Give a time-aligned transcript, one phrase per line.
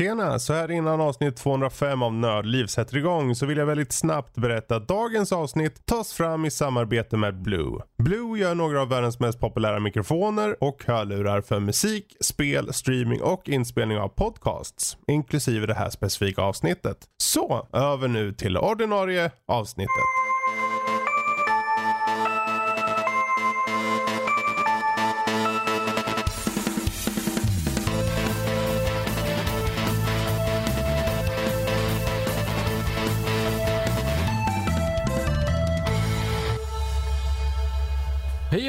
[0.00, 0.38] Tjena!
[0.38, 4.76] Så här innan avsnitt 205 av Nördliv sätter igång så vill jag väldigt snabbt berätta
[4.76, 7.82] att dagens avsnitt tas fram i samarbete med Blue.
[7.98, 13.48] Blue gör några av världens mest populära mikrofoner och hörlurar för musik, spel, streaming och
[13.48, 16.96] inspelning av podcasts, inklusive det här specifika avsnittet.
[17.22, 20.19] Så, över nu till ordinarie avsnittet.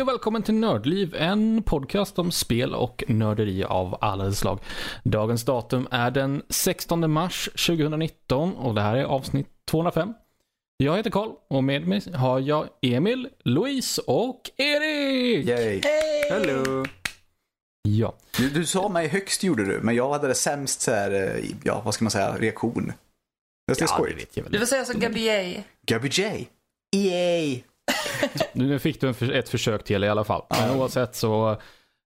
[0.02, 4.60] Hej och välkommen till Nördliv, en podcast om spel och nörderi av alla slag.
[5.04, 10.14] Dagens datum är den 16 mars 2019 och det här är avsnitt 205.
[10.78, 15.46] Jag heter Karl och med mig har jag Emil, Louise och Erik!
[15.46, 15.82] Yay.
[16.30, 16.86] Hello.
[17.82, 21.12] Ja, Du, du sa mig högst gjorde du, men jag hade det sämst så här,
[21.12, 22.94] eh, ja vad ska man säga, reaktion.
[23.68, 24.38] Det är ja det skojigt.
[24.50, 25.62] Du får säga som Gabriel.
[25.88, 26.48] Gabby J.
[26.96, 27.64] Yay.
[28.54, 30.42] Nu fick du för, ett försök till i alla fall.
[30.50, 31.50] Men oavsett så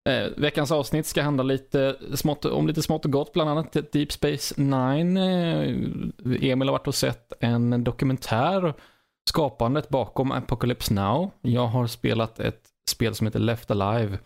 [0.10, 4.12] eh, veckans avsnitt ska handla lite smått, om lite smått och gott, bland annat Deep
[4.12, 5.18] Space Nine.
[5.18, 5.70] Eh,
[6.52, 8.74] Emil har varit och sett en dokumentär,
[9.30, 11.32] skapandet bakom Apocalypse Now.
[11.42, 14.20] Jag har spelat ett spel som heter Left Alive.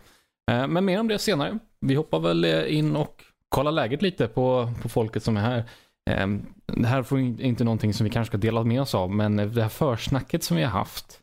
[0.50, 1.58] Eh, men mer om det senare.
[1.80, 5.64] Vi hoppar väl eh, in och kollar läget lite på, på folket som är här.
[6.10, 6.26] Eh,
[6.66, 9.36] Det här får in- inte någonting som vi kanske ska dela med oss av, men
[9.36, 11.19] det här försnacket som vi har haft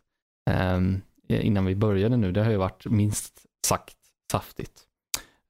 [1.27, 3.33] innan vi började nu, det har ju varit minst
[3.67, 3.95] sagt
[4.31, 4.81] saftigt.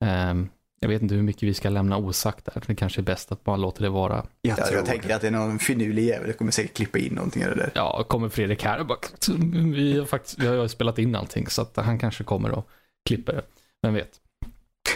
[0.05, 2.63] Ehm, jag vet inte hur mycket vi ska lämna osagt där.
[2.67, 4.25] Det kanske är bäst att bara låta det vara.
[4.41, 7.13] Jag, tror jag tänker att det är någon finurlig jävel, jag kommer säkert klippa in
[7.13, 7.71] någonting av det.
[7.75, 8.99] Ja, kommer Fredrik här och bara,
[9.75, 12.69] vi har faktiskt, vi har ju spelat in allting så att han kanske kommer och
[13.05, 13.43] klipper det.
[13.81, 14.21] Vem vet.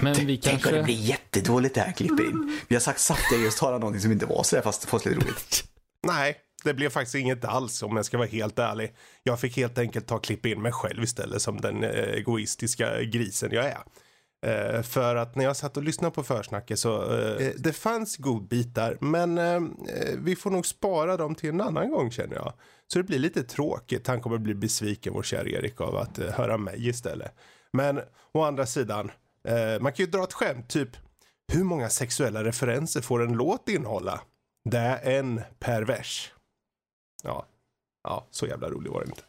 [0.01, 0.83] Men vi Tänk om det kanske...
[0.83, 2.59] blir jättedåligt det här klipper in.
[2.67, 5.17] Vi har sagt saftiga just tala någonting som inte var så där fast fast lite
[5.17, 5.63] roligt.
[6.07, 8.95] Nej, det blev faktiskt inget alls om jag ska vara helt ärlig.
[9.23, 13.49] Jag fick helt enkelt ta klipp in mig själv istället som den eh, egoistiska grisen
[13.51, 13.83] jag är.
[14.45, 18.97] Eh, för att när jag satt och lyssnade på försnacket så eh, det fanns godbitar
[19.01, 19.61] men eh,
[20.17, 22.53] vi får nog spara dem till en annan gång känner jag.
[22.87, 24.07] Så det blir lite tråkigt.
[24.07, 27.35] Han kommer bli besviken vår kära Erik av att eh, höra mig istället.
[27.73, 28.01] Men
[28.31, 29.11] å andra sidan,
[29.47, 30.89] eh, man kan ju dra ett skämt typ
[31.53, 34.21] hur många sexuella referenser får en låt innehålla?
[34.69, 36.33] Det är en per vers.
[37.21, 37.45] Ja,
[38.03, 39.21] ja så jävla rolig var det inte.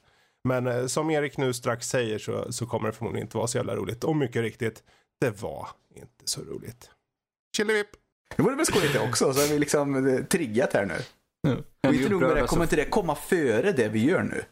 [0.44, 3.56] Men eh, som Erik nu strax säger så, så kommer det förmodligen inte vara så
[3.58, 4.04] jävla roligt.
[4.04, 4.82] Och mycket riktigt,
[5.20, 6.90] det var inte så roligt.
[7.56, 7.88] Chilivipp!
[8.36, 10.94] Det vore väl skojigt det också, så har vi liksom eh, triggat här nu.
[11.88, 14.44] Och inte nog med det, kommer inte det komma före det vi gör nu?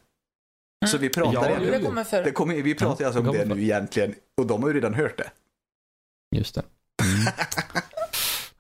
[0.87, 2.25] Så vi pratar Ja, egentligen- det kommer för.
[2.25, 4.75] det kommer, vi pratar Ja, alltså om det det nu egentligen, och de har ju
[4.75, 5.31] redan hört det.
[6.37, 6.63] Just det.
[7.03, 7.33] Mm.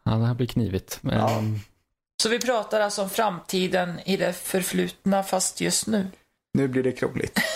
[0.03, 0.99] Ja, det här blir knivigt.
[1.03, 1.43] Men, Ja.
[2.21, 6.07] Så vi pratar alltså om framtiden i det förflutna fast just nu.
[6.55, 7.39] Nu blir det krångligt.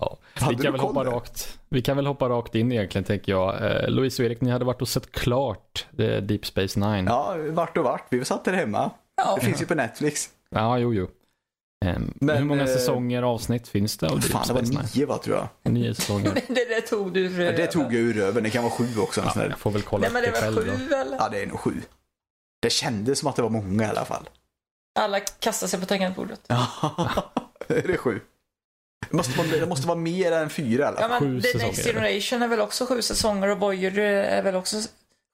[0.00, 0.18] Ja,
[0.50, 3.64] vi kan, väl hoppa rakt, vi kan väl hoppa rakt in egentligen tänker jag.
[3.64, 7.06] Eh, Louise och Erik, ni hade varit och sett klart eh, Deep Space Nine.
[7.06, 8.06] Ja, vart och vart.
[8.10, 8.90] Vi satt där hemma.
[9.16, 9.34] Ja.
[9.40, 10.28] Det finns ju på Netflix.
[10.50, 11.08] Ja, jo, jo.
[11.84, 15.06] Ehm, Men, hur många eh, säsonger avsnitt finns det av Deep Fan, det var nio
[15.06, 15.72] va, tror jag.
[15.72, 16.34] Nio säsonger.
[16.48, 17.72] det där tog du ur Ja, det röven.
[17.72, 18.42] tog jag ur röven.
[18.42, 19.20] Det kan vara sju också.
[19.34, 20.72] Ja, jag får väl kolla Nej men det var själv då.
[20.72, 21.16] sju eller?
[21.16, 21.72] Ja, det är nog sju.
[22.64, 24.28] Det kändes som att det var många i alla fall.
[24.98, 26.40] Alla kastar sig på tangentbordet.
[26.46, 26.66] Ja,
[27.68, 28.20] är det sju?
[29.10, 31.20] Det måste, vara, det måste vara mer än fyra i alla Ja fall.
[31.20, 31.92] Sju men The Next säsonger.
[31.94, 34.82] Generation är väl också sju säsonger och Voyager är väl också sju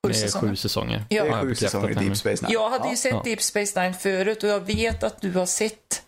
[0.03, 0.49] Det är säsonger.
[0.49, 1.05] sju säsonger.
[1.09, 1.25] Ja.
[1.25, 2.01] Det Har är sju säsonger i nu.
[2.05, 2.53] Deep Space Nine.
[2.53, 2.97] Jag hade ju Ja.
[2.97, 3.23] sett Ja.
[3.25, 6.03] Deep Space Nine förut och jag vet att du har sett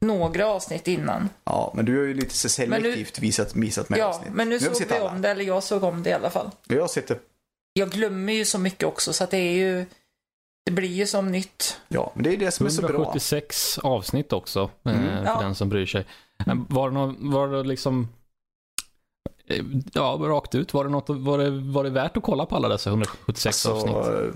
[0.00, 1.28] några avsnitt innan.
[1.44, 2.34] Ja, men du har ju lite
[2.66, 4.32] Men nu- selektivt visat, visat mig Ja, avsnitt.
[4.32, 5.10] men nu vi såg vi alla.
[5.10, 6.50] om det, eller jag såg om det i alla fall.
[6.68, 7.18] Jag har sett det.
[7.72, 9.86] Jag glömmer ju så mycket också så att det är ju
[10.66, 11.80] det blir ju som nytt.
[11.88, 12.90] Ja, men det är det som är så bra.
[12.90, 15.24] 176 avsnitt också, eh, Mm.
[15.24, 15.40] för Ja.
[15.40, 16.06] den som bryr sig.
[16.46, 18.08] Eh, Var det, något, var det liksom,
[19.48, 22.56] eh, ja, rakt ut, var det, något, var, det, var det värt att kolla på
[22.56, 23.94] alla dessa 176 avsnitt?
[23.96, 24.30] Alltså, eh,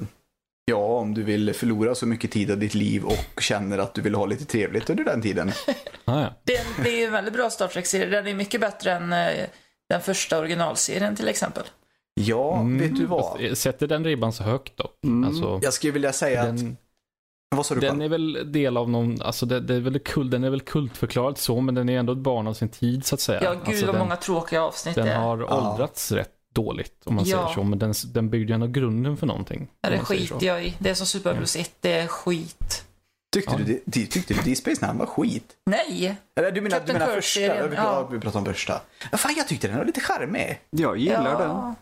[0.64, 4.00] ja, om du vill förlora så mycket tid av ditt liv och känner att du
[4.02, 5.52] vill ha lite trevligt under den tiden.
[6.08, 6.34] Ah, ja.
[6.44, 8.06] Det, är- det är ju en väldigt bra Star Trek-serie.
[8.06, 9.10] Den är mycket bättre än
[9.88, 11.64] den första originalserien till exempel.
[12.20, 13.40] Ja, Mm, vet du vad?
[13.40, 14.88] fast Sätter den ribban så högt då?
[15.04, 16.56] Mm, Alltså, jag skulle vilja säga att...
[16.56, 16.76] den,
[17.56, 20.30] Vad sa du den är väl del av någon, alltså det, det är väl kult,
[20.30, 23.14] den är väl kultförklarad så, men den är ändå ett barn av sin tid så
[23.14, 23.40] att säga.
[23.44, 25.18] Ja, gud alltså, vad den, många tråkiga avsnitt det den är.
[25.18, 25.70] har Ja.
[25.70, 27.36] åldrats rätt dåligt om man Ja.
[27.38, 29.68] säger så, men den, den byggde ju ändå grunden för någonting.
[29.80, 30.74] Ja, det skiter jag i.
[30.78, 32.84] Det är som Super Blues 1, det är skit.
[33.34, 33.58] Tyckte, Ja.
[33.58, 35.52] du, det- ty- tyckte du Deep Space Nine var skit?
[35.66, 36.16] Nej!
[36.36, 37.40] Eller du menar, du menar Kirk första?
[37.40, 37.68] ja.
[37.76, 38.08] ja.
[38.12, 38.80] vi pratar om första.
[39.12, 40.60] Fan, jag tyckte den var lite charmig.
[40.70, 41.38] Jag gillar ja.
[41.38, 41.74] den.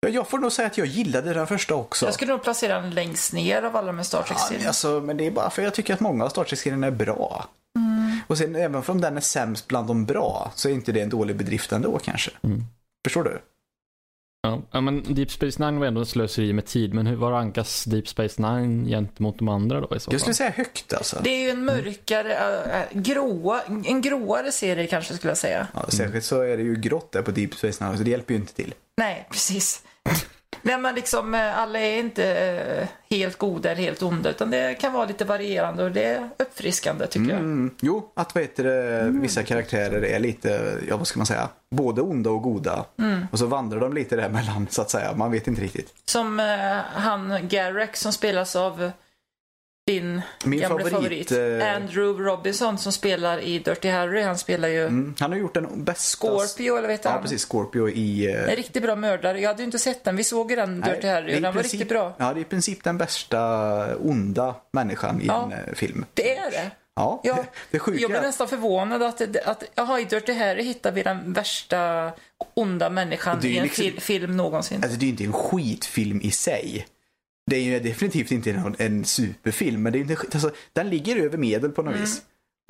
[0.00, 2.06] Ja, jag får nog säga att jag gillade den första också.
[2.06, 4.64] Jag skulle nog placera den längst ner av alla med Star Trek-serierna.
[4.64, 6.90] Ja, alltså, men det är bara för jag tycker att många av Star Trek-serierna är
[6.90, 7.48] bra.
[7.78, 8.18] Mm.
[8.26, 11.08] Och sen även om den är sämst bland de bra så är inte det en
[11.08, 12.30] dålig bedrift ändå kanske.
[12.42, 12.64] Mm.
[13.06, 13.38] Förstår du?
[14.70, 17.84] Ja, men Deep Space Nine var ändå ett slöseri med tid, men hur var rankas
[17.84, 20.20] Deep Space Nine gentemot de andra då i så Jag fall?
[20.20, 21.20] skulle säga högt alltså.
[21.24, 22.34] Det är ju en mörkare,
[22.90, 25.66] äh, gråa, en gråare serie kanske skulle jag säga.
[25.74, 28.34] Ja, särskilt så är det ju grått där på Deep Space Nine så det hjälper
[28.34, 28.74] ju inte till.
[28.96, 29.82] Nej, precis.
[30.62, 34.74] Nej men liksom eh, alla är inte eh, helt goda eller helt onda utan det
[34.74, 37.38] kan vara lite varierande och det är uppfriskande tycker jag.
[37.38, 37.70] Mm.
[37.80, 42.02] Jo, att vad heter det, vissa karaktärer är lite, ja vad ska man säga, både
[42.02, 42.84] onda och goda.
[42.98, 43.26] Mm.
[43.32, 45.94] Och så vandrar de lite däremellan så att säga, man vet inte riktigt.
[46.04, 46.46] Som eh,
[46.94, 48.90] han Garrick som spelas av
[49.86, 54.22] din Min gamla favorit, favorit, eh, Andrew Robinson som spelar i Dirty Harry.
[54.22, 55.14] Han spelar ju Mm.
[55.20, 56.16] Han har gjort den bästa...
[56.28, 57.22] Scorpio eller vet Ja, han?
[57.22, 57.42] precis.
[57.48, 58.26] Scorpio i...
[58.34, 59.40] eh, En riktigt bra mördare.
[59.40, 60.16] Jag hade ju inte sett den.
[60.16, 62.14] Vi såg ju den nej, Dirty Harry och den var princip- riktigt bra.
[62.18, 65.44] Ja, det är i princip den bästa onda människan i Ja.
[65.44, 66.04] en eh, film.
[66.14, 66.70] Det är det.
[66.96, 70.92] Ja, Ja, det, sjuka Jag blev nästan förvånad att, att jaha, i Dirty Harry hittar
[70.92, 72.10] vi den värsta
[72.54, 74.80] onda människan i en liksom- fil- film någonsin.
[74.82, 76.86] Alltså det är ju inte en skitfilm i sig.
[77.50, 81.16] Det är ju definitivt inte en, en superfilm, men det är inte, alltså, den ligger
[81.16, 82.04] över medel på något Mm.
[82.04, 82.22] vis.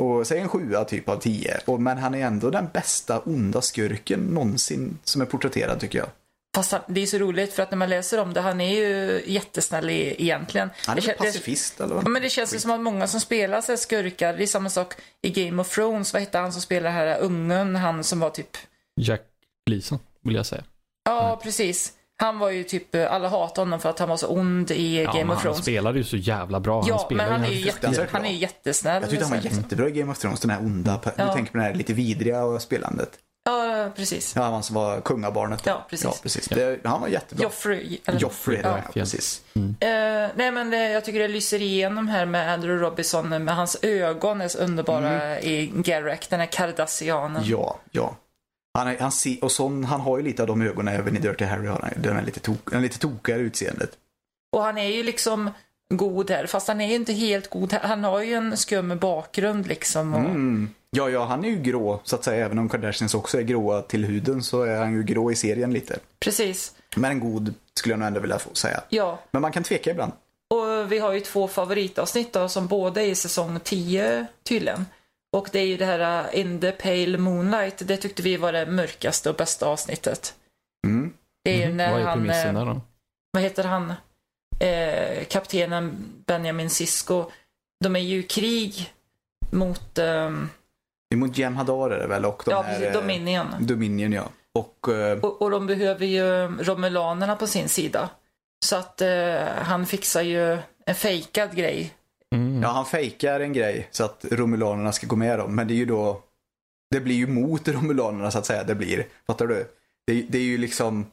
[0.02, 1.58] Och säg en sjua typ av tio.
[1.66, 6.08] Och, men han är ändå den bästa onda skurken någonsin som är porträtterad tycker jag.
[6.56, 8.74] Fast han, det är så roligt för att när man läser om det, han är
[8.74, 10.70] ju jättesnäll i, egentligen.
[10.86, 12.04] Han är det, pacifist eller vad?
[12.04, 14.70] ja, men det känns ju som att många som spelar så skurkar, det är samma
[14.70, 16.12] sak i Game of Thrones.
[16.12, 17.76] Vad hette han som spelar här ungen?
[17.76, 18.56] Han som var typ,
[19.00, 19.22] Jack
[19.66, 20.64] Gleason, vill jag säga.
[21.04, 21.92] ja precis.
[22.18, 25.12] Han var ju typ, alla hatade honom för att han var så ond i Ja,
[25.12, 25.62] Game of han Thrones.
[25.62, 26.84] spelade ju så jävla bra.
[26.88, 29.02] Ja, spelar men han är ju jätte, han är ju jättesnäll.
[29.02, 31.00] Jag tyckte han var jättebra i Game of Thrones, den här onda.
[31.04, 31.10] Ja.
[31.26, 33.10] Du tänker på det här lite vidriga spelandet.
[33.44, 34.32] Ja, precis.
[34.36, 35.66] Ja, han som var kungabarnet.
[35.66, 36.04] Ja, precis.
[36.04, 36.48] Ja, precis.
[36.48, 37.42] Det, han var jättebra.
[37.42, 37.98] Joffrey.
[38.06, 38.76] eller- Joffrey, Ja.
[38.76, 38.92] ja.
[38.94, 39.42] precis.
[39.54, 39.60] Eh,
[40.36, 44.40] nej men det, jag tycker det lyser igenom här med Andrew Robinson med hans ögon
[44.40, 47.42] är så underbara i Garrick, den här kardassianen.
[47.44, 48.16] Ja, ja.
[48.76, 51.44] Han, han, ser, och sån, han har ju lite av de ögonen även i Dirty
[51.44, 51.66] Harry.
[51.66, 53.90] Har han, den är lite, tok, den är lite tokigare utseendet.
[54.52, 55.50] Och han är ju liksom
[55.94, 57.72] god här, fast han är ju inte helt god.
[57.72, 60.14] Han har ju en skum bakgrund liksom.
[60.14, 60.70] Och, Mm.
[60.90, 62.44] Ja, ja, han är ju grå så att säga.
[62.46, 65.72] Även om Kardashians också är gråa till huden så är han ju grå i serien
[65.72, 65.98] lite.
[66.20, 66.72] Precis.
[66.96, 68.80] Men en god skulle jag nog ändå vilja säga.
[68.88, 70.12] Ja, Men man kan tveka ibland.
[70.50, 74.86] och vi har ju två favoritavsnitt då, som båda är i säsong 10 tydligen.
[75.36, 77.82] Och det är ju det här uh, In the Pale Moonlight.
[77.88, 80.34] Det tyckte vi var det mörkaste och bästa avsnittet.
[80.86, 81.12] Mm.
[81.44, 81.76] Det är ju Mhm.
[81.76, 82.30] när Vad är han...
[82.30, 82.80] eh, där då?
[83.30, 83.92] vad heter han,
[84.60, 87.30] eh, kaptenen Benjamin Sisko,
[87.84, 88.92] de är ju i krig
[89.50, 92.24] mot, är mot Jem'Hadar är det väl?
[92.24, 93.46] Och de ja, här, eh, Dominion.
[93.60, 94.24] Dominion, ja.
[94.54, 98.10] Och eh, Och, och de behöver ju romulanerna på sin sida.
[98.64, 101.92] Så att eh, han fixar ju en fejkad grej.
[102.34, 102.62] Mm.
[102.62, 105.54] ja, han fejkar en grej så att romulanerna ska gå med dem.
[105.54, 106.22] Men det är ju då,
[106.90, 109.06] det blir ju mot romulanerna så att säga det blir.
[109.26, 109.66] Fattar du?
[110.06, 111.06] Det, det är ju liksom,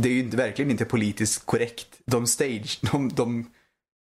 [0.00, 1.88] det är ju inte, verkligen inte politiskt korrekt.
[2.06, 3.50] De stage, de, de,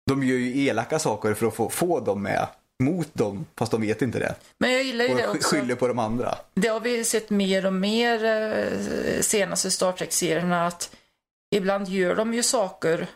[0.06, 2.46] de gör ju elaka saker för att få, få dem med
[2.82, 4.34] mot dem, fast de vet inte det.
[4.58, 5.56] Men jag gillar ju Och det också.
[5.56, 6.34] skyller på de andra.
[6.54, 10.96] Det har vi sett mer och mer eh, senaste Star Trek-serierna att
[11.56, 13.06] ibland gör de ju saker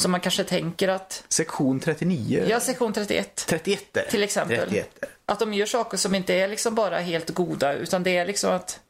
[0.00, 2.44] som man kanske tänker att, Sektion 39.
[2.48, 4.10] ja, sektion 31 31 är det.
[4.10, 4.58] till exempel.
[4.58, 5.04] 31.
[5.26, 8.52] Att de gör saker som inte är liksom bara helt goda utan det är liksom
[8.52, 8.80] att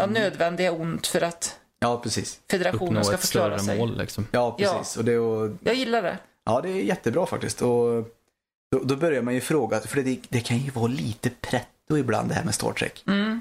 [0.00, 2.40] ja, nödvändiga ont för att Ja, precis.
[2.50, 3.78] federationen Uppnå ska förklara sig.
[3.78, 4.26] mål liksom.
[4.30, 4.96] Ja, precis.
[4.96, 6.18] Och det, och, Jag gillar det.
[6.44, 7.62] ja, det är jättebra faktiskt.
[7.62, 8.04] Och
[8.72, 12.28] då, då börjar man ju fråga, för det, det kan ju vara lite pretto ibland
[12.28, 13.04] det här med Star Trek.
[13.06, 13.40] Mm.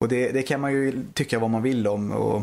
[0.00, 2.12] Och det, det kan man ju tycka vad man vill om.
[2.12, 2.42] Och,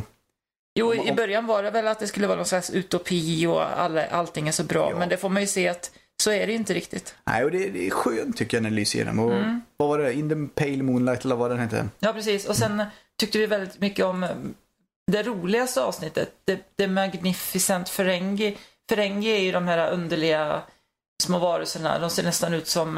[0.76, 4.06] Jo, i början var det väl att det skulle vara någon slags utopi och alla,
[4.06, 4.90] allting är så bra.
[4.92, 4.98] Ja.
[5.00, 5.92] Men det får man ju se att
[6.24, 7.16] så är det ju inte riktigt.
[7.24, 9.20] nej, och det, det är skönt tycker jag när det lyser igenom.
[9.20, 9.62] Och, Mm.
[9.78, 10.14] Vad var det?
[10.14, 11.90] In the Pale Moonlight eller vad den hette?
[12.00, 12.46] Ja, precis.
[12.46, 12.84] Och sen
[13.20, 14.30] tyckte vi väldigt mycket om eh,
[15.12, 16.32] det roligaste avsnittet.
[16.46, 18.58] The, the Magnificent Ferengi.
[18.90, 20.62] Ferengi är ju de här underliga
[21.24, 22.00] små varelserna.
[22.00, 22.98] De ser nästan ut som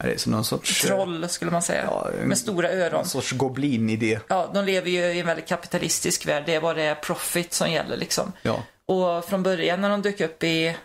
[0.00, 0.82] eh, Är det som någon sorts...
[0.82, 1.84] troll, skulle man säga.
[1.84, 2.92] Ja, en, Med stora öron.
[2.92, 4.20] någon sorts goblin-idé.
[4.28, 6.42] Ja, de lever ju i en väldigt kapitalistisk värld.
[6.46, 8.32] Det är bara det profit som gäller liksom.
[8.42, 8.62] Ja.
[8.86, 10.76] Och från början när de dök upp i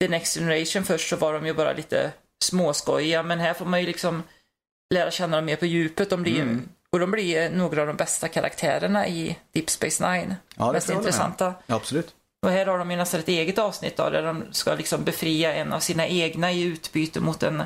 [0.00, 2.12] The Next Generation först så var de ju bara lite
[2.44, 3.22] småskojiga.
[3.22, 4.22] Men här får man ju liksom
[4.94, 6.10] lära känna dem mer på djupet.
[6.10, 6.68] De blir Mm.
[6.92, 10.34] och de blir några av de bästa karaktärerna i Deep Space Nine.
[10.56, 11.54] Ja, det Mest intressanta.
[11.66, 12.08] Ja, absolut.
[12.46, 15.54] Och här har de ju nästan ett eget avsnitt då, där de ska liksom befria
[15.54, 17.62] en av sina egna i utbyte mot en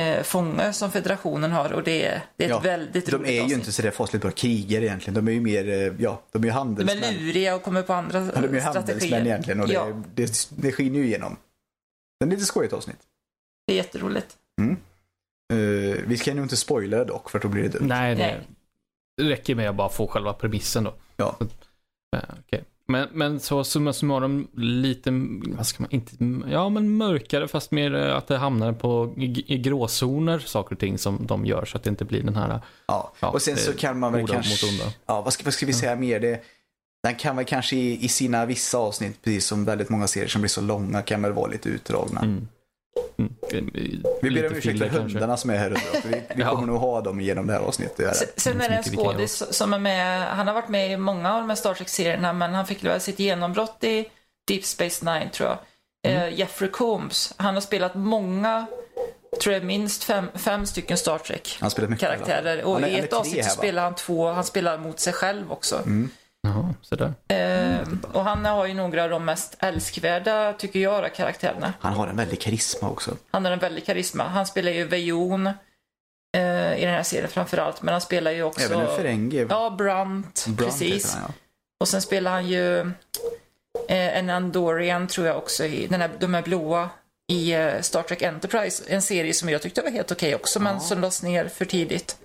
[0.00, 3.28] eh, fånge som federationen har och det är, det är Ja, ett väldigt De roligt
[3.28, 3.58] är ju avsnitt.
[3.58, 5.14] inte så där fasligt bra krigare egentligen.
[5.14, 7.14] De är ju mer, eh, ja, de är ju De är handelsmän.
[7.14, 8.62] luriga och kommer på andra Ja, de är ju strategier.
[8.80, 11.36] handelsmän egentligen och det, Ja, det, det skiner ju igenom.
[12.20, 12.98] Det är lite skojigt avsnitt.
[13.66, 14.36] det är jätteroligt.
[15.52, 17.86] Eh, vi ska ju inte spoila det dock för då blir det dumt.
[17.88, 18.40] Nej, Nej.
[19.16, 20.94] det räcker med att bara få själva premissen då.
[21.16, 21.36] Ja.
[22.16, 22.64] Eh, okej.
[22.86, 25.10] Men, men så summa summarum lite,
[25.46, 26.16] vad ska man, inte,
[26.50, 30.80] ja men mörkare fast mer eh, att det hamnar på i, i gråzoner saker och
[30.80, 33.12] ting som de gör så att det inte blir den här Ja.
[33.20, 34.66] Ja, och sen så är kan man väl kanske...
[35.06, 36.20] Ja, vad ska, vad ska vi säga mer?
[36.20, 36.40] Det,
[37.02, 40.40] den kan väl kanske i, i sina vissa avsnitt, precis som väldigt många serier som
[40.40, 42.20] blir så långa, kan väl vara lite utdragna.
[42.20, 42.48] Mm.
[43.18, 43.70] Mm.
[44.22, 44.98] Vi ber om ursäkt för kanske.
[44.98, 46.50] hundarna som är här för Vi, vi Ja.
[46.50, 48.16] kommer nog ha dem genom det här avsnittet.
[48.16, 51.34] Sen, sen är det en skådis som är med, han har varit med i många
[51.34, 54.08] av de här Star Trek-serierna men han fick väl sitt genombrott i
[54.48, 55.58] Deep Space Nine tror jag.
[56.06, 58.66] Eh, Jeffrey Combs, han har spelat många,
[59.42, 62.08] tror jag minst fem, fem stycken Star Trek Han spelar mycket.
[62.08, 62.64] karaktärer.
[62.64, 65.82] Och Han är- i ett avsnitt spelar han två, han spelar mot sig själv också.
[66.82, 67.14] Så där.
[67.28, 71.72] Eh, och han har ju några av de mest älskvärda, tycker jag, karaktärerna.
[71.80, 73.16] Han har en väldig karisma också.
[73.30, 74.24] Han har en väldig karisma.
[74.24, 78.74] Han spelar ju Vejon eh, i den här serien framförallt, men han spelar ju också...
[78.74, 79.46] Även en Ferengi.
[79.50, 81.14] Ja, Brunt, Brunt precis.
[81.14, 81.34] han, ja.
[81.80, 86.34] Och sen spelar han ju eh, en Andorian, tror jag också, i den här, de
[86.34, 86.90] här blåa
[87.32, 88.84] i eh, Star Trek Enterprise.
[88.88, 92.16] En serie som jag tyckte var helt okej också, men som lades ner för tidigt.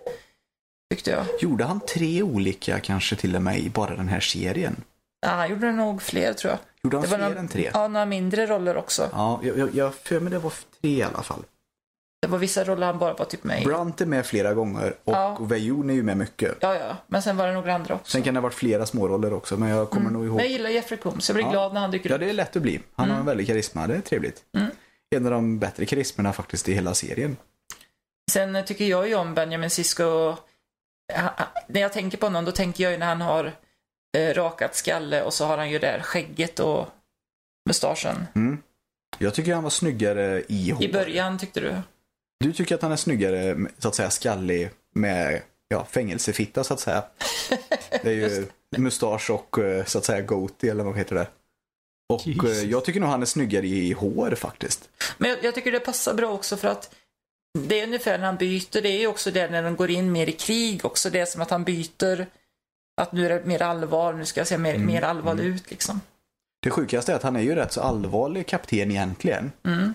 [0.90, 1.26] Tyckte jag.
[1.40, 4.76] Gjorde han tre olika kanske till och med i bara den här serien?
[5.22, 6.60] Ja, han gjorde nog fler, tror jag.
[6.84, 7.70] Gjorde han Det fler några, än tre?
[7.74, 9.10] Ja, några mindre roller också.
[9.12, 11.44] Ja, jag, jag, jag för mig det var tre i alla fall.
[12.22, 13.66] Det var vissa roller han bara var typ med i.
[13.66, 15.38] Brunt är med flera gånger och Ja.
[15.42, 16.58] Vejon är ju med mycket.
[16.62, 16.98] Ja, ja.
[17.08, 18.12] Men sen var det några andra också.
[18.12, 20.36] Sen kan det ha varit flera småroller också, men jag kommer nog ihåg.
[20.36, 21.30] Men jag gillar Jeffrey Combs.
[21.30, 21.52] Jag blir Ja.
[21.52, 22.20] glad när han dyker Ja, upp.
[22.22, 22.80] det är lätt att bli.
[22.96, 24.42] Han har en väldig karisma, det är trevligt.
[24.58, 24.72] Mm.
[25.16, 27.38] En av de bättre karismerna faktiskt i hela serien.
[28.32, 30.36] Sen tycker jag ju om Benjamin Sisko.
[31.68, 33.54] När jag tänker på honom, då tänker jag ju när han har
[34.18, 36.88] eh, rakat skalle och så har han ju där skägget och
[37.70, 38.28] mustaschen.
[38.36, 38.58] Mm.
[39.18, 40.84] Jag tycker han var snyggare i hår.
[40.84, 41.76] I början tyckte du?
[42.40, 46.80] Du tycker att han är snyggare, så att säga, skallig med ja, fängelsefitta så att
[46.80, 47.04] säga.
[48.02, 48.48] Det är ju
[48.78, 51.28] mustasch och eh, så att säga goatee eller vad heter det?
[52.14, 52.64] Och eh, Jesus.
[52.64, 54.90] jag tycker nog han är snyggare i hår faktiskt.
[55.18, 56.96] Men jag, jag tycker det passar bra också för att
[57.58, 58.82] det är ungefär när han byter.
[58.82, 61.10] Det är ju också det när de går in mer i krig också.
[61.10, 62.26] Det är som att han byter.
[63.02, 65.72] Att nu är det mer allvar, nu ska jag se mer, Mm, mer allvarlig ut
[65.72, 66.02] liksom.
[66.62, 69.52] Det sjukaste är att han är ju rätt så allvarlig kapten egentligen.
[69.66, 69.94] Mm.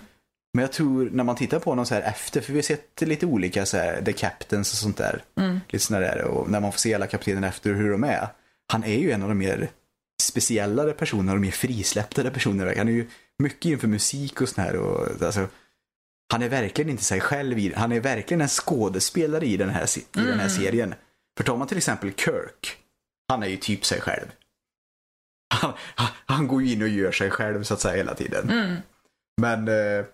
[0.53, 3.01] Men jag tror när man tittar på honom så här efter, för vi har sett
[3.01, 5.23] lite olika så här, The Captains och sånt där.
[5.37, 5.59] Mm.
[5.69, 8.27] Lite sådana där, och när man får se alla kaptener efter hur de är.
[8.67, 9.69] Han är ju en av de mer
[10.21, 12.73] speciellare personerna de mer frisläpptare personerna.
[12.77, 13.07] Han är ju
[13.39, 14.75] mycket inför musik och sånt här.
[14.75, 15.47] Och, alltså,
[16.31, 19.97] han är verkligen inte sig själv i Han är verkligen en skådespelare i den här,
[19.97, 20.95] i den här serien.
[21.37, 22.77] För tar man till exempel Kirk.
[23.29, 24.25] Han är ju typ sig själv.
[25.53, 25.73] Han,
[26.25, 28.49] han, går ju in och gör sig själv så att säga hela tiden.
[28.49, 28.75] Mm.
[29.41, 30.05] Men eh,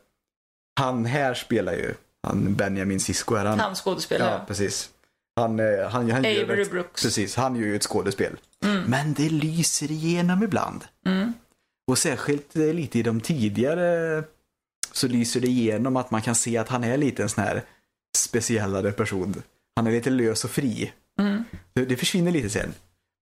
[0.80, 1.94] han här spelar ju,
[2.28, 3.60] han Benjamin Sisko är han.
[3.60, 4.90] Han skådespelar, Ja, precis.
[5.36, 7.04] Han, eh, han, han gör Avery ett, Brooks.
[7.04, 8.38] Precis, han gör ju ett skådespel.
[8.66, 8.84] Mm.
[8.84, 10.84] Men det lyser igenom ibland.
[11.06, 11.34] Mm.
[11.88, 14.24] Och särskilt eh, lite i de tidigare
[14.92, 17.64] så lyser det igenom att man kan se att han är lite en sån här
[18.18, 19.44] speciellare person.
[19.76, 20.92] Han är lite lös och fri.
[21.20, 21.44] Mm.
[21.74, 22.74] Det, det försvinner lite sen.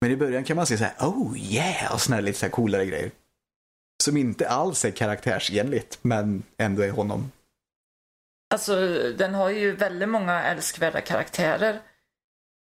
[0.02, 2.46] Men i början kan man se så här, oh yeah, och såna här lite så
[2.46, 3.12] här coolare grejer.
[4.04, 7.32] Som inte alls är karaktärsenligt, men ändå är honom.
[8.54, 8.76] Alltså,
[9.18, 11.82] den har ju väldigt många älskvärda karaktärer.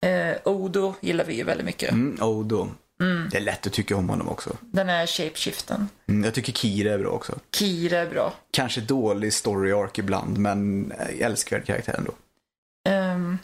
[0.05, 1.91] Eh, Odo gillar vi ju väldigt mycket.
[1.91, 2.69] Mm, Odo.
[2.99, 3.29] Mm.
[3.31, 4.57] Det är lätt att tycka om honom också.
[4.61, 5.89] Den är shapeshiften.
[6.07, 7.39] Mm, jag tycker Kira är bra också.
[7.51, 8.33] Kira är bra.
[8.51, 12.11] Kanske dålig story arc ibland, men älskvärd karaktär ändå.
[12.89, 13.37] Ehm,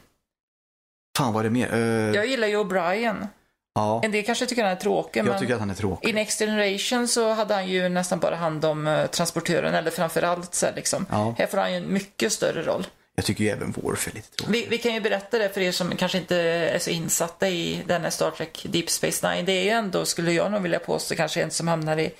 [1.18, 1.74] Fan vad är det mer?
[1.74, 3.28] Eh, jag gillar ju O'Brien.
[3.76, 6.10] ja, En del kanske tycker han är tråkig, jag men tycker att han är tråkig.
[6.10, 10.56] i Next Generation så hade han ju nästan bara hand om eh, transportören, eller framförallt
[10.56, 11.06] så här, liksom.
[11.12, 11.36] Ja.
[11.38, 12.88] Här får han ju en mycket större roll.
[13.15, 14.53] Jag tycker ju även Worf är lite tråkig.
[14.53, 17.84] Vi, vi kan ju berätta det för er som kanske inte är så insatta i
[17.88, 19.45] denna Star Trek Deep Space Nine.
[19.45, 22.12] Det är ju ändå, skulle jag nog vilja påstå, kanske en som hamnar i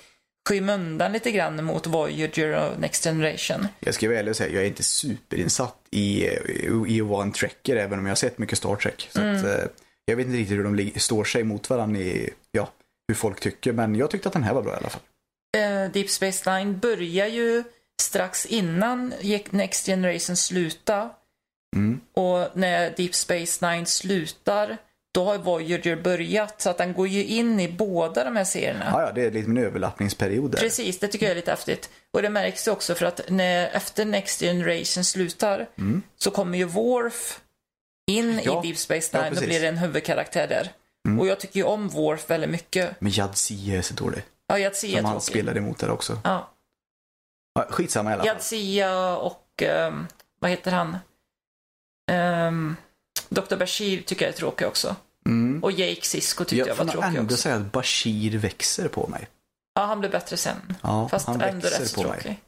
[0.48, 3.68] skymundan lite grann mot Voyager och Next Generation.
[3.80, 6.24] Jag ska och säga, jag är inte superinsatt i,
[6.86, 9.08] i, en trekker, även om jag har sett mycket Star Trek.
[9.12, 9.64] Så att, eh,
[10.04, 12.68] jag vet inte riktigt hur de står sig mot varandra i, ja,
[13.08, 13.72] hur folk tycker.
[13.72, 15.00] Men jag tyckte att den här var bra i alla fall.
[15.56, 17.64] Eh, Deep Space Nine börjar ju
[18.00, 19.14] strax innan
[19.50, 21.10] Next Generation sluta.
[21.76, 22.00] Mm.
[22.14, 24.76] Och när Deep Space Nine slutar,
[25.14, 26.60] då har Voyager börjat.
[26.60, 28.84] Så att den går ju in i båda de här serierna.
[28.92, 30.58] Ja, ja, det är lite en överlappningsperiod där.
[30.58, 31.90] Precis, det tycker jag är lite häftigt.
[32.12, 35.66] Och det märks ju också för att när, efter Next Generation slutar
[36.18, 37.40] så kommer ju Worf
[38.10, 38.40] in Mm.
[38.44, 39.48] Ja, i Deep Space ja, Nine och precis.
[39.48, 40.72] blir en huvudkaraktär där.
[41.08, 41.20] Mm.
[41.20, 43.00] Och jag tycker ju om Worf väldigt mycket.
[43.00, 44.22] Men Jadzia är så dålig.
[44.46, 46.18] Ja, Jadzia är Som han spelade emot där också.
[46.24, 46.55] Ja, Ja,
[47.70, 48.26] skitsamma i alla fall.
[48.34, 50.06] Jadzia och ehm,
[50.40, 50.96] vad heter han?
[52.48, 52.76] Um,
[53.28, 53.56] Dr.
[53.56, 54.96] Bashir tycker jag är tråkig också.
[55.26, 55.64] Mm.
[55.64, 57.36] Och Jake Sisko tyckte jag, Jag får var tråkig ändå också.
[57.36, 59.28] säga att Bashir växer på mig.
[59.74, 60.56] Ja, han blev bättre sen.
[60.82, 62.20] Ja, Fast han ändå växer rätt på mig.
[62.20, 62.40] tråkig.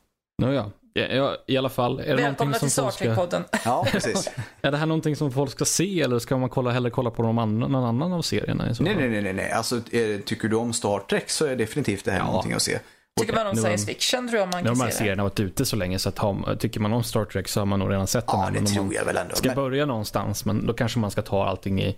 [0.42, 2.00] Nåja, ja, ja, i alla fall.
[2.00, 3.44] Är det, Välkomna som till Star folk ska, Trek-podden.
[3.64, 4.30] Ja, precis.
[4.62, 7.22] är det här någonting som folk ska se eller ska man kolla, hellre kolla på
[7.22, 8.70] någon annan, någon annan av serierna?
[8.70, 9.50] I så nej, nej, nej, nej.
[9.50, 9.80] Alltså,
[10.24, 12.24] tycker du om Star Trek så är definitivt det här Ja.
[12.26, 12.78] någonting att se.
[13.20, 14.98] Tycker man om nu science de- fiction tror jag man kan de här se det.
[14.98, 17.66] serierna varit ute så länge så att har, tycker man om Star Trek så har
[17.66, 19.34] man nog redan sett den Ja, det tror jag väl ändå.
[19.34, 21.96] ska Men, börja någonstans, men då kanske man ska ta allting i,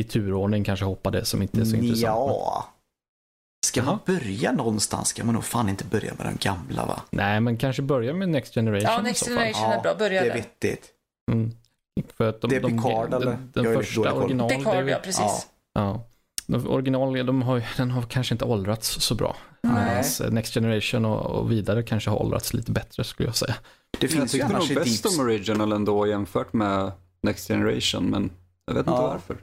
[0.00, 2.00] i turordning, kanske hoppa det som inte är så intressant.
[2.02, 2.68] ja.
[3.66, 7.00] Ska man börja någonstans ska man nog fan inte börja med de gamla va?
[7.10, 9.28] Nej, men kanske börja med Next Generation Ja, Next.
[9.28, 9.94] Generation är bra.
[9.94, 10.34] Börja det är där.
[10.34, 10.88] vettigt.
[11.32, 11.50] Mm.
[12.16, 13.26] För att de, Det är de, Picard, eller?
[13.26, 14.48] Den, den första original...
[14.48, 15.46] det är Picard, ja precis.
[15.74, 16.04] Ja.
[16.46, 19.36] De original, de har, den har kanske inte åldrats så bra.
[19.62, 20.04] Nej.
[20.20, 23.54] Medan Next Generation och, och vidare kanske har åldrats lite bättre skulle jag säga.
[23.98, 25.14] Det Jag finns ju tyckte annars nog bäst Deep...
[25.14, 28.30] om Original ändå jämfört med Next Generation, men
[28.66, 29.06] jag vet inte Ja.
[29.06, 29.36] varför.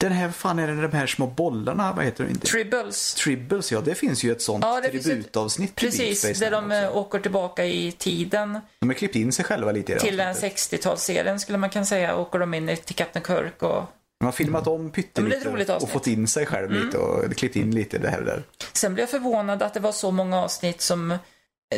[0.00, 2.46] Den här, fan är det de här små bollarna, vad heter det inte?
[2.46, 3.14] Tribbles.
[3.14, 6.86] Tribbles, ja det finns ju ett sånt Ja, ett- tributavsnitt Deep Precis, där de eh,
[6.86, 6.98] också.
[6.98, 10.30] åker tillbaka i tiden De har klippt in sig själva lite i det till den
[10.30, 10.84] avsnittet.
[10.84, 12.16] 60-talsserien skulle man kunna säga.
[12.16, 13.84] Åker de in till Captain Kirk och
[14.18, 15.90] De har filmat om Ja, pyttelite och avsnitt.
[15.92, 16.84] fått in sig själv Mm.
[16.86, 18.42] lite och klippt in lite det här och där.
[18.72, 21.18] Sen blev jag förvånad att det var så många avsnitt som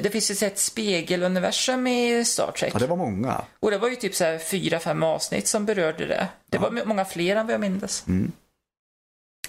[0.03, 2.75] det finns ju ett spegeluniversum i Star Trek.
[2.75, 3.45] Ja, det var många.
[3.61, 6.29] Och det var ju typ så här fyra, fem avsnitt som berörde det.
[6.51, 6.61] Det Ja.
[6.71, 8.05] var många fler än vad jag minns.
[8.09, 8.33] Mm.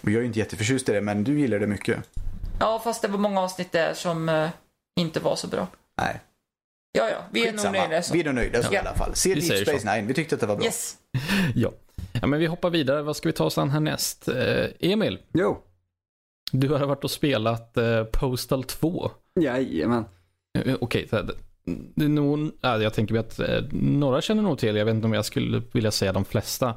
[0.02, 2.00] Och jag är ju inte jätteförtjust i det, men du gillar det mycket.
[2.60, 4.50] Ja, fast det var många avsnitt där som eh,
[5.00, 5.68] inte var så bra.
[6.02, 6.20] Nej,
[6.92, 7.78] Ja, ja, vi är nog skitsamma.
[7.88, 8.14] nöjda så.
[8.14, 8.82] Vi är nog nöjda så i Ja.
[8.82, 9.16] alla fall.
[9.16, 9.94] Se Vi Deep Space så.
[9.96, 10.66] Nine, vi tyckte att det var bra.
[10.66, 10.96] Yes.
[11.56, 11.72] Ja.
[12.22, 13.02] Ja, men vi hoppar vidare.
[13.02, 14.28] Vad ska vi ta oss an härnäst?
[14.28, 15.58] Eh, Emil, Jo,
[16.52, 19.12] du har varit och spelat eh, Postal 2.
[19.40, 20.06] jajamän.
[20.60, 21.30] Eh, Okej, så här,
[21.96, 25.08] det- är nog, ja, jag tänker att eh, några känner nog till, jag vet inte
[25.08, 26.74] om jag skulle vilja säga de flesta.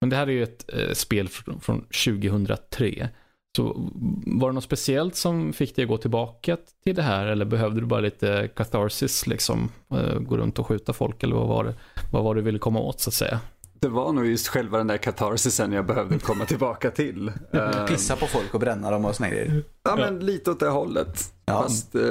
[0.00, 3.08] Men det här är ju ett eh, spel från, från 2003.
[3.56, 3.90] Så
[4.26, 7.80] var det något speciellt som fick dig att gå tillbaka till det här eller behövde
[7.80, 9.68] du bara lite catharsis liksom?
[9.90, 11.74] Eh, gå runt och skjuta folk eller vad var det?
[12.12, 13.40] Vad var det du ville komma åt så att säga?
[13.82, 17.32] Det var nog just själva den där katarsisen jag behövde komma tillbaka till.
[17.88, 19.62] Pissa på folk och bränna dem och såna grejer.
[19.82, 21.34] Ja, men lite åt det hållet.
[21.44, 21.62] Ja.
[21.62, 22.02] Fast eh,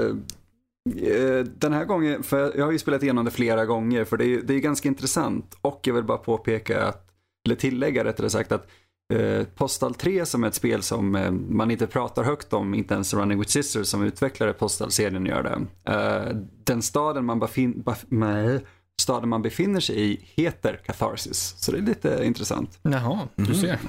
[1.08, 4.26] eh, den här gången, för jag har ju spelat igenom det flera gånger, för det
[4.26, 5.58] är, det är ganska intressant.
[5.62, 7.08] Och jag vill bara påpeka, att,
[7.46, 8.68] eller tillägga rättare sagt, att
[9.14, 12.94] eh, Postal 3 som är ett spel som eh, man inte pratar högt om, inte
[12.94, 15.92] ens Running with Sisters som utvecklade Postal-serien gör det.
[15.92, 18.60] Eh, den staden man, befin, baf, nej,
[19.02, 22.80] staden man befinner sig i heter Catharsis, så det är lite intressant.
[22.82, 23.54] Jaha, du Mhm.
[23.56, 23.80] ser.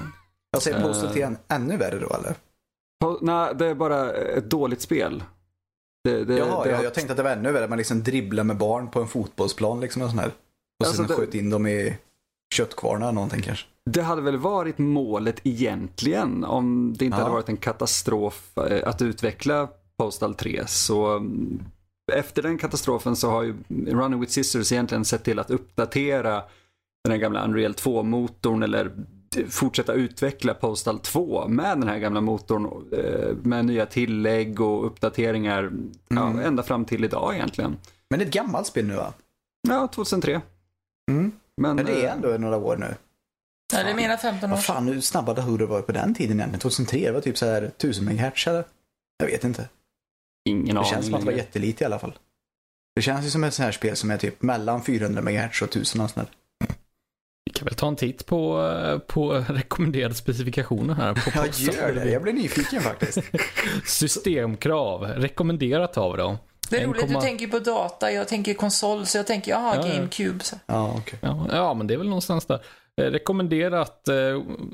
[0.51, 0.83] Jag säger Eh.
[0.87, 2.35] Postal 3 ännu värre då eller?
[3.03, 5.23] Po- nej, det är bara ett dåligt spel.
[6.03, 7.67] Det, det, Jaha, det jag, har- jag tänkte att det var ännu värre.
[7.67, 10.27] Man liksom dribblar med barn på en fotbollsplan liksom och sån här.
[10.27, 10.33] Och
[10.87, 11.97] Alltså, sen det- sköt in dem i
[12.55, 13.65] köttkvarnar eller någonting kanske.
[13.89, 17.21] Det hade väl varit målet egentligen om det inte Ja.
[17.21, 20.63] hade varit en katastrof eh, att utveckla Postal 3.
[20.67, 21.63] Så mm,
[22.13, 26.43] efter den katastrofen så har ju Running with Sisters egentligen sett till att uppdatera
[27.03, 28.91] den här gamla Unreal 2-motorn eller
[29.49, 35.71] fortsätta utveckla Postal 2 med den här gamla motorn eh, med nya tillägg och uppdateringar
[36.07, 36.39] ja, Mm.
[36.45, 37.77] ända fram till idag egentligen.
[38.09, 39.13] Men det är ett gammalt spel nu va?
[39.67, 40.41] Ja, 2003.
[41.11, 41.31] Mm.
[41.61, 42.95] Men, Men det är eh, ändå några år nu.
[43.73, 46.37] Ja, det är mina 15 år Vad fan, hur snabba datorer var på den tiden
[46.39, 46.59] egentligen?
[46.59, 48.63] 2003, det var typ så här 1000 MHz eller?
[49.17, 49.69] Jag vet inte.
[50.49, 50.89] Ingen Det aning.
[50.91, 52.13] känns som att det var jättelite i alla fall.
[52.95, 55.67] Det känns ju som ett sånt här spel som är typ mellan 400 MHz och
[55.67, 56.27] 1000 och sånt där.
[57.45, 58.69] Vi kan väl ta en titt på,
[59.07, 61.13] på rekommenderade specifikationer här.
[61.13, 61.75] På Jag Postal.
[61.75, 63.19] gör det, jag blir nyfiken faktiskt.
[63.85, 66.37] Systemkrav, rekommenderat av dem.
[66.69, 69.75] Det är roligt, komma- du tänker på data, jag tänker konsol, så jag tänker, jaha,
[69.75, 69.93] Ja, ja.
[69.95, 70.43] GameCube.
[70.43, 70.55] Så.
[70.65, 71.19] Ja, okej.
[71.21, 72.59] Ja, ja, men det är väl någonstans där.
[73.01, 74.15] Eh, rekommenderat eh,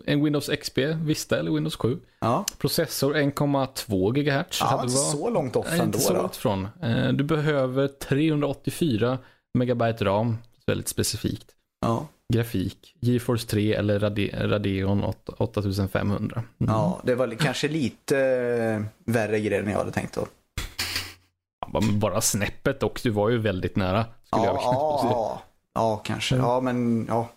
[0.06, 2.00] en Windows XP, Vista eller Windows 7.
[2.20, 4.60] Ja, Processor 1,2 GHz.
[4.62, 6.68] ja inte så långt off ändå inte så långt ifrån.
[6.84, 9.18] Eh, du behöver 384
[9.54, 11.52] megabyte ram, väldigt specifikt.
[11.82, 12.08] Ja.
[12.34, 16.44] Grafik, GeForce 3 eller Rade- Radeon 8- 8500.
[16.60, 16.74] Mm.
[16.74, 18.16] ja, det var kanske lite
[19.06, 20.28] värre grejer än jag hade tänkt då.
[21.94, 24.06] Bara snäppet och du var ju väldigt nära.
[24.24, 24.62] Skulle Ja, jag
[25.12, 25.42] ja,
[25.74, 26.36] ja, kanske.
[26.36, 27.30] Ja, men ja.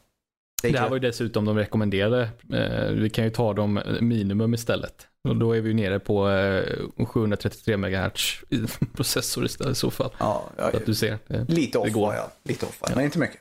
[0.63, 2.29] Det här var ju dessutom de rekommenderade.
[2.53, 5.07] Eh, vi kan ju ta dem minimum istället.
[5.29, 8.41] Och då är vi ju nere på eh, 733 MHz
[8.95, 10.11] processor istället i så fall.
[10.19, 11.19] Ja, ja, Så att du ser.
[11.27, 12.31] Det, lite off det var jag.
[12.45, 13.41] Lite off jag, men inte mycket.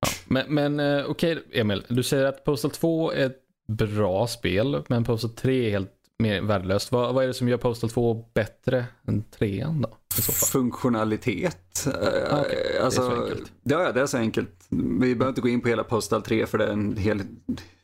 [0.00, 0.08] ja.
[0.24, 5.04] Men, men eh, okej Emil, du säger att Postal 2 är ett bra spel, men
[5.04, 6.92] Postal 3 är helt mer värdelöst.
[6.92, 9.96] Vad, vad är det som gör Postal 2 bättre än 3 då?
[10.52, 11.86] Funktionalitet.
[11.86, 11.90] Ah,
[12.40, 12.58] okej.
[12.72, 13.52] Det är alltså, så enkelt.
[13.62, 14.50] Ja, det är så enkelt.
[14.68, 17.22] Vi behöver inte gå in på hela Postal 3 för det är en hel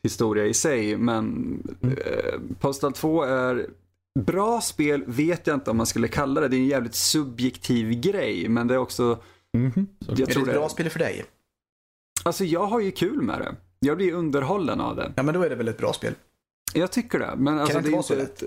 [0.03, 0.97] historia i sig.
[0.97, 1.23] Men
[1.81, 1.97] Mm.
[1.97, 3.67] eh, Postal 2 är
[4.19, 6.47] bra spel, vet jag inte om man skulle kalla det.
[6.47, 8.49] Det är en jävligt subjektiv grej.
[8.49, 9.15] Men det är också.
[9.15, 9.21] Så-
[10.07, 10.53] jag är det tror ett det.
[10.59, 11.25] bra spel för dig?
[12.23, 13.55] Alltså jag har ju kul med det.
[13.79, 15.13] Jag blir underhållen av det.
[15.15, 16.13] Ja, men då är det väl ett bra spel.
[16.73, 17.33] Jag tycker det.
[17.37, 18.43] Men alltså, det inte är vara så ett...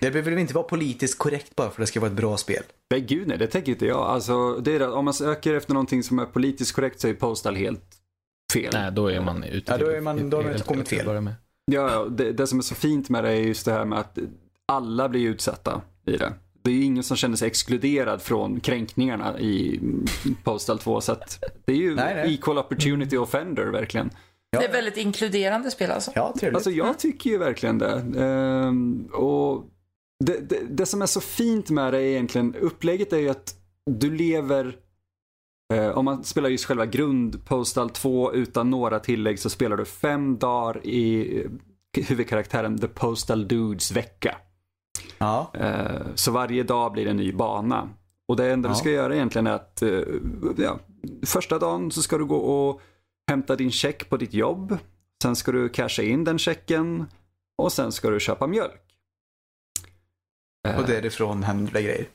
[0.00, 2.36] Det behöver väl inte vara politiskt korrekt bara för att det ska vara ett bra
[2.36, 2.62] spel?
[2.90, 3.98] nej gud nej, det tänker inte jag.
[3.98, 7.14] Alltså, det är det, om man söker efter någonting som är politiskt korrekt så är
[7.14, 7.84] Postal helt
[8.52, 8.70] fel.
[8.72, 9.72] Nej, då är man ute.
[9.72, 11.20] Ja, då är man- då har man inte kommit fel.
[11.20, 11.34] med.
[11.70, 13.98] Ja, ja, det, det som är så fint med det är just det här med
[13.98, 14.18] att
[14.66, 16.32] alla blir utsatta i det.
[16.62, 19.80] Det är ju ingen som känner sig exkluderad från kränkningarna i
[20.44, 21.00] Postal 2.
[21.00, 22.34] Så att det är ju Nej, nej.
[22.34, 24.10] equal opportunity offender verkligen.
[24.50, 24.60] Ja.
[24.60, 26.12] Det är väldigt inkluderande spel alltså.
[26.14, 26.56] Ja, trevligt.
[26.56, 28.02] Alltså jag tycker ju verkligen det.
[28.18, 29.64] Ehm, och
[30.24, 33.54] det, det, det som är så fint med det är egentligen, upplägget är ju att
[33.90, 34.76] du lever,
[35.74, 39.84] eh, om man spelar just själva grund Postal 2 utan några tillägg så spelar du
[39.84, 41.50] fem dagar i eh,
[42.08, 44.36] huvudkaraktären The Postal Dudes vecka.
[45.18, 45.50] ja.
[45.54, 47.88] Eh, Så varje dag blir det en ny bana.
[48.28, 48.72] Och det enda Ja.
[48.72, 50.00] du ska göra egentligen är att eh,
[50.56, 50.78] ja,
[51.26, 52.80] första dagen så ska du gå och
[53.30, 54.78] hämta din check på ditt jobb.
[55.22, 57.04] Sen ska du casha in den checken
[57.58, 58.82] och sen ska du köpa mjölk.
[60.76, 62.06] Och därifrån händer det grejer.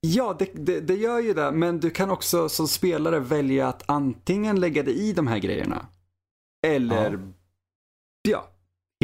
[0.00, 3.82] Ja, det, det, det gör ju det, men du kan också som spelare välja att
[3.86, 5.86] antingen lägga dig i de här grejerna.
[6.66, 7.18] Eller,
[8.28, 8.48] ja,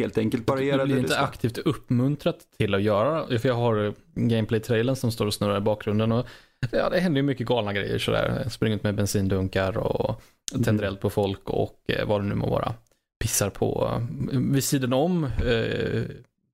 [0.01, 1.23] helt enkelt bara göra Du blir det inte ska.
[1.23, 6.13] aktivt uppmuntrat till att göra, för jag har gameplay-trailern som står och snurrar i bakgrunden
[6.13, 6.27] och
[6.71, 8.49] ja, det händer ju mycket galna grejer sådär.
[8.49, 10.23] Springer ut med bensindunkar och
[10.55, 10.65] Mm.
[10.65, 12.75] tänder eld på folk och eh, vad det nu må vara.
[13.21, 14.01] Pissar på
[14.33, 16.03] eh, vid sidan om eh,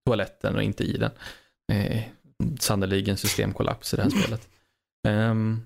[0.07, 1.11] toaletten och inte i den.
[1.73, 2.03] Eh,
[2.61, 4.49] Sannerligen systemkollaps i det här spelet.
[5.09, 5.61] Ehm,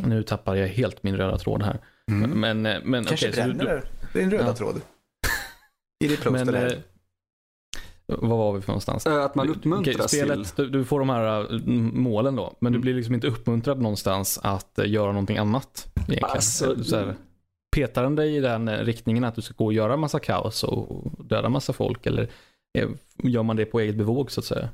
[0.00, 1.78] nu tappar jag helt min röda tråd här.
[2.10, 2.30] Mm.
[2.30, 3.82] Men, eh, men Kanske okej, så du- bränner det.
[4.12, 4.54] Det är en röda Ja.
[4.54, 4.80] tråd.
[6.04, 6.72] I ditt Men, eh,
[8.06, 9.06] vad var vi för någonstans?
[9.06, 10.18] Eh, Att man uppmuntras till.
[10.18, 11.60] spelet, du, du får de här äh,
[11.92, 12.80] målen då, men du Mm.
[12.82, 15.92] blir liksom inte uppmuntrad någonstans att göra någonting annat.
[15.96, 16.24] Egentligen.
[16.24, 17.14] Alltså, så här,
[17.76, 21.10] petar den dig i den riktningen att du ska gå och göra massa kaos och
[21.24, 22.28] döda massa folk eller
[22.78, 22.88] eh,
[23.22, 24.68] gör man det på eget bevåg så att säga?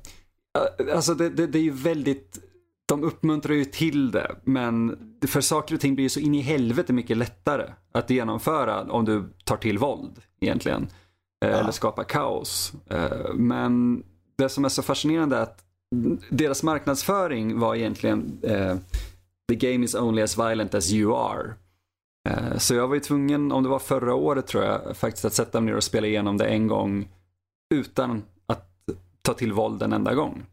[0.92, 2.38] Alltså det, det, det är ju väldigt,
[2.86, 6.40] de uppmuntrar ju till det, men för saker och ting blir ju så in i
[6.40, 10.82] helvete mycket lättare att genomföra om du tar till våld egentligen.
[10.82, 10.88] Eh,
[11.50, 11.56] Ja.
[11.56, 12.72] Eller skapar kaos.
[12.90, 14.02] Eh, Men
[14.38, 15.64] det som är så fascinerande är att
[16.30, 18.76] deras marknadsföring var egentligen eh,
[19.48, 21.54] The game is only as violent as you are.
[22.58, 25.60] Så jag var ju tvungen, om det var förra året tror jag, faktiskt att sätta
[25.60, 27.08] mig ner och spela igenom det en gång
[27.74, 28.22] utan
[29.22, 30.46] ta till våld en enda gång.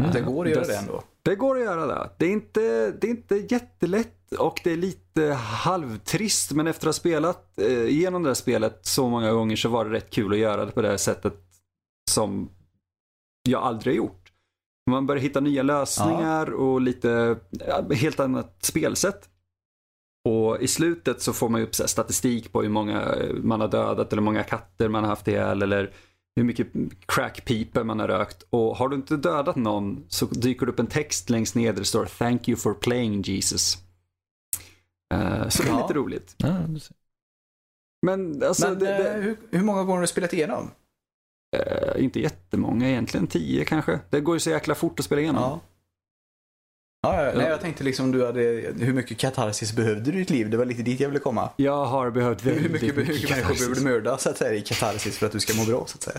[0.00, 0.12] Mm.
[0.12, 1.02] Det går att göra det ändå.
[1.22, 2.10] Det går att göra det.
[2.18, 6.94] Det är inte, det är inte jättelätt och det är lite halvtrist men efter att
[6.94, 10.32] ha spelat eh, igenom det här spelet så många gånger så var det rätt kul
[10.32, 11.34] att göra det på det här sättet
[12.10, 12.50] som
[13.48, 14.32] jag aldrig har gjort.
[14.90, 19.28] Man börjar hitta nya lösningar och lite ja, helt annat spelsätt.
[20.28, 23.60] Och i slutet så får man ju upp så här statistik på hur många man
[23.60, 25.92] har dödat eller hur många katter man har haft ihjäl eller
[26.38, 26.66] hur mycket
[27.06, 28.42] crackpipor man har rökt.
[28.50, 31.78] Och har du inte dödat någon så dyker det upp en text längst ner där
[31.80, 33.78] det står Thank you for playing Jesus.
[35.14, 35.82] Eh, så det är Ja.
[35.82, 36.34] lite roligt.
[36.38, 36.96] Ja, du ser.
[38.06, 40.70] Men alltså, Men det, eh, det, hur, hur många gånger har du spelat igenom?
[41.56, 44.00] eh, inte jättemånga egentligen, tio kanske.
[44.10, 45.42] Det går ju så jäkla fort att spela igenom.
[45.42, 45.60] Ja.
[47.02, 48.40] Ja, ja, nej, jag tänkte liksom du hade,
[48.78, 50.50] hur mycket katarsis behövde du i ditt liv?
[50.50, 51.50] Det var lite dit jag ville komma.
[51.56, 54.54] Jag har behövt Hur väldigt mycket, hur mycket människor behöver du mörda så att säga,
[54.54, 56.16] i katarsis för att du ska må bra så att säga?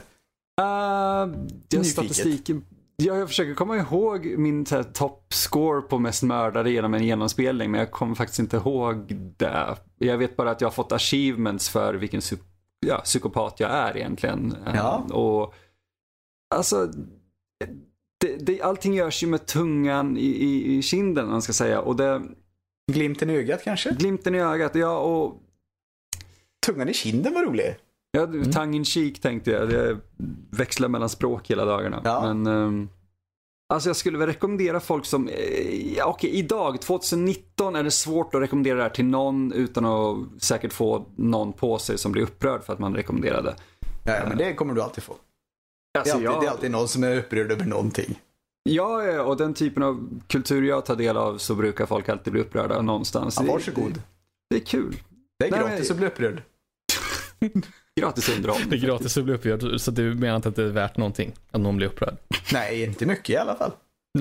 [0.61, 1.87] Uh, ja, Nyfiket.
[1.87, 2.65] statistiken.
[2.95, 7.05] Ja, jag försöker komma ihåg min så här, top score på mest mördare genom en
[7.05, 9.75] genomspelning, men jag kommer faktiskt inte ihåg det.
[9.97, 12.21] Jag vet bara att jag har fått achievements för vilken
[12.79, 14.55] ja, psykopat jag är egentligen.
[14.75, 14.97] Ja.
[14.97, 15.53] Och
[16.55, 16.91] alltså,
[18.21, 21.81] det, det, allting görs ju med tungan i, i, i kinden, man ska säga.
[21.81, 22.21] Och det,
[22.91, 23.89] Glimten i ögat kanske?
[23.99, 25.41] glimten i ögat, ja, och
[26.65, 27.75] Tungan i kinden var rolig.
[28.11, 28.51] Ja, Mm.
[28.51, 29.71] tongue in cheek tänkte jag.
[29.71, 29.97] Jag
[30.49, 32.01] växlar mellan språk hela dagarna.
[32.03, 32.33] Ja.
[32.33, 32.89] Men, ehm,
[33.73, 38.35] Alltså jag skulle väl rekommendera folk som, eh, ja, okej idag, 2019 är det svårt
[38.35, 42.23] att rekommendera det här till någon utan att säkert få någon på sig som blir
[42.23, 43.55] upprörd för att man rekommenderar det.
[44.05, 45.15] Ja, men det kommer du alltid få.
[45.93, 48.19] Det är, Alltså, alltid, jag- det är alltid någon som är upprörd över någonting.
[48.63, 52.33] Ja, ja, och den typen av kultur jag tar del av så brukar folk alltid
[52.33, 53.37] bli upprörda någonstans.
[53.39, 53.93] Ja, varsågod.
[53.93, 54.01] Det,
[54.49, 54.95] det är kul.
[55.39, 56.41] Det är Nej, gratis men- att bli upprörd.
[57.99, 58.79] Gratis Det är underhållning.
[58.79, 61.77] gratis att bli upprörd, så du menar inte att det är värt någonting att någon
[61.77, 62.17] blir upprörd?
[62.53, 63.71] Nej, inte mycket i alla fall.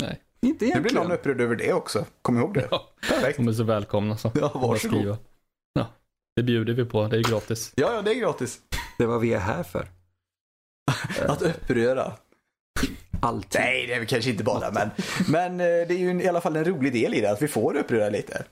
[0.01, 0.21] Nej.
[0.41, 1.03] Inte Nu blir egentligen.
[1.03, 2.05] någon upprörd över det också.
[2.23, 2.69] Kom ihåg det.
[2.71, 3.37] Ja, Perfekt.
[3.37, 4.33] de är så välkomna så.
[4.35, 5.17] Ja, varsågod.
[5.73, 5.87] Ja,
[6.37, 7.73] det bjuder vi på, det är gratis.
[7.77, 8.59] Ja, ja, det är gratis.
[8.99, 9.89] Det var vi är här för.
[11.29, 12.13] Att uppröra.
[13.21, 13.61] Alltid.
[13.61, 14.91] Nej, det är väl kanske inte bara, men,
[15.29, 17.43] men eh, det är ju en- i alla fall en rolig del i det, att
[17.43, 18.45] vi får uppröra lite.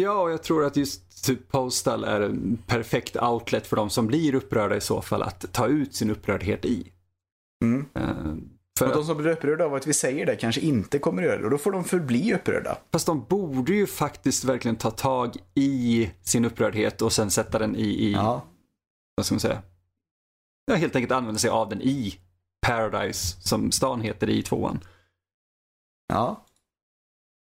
[0.00, 4.06] Ja, och jag tror att just typ Postal är en perfekt outlet för de som
[4.06, 6.92] blir upprörda i så fall att ta ut sin upprördhet i.
[7.64, 7.86] Mm.
[7.94, 8.02] Eh,
[8.78, 11.28] För Och de som blir upprörda av att vi säger det kanske inte kommer att
[11.28, 12.78] göra det, och då får de förbli upprörda.
[12.92, 17.76] fast de borde ju faktiskt verkligen ta tag i sin upprördhet och sen sätta den
[17.76, 18.44] i, i Ja.
[19.16, 19.62] vad ska man säga?
[20.66, 22.14] Ja, helt enkelt använda sig av den i
[22.66, 24.80] Paradise, som stan heter i tvåan.
[26.08, 26.42] ja.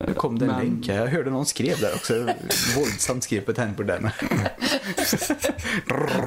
[0.07, 0.87] Nu kom det en Men- länk.
[0.87, 2.13] Jag hörde någon skrev där också.
[2.77, 4.09] Våldsamt skrev på på den.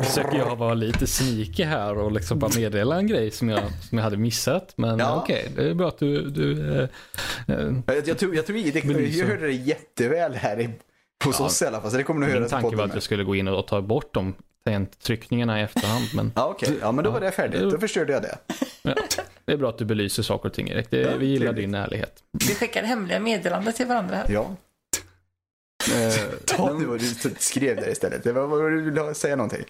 [0.05, 3.99] Försöker jag vara lite sneaky här och liksom bara meddela en grej som jag, som
[3.99, 4.73] jag hade missat.
[4.77, 5.21] Men Ja.
[5.23, 6.31] okej, det är bra att du...
[6.31, 6.89] du eh,
[7.87, 8.57] Jag, jag tror, jag, tror
[8.95, 9.19] det, Belysa.
[9.19, 10.71] jag hörde det jätteväl här i,
[11.25, 11.45] hos Ja.
[11.47, 13.25] oss i alla fall, så det kommer du höra min tanke var att jag skulle
[13.25, 14.35] gå in och ta bort de
[14.65, 16.05] tangenttryckningarna i efterhand.
[16.15, 16.77] Men Ja, okej.
[16.81, 17.61] Ja, men då var det färdigt.
[17.61, 18.39] Då förstörde jag det.
[18.83, 18.95] ja,
[19.45, 20.91] det är bra att du belyser saker och ting Erik.
[20.91, 21.65] Det, Ja, vi gillar trevligt.
[21.65, 22.23] din ärlighet.
[22.33, 24.27] Vi skickar hemliga meddelanden till varandra här.
[24.31, 24.57] Ja.
[25.95, 26.15] Eh,
[26.47, 27.07] Ta nu vad du
[27.39, 28.27] skrev där istället.
[28.27, 29.65] Vad du ville säga någonting.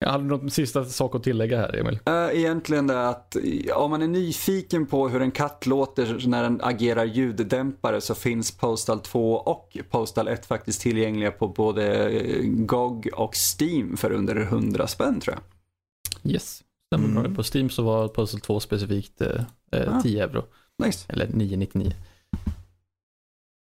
[0.00, 1.98] Jag hade något sista sak att tillägga här Emil.
[2.06, 6.42] Eh, Egentligen det att eh, om man är nyfiken på hur en katt låter när
[6.42, 12.42] den agerar ljuddämpare så finns Postal 2 och Postal 1 faktiskt tillgängliga på både eh,
[12.44, 16.32] GOG och Steam för under 100 spänn tror jag.
[16.32, 17.34] Yes, stämmer Mm.
[17.34, 19.28] På Steam så var Puzzle 2 specifikt eh,
[19.72, 20.02] eh, Ah.
[20.02, 20.42] 10 euro.
[20.84, 21.06] Nice.
[21.08, 21.92] Eller 999.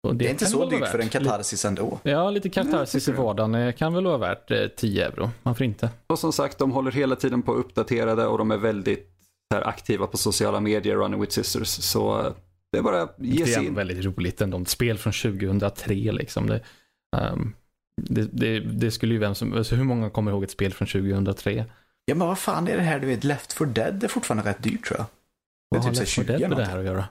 [0.03, 1.99] Och Det är inte så dyrt för en katarsis ändå.
[2.03, 5.29] Ja, lite katarsis i vardagen eh, kan väl vara värt eh, 10 euro.
[5.43, 5.89] Varför inte?
[6.07, 9.09] Och som sagt, de håller hela tiden på uppdaterade och de är väldigt
[9.53, 11.67] här, aktiva på sociala medier, Running with Sisters.
[11.67, 12.31] Så eh,
[12.71, 13.75] det är bara ge Det sig är in.
[13.75, 14.61] väldigt roligt ändå.
[14.61, 16.47] Ett spel från 2003 liksom.
[16.47, 16.61] Det,
[17.17, 17.53] ehm,
[18.01, 20.87] det, det, det skulle ju vem som, alltså hur många kommer ihåg ett spel från
[20.87, 21.65] 2003?
[22.05, 23.23] Ja, men vad fan är det här du vet?
[23.23, 25.05] Left for Dead det är fortfarande rätt dyrt tror jag.
[25.71, 27.05] Det är Vad har typ Left 4 20 Dead med det här att göra?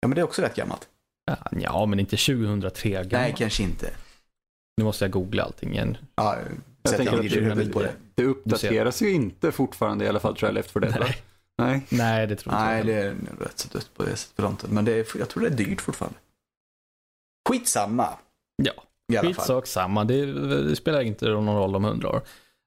[0.00, 0.88] Ja, men det är också rätt gammalt.
[1.50, 3.36] Ja, men inte 2003 Nej, gammalt.
[3.36, 3.90] kanske inte.
[4.76, 5.96] Nu måste jag googla allting igen.
[6.14, 6.36] Ja,
[6.82, 7.92] Jag tänker jag att huvudet på det.
[8.14, 11.00] Det uppdateras ju inte fortfarande i alla fall tror jag, Left 4 Dead.
[11.00, 11.16] Nej.
[11.58, 11.86] Nej.
[11.88, 12.92] Nej, det tror jag Nej, inte.
[12.92, 13.14] det är
[13.44, 14.70] rätt så dött på det fronten.
[14.72, 16.18] Men det är, jag tror det är dyrt fortfarande.
[17.48, 18.08] Skitsamma.
[18.62, 18.72] Ja,
[19.12, 19.34] I alla fall.
[19.34, 20.04] Skitsak samma.
[20.04, 20.26] Det,
[20.68, 22.22] det spelar inte någon roll om hundra år.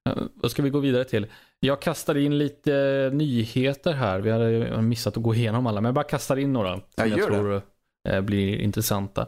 [0.09, 1.27] Eh, Vad ska vi gå vidare till?
[1.59, 4.19] Jag kastar in lite nyheter här.
[4.19, 6.71] Vi hade missat att gå igenom alla, men jag bara kastar in några.
[6.73, 7.35] Som Ja, jag gör det.
[7.35, 7.61] tror eh,
[8.21, 9.21] blir intressanta.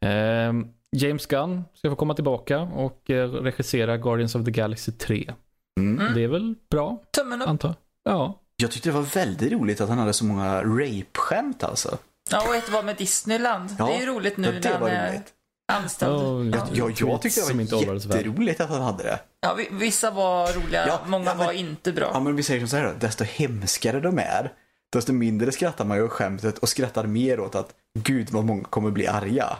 [0.00, 0.52] Eh,
[0.96, 5.32] James Gunn ska få komma tillbaka och eh, regissera Guardians of the Galaxy 3.
[5.80, 6.00] Mm.
[6.00, 6.14] Mm.
[6.14, 7.48] Det är väl bra, Tummen upp.
[7.48, 7.74] antar.
[8.04, 8.38] Ja.
[8.56, 11.98] Jag tyckte det var väldigt roligt att han hade så många rape-skämt alltså.
[12.30, 13.70] Ja, och ett var med Disneyland.
[13.78, 15.32] Ja, det är ju roligt nu när det han är roligt.
[15.72, 16.12] anställd.
[16.12, 16.66] Oh, ja.
[16.72, 19.18] Jag, jag, tyckte det inte var jätteroligt att han hade det.
[19.40, 22.10] Ja, vi- vissa var roliga, Ja, många ja, men- var inte bra.
[22.14, 22.92] Ja, men vi säger som så här då.
[23.00, 24.52] Desto hemskare de är,
[24.92, 28.64] desto mindre skrattar man ju åt skämtet och skrattar mer åt att gud vad många
[28.64, 29.56] kommer bli arga.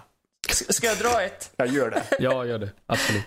[0.49, 1.51] S- Ska jag dra ett?
[1.57, 2.03] Jag gör det.
[2.19, 2.71] Ja, gör det.
[2.87, 3.25] Absolut.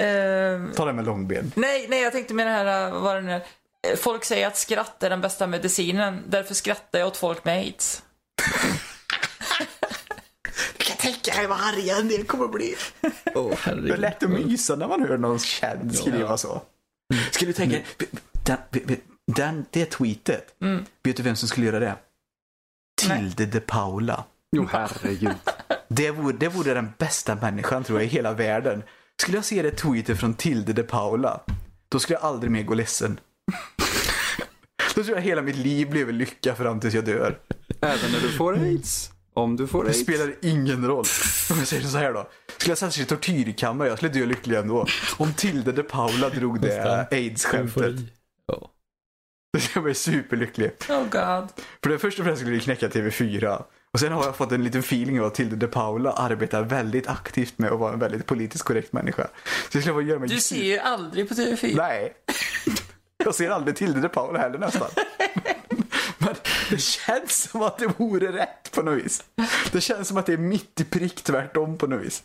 [0.00, 1.52] Ehm, Ta det med långben.
[1.56, 3.36] nej, nej, jag tänkte med det här, äh, vad det nu är.
[3.88, 7.54] Eh, Folk säger att skratt är den bästa medicinen, därför skrattar jag åt folk med
[7.58, 8.02] aids.
[10.78, 12.74] Du kan tänka dig vad arga en del kommer bli.
[13.34, 16.62] Oh, Det är lätt att mysa när man hör någon känd skriva så.
[17.30, 17.78] Skulle du tänka,
[18.44, 18.58] den,
[19.26, 20.84] den, det tweetet, Mm.
[21.02, 21.94] vet du vem som skulle göra det?
[23.02, 24.24] Tilde de Paula.
[24.56, 25.32] Jo, herregud.
[25.88, 28.82] Det vore, det vore den bästa människan tror jag i hela världen.
[29.22, 31.40] Skulle jag se det tweetet från Tilde de Paula,
[31.88, 33.20] då skulle jag aldrig mer gå ledsen.
[34.94, 37.38] Då tror jag hela mitt liv blev lycka fram tills jag dör.
[37.80, 39.10] Även när du får aids.
[39.34, 40.02] Om du får Det aids.
[40.02, 41.04] spelar ingen roll.
[41.50, 42.28] Om jag säger så här då.
[42.56, 44.86] Skulle jag sätta sig i tortyrkammare, jag skulle dö lycklig ändå.
[45.18, 47.96] Om Tilde de Paula drog det aids-skämtet.
[49.58, 50.70] Skulle jag bli superlycklig.
[50.88, 51.48] Oh god.
[51.82, 53.62] För det första och främst skulle det knäcka TV4.
[53.92, 57.08] Och sen har jag fått en liten feeling av att Tilde de Paula arbetar väldigt
[57.08, 59.28] aktivt med att vara en väldigt politiskt korrekt människa.
[59.70, 61.76] Så jag skulle göra mig Du ser ju aldrig på TV4.
[61.76, 62.12] Nej.
[63.24, 64.88] Jag ser aldrig Tilde de Paula heller nästan.
[66.18, 66.34] Men
[66.70, 69.24] Det känns som att det vore rätt på något vis.
[69.72, 72.22] Det känns som att det är mitt i prick tvärtom på något vis.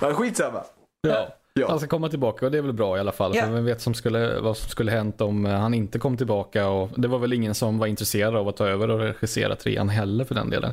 [0.00, 0.64] Ja, skitsamma.
[1.00, 1.36] Ja.
[1.60, 1.68] Ja.
[1.68, 3.32] Han ska komma tillbaka och det är väl bra i alla fall.
[3.36, 3.44] Ja.
[3.44, 6.68] För vem vet som skulle, vad som skulle hänt om eh, han inte kom tillbaka.
[6.68, 9.88] Och det var väl ingen som var intresserad av att ta över och regissera trean
[9.88, 10.72] heller för den delen.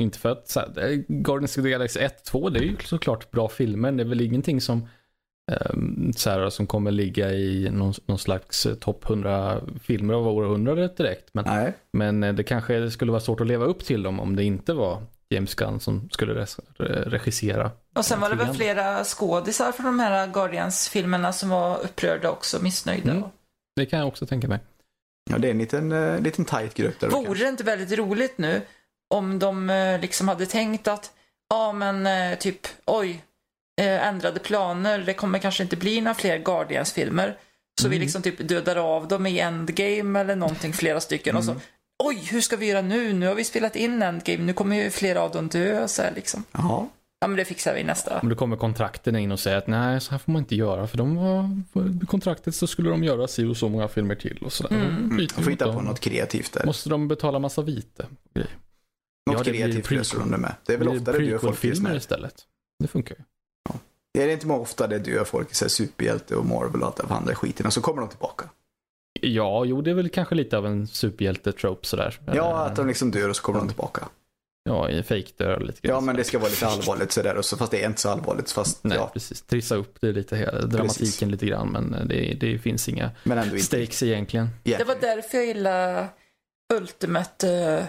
[0.00, 2.76] Inte för att så här, eh, Guardians of the Galaxy 1, 2, det är ju
[2.84, 3.92] såklart bra filmer.
[3.92, 4.88] Det är väl ingenting som,
[5.70, 10.28] um, så här, som kommer ligga i någon, någon slags eh, topp 100 filmer av
[10.28, 11.30] århundradet direkt.
[11.32, 11.74] Men, Nej.
[11.92, 15.02] men det kanske skulle vara svårt att leva upp till dem om det inte var
[15.34, 16.46] James Gunn som skulle
[17.06, 17.70] regissera.
[17.94, 22.62] Och sen var det väl flera skådisar från de här Guardians-filmerna som var upprörda också,
[22.62, 23.10] missnöjda.
[23.10, 23.24] Mm.
[23.76, 24.58] Det kan jag också tänka mig.
[25.30, 27.08] Ja, det är en liten, uh, liten tight grupp där.
[27.08, 28.62] Vore det inte väldigt roligt nu
[29.14, 31.12] om de eh, liksom hade tänkt att,
[31.50, 33.24] ja men eh, typ, oj,
[33.80, 37.38] ändrade planer, det kommer kanske inte bli några fler Guardians-filmer.
[37.80, 38.04] Så vi Mm.
[38.04, 41.36] liksom typ dödar av dem i Endgame eller någonting, flera stycken.
[41.36, 41.54] Och så,
[41.98, 43.12] oj, hur ska vi göra nu?
[43.12, 45.88] Nu har vi spelat in Endgame, nu kommer ju flera av dem dö.
[45.88, 46.44] Så här, liksom.
[46.52, 46.86] Jaha.
[47.20, 48.20] Ja, men det fixar vi nästa.
[48.20, 50.86] Om det kommer kontrakten in och säger att nej, så här får man inte göra.
[50.86, 51.62] För de var,
[52.06, 54.76] kontraktet så skulle de göra si och så många filmer till och sådär.
[54.76, 55.16] Mm.
[55.16, 56.66] Bryter Får de hitta på något kreativt där.
[56.66, 58.06] Måste de betala massa vite?
[59.30, 60.54] Något Ja, kreativt löser de det med.
[60.66, 62.34] Det är väl ofta det dör folk här- istället.
[62.78, 63.24] Det funkar ju.
[64.22, 67.14] Är det inte många ofta det dör folk i superhjälte och Marvel och allt det
[67.14, 68.48] andra skiten och så kommer de tillbaka?
[69.24, 72.20] Ja, jo det är väl kanske lite av en superhjälte-trope sådär.
[72.32, 74.08] Ja, att de liksom dör och så kommer de tillbaka.
[74.64, 75.94] Ja, i fake dör lite grann.
[75.94, 78.08] Ja, men det ska vara lite allvarligt sådär och så, fast det är inte så
[78.08, 78.50] allvarligt.
[78.50, 79.42] Fast Nej, ja, precis.
[79.42, 81.68] Trissa upp det lite, hela, dramatiken lite grann.
[81.68, 83.66] Men det, det finns inga men ändå inte.
[83.66, 84.48] stakes egentligen.
[84.62, 86.06] Det var därför jag gillade
[86.74, 87.84] Ultimate eh,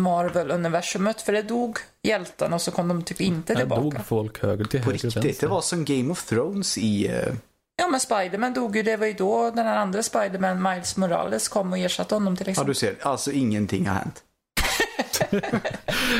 [0.00, 1.20] Marvel-universumet.
[1.22, 3.82] För det dog hjältarna och så kom de typ inte tillbaka.
[3.82, 5.46] dog folk höger till På höger och riktigt, vänster.
[5.46, 7.06] det var som Game of Thrones i...
[7.08, 7.34] eh,
[7.76, 8.82] Ja, men Spiderman dog ju.
[8.82, 12.46] Det var ju då den här andra Spiderman, Miles Morales, kom och ersatte honom till
[12.46, 12.70] Ja, exempel.
[12.70, 12.96] du ser.
[13.02, 14.22] Alltså ingenting har hänt.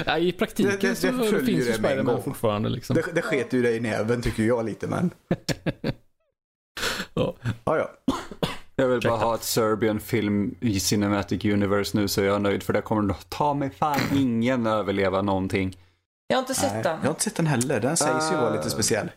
[0.06, 2.68] Ja, I praktiken Det- det- det så finns ju Spiderman fortfarande.
[2.68, 2.96] Liksom.
[2.96, 5.10] Det, det sket ju dig i näven tycker jag lite, men...
[7.14, 7.34] Ja.
[7.64, 7.90] Ja, ja.
[8.76, 12.62] Jag vill bara ha ett Serbian film i Cinematic Universe nu så är jag nöjd
[12.62, 15.76] för det kommer nog ta mig fan ingen överleva någonting.
[16.26, 16.92] Jag har inte sett Nej, den.
[16.96, 17.80] jag har inte sett den heller.
[17.80, 18.70] Den sägs ju vara lite Ah.
[18.70, 19.10] speciell.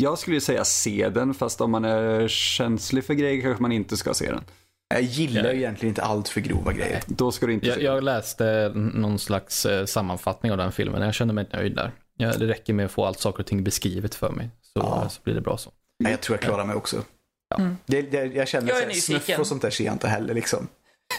[0.00, 3.96] Jag skulle säga se den fast om man är känslig för grejer kanske man inte
[3.96, 4.44] ska se den.
[4.88, 7.02] Jag gillar ju egentligen inte allt för grova grejer.
[7.06, 11.02] Då ska du inte Jag, se jag läste någon slags eh, sammanfattning av den filmen.
[11.02, 11.92] Jag kände mig nöjd där.
[12.16, 14.50] Ja, det räcker med att få allt saker och ting beskrivet för mig.
[14.60, 15.08] Så, Ja.
[15.08, 15.70] så blir det bra så.
[15.98, 17.02] Nej, jag tror jag klarar mig också.
[17.48, 17.56] Ja.
[17.56, 17.76] Mm.
[17.86, 19.20] Det, det, jag känner Jag är så här, nyfiken.
[19.20, 20.68] snuff och sånt där ser jag inte heller liksom.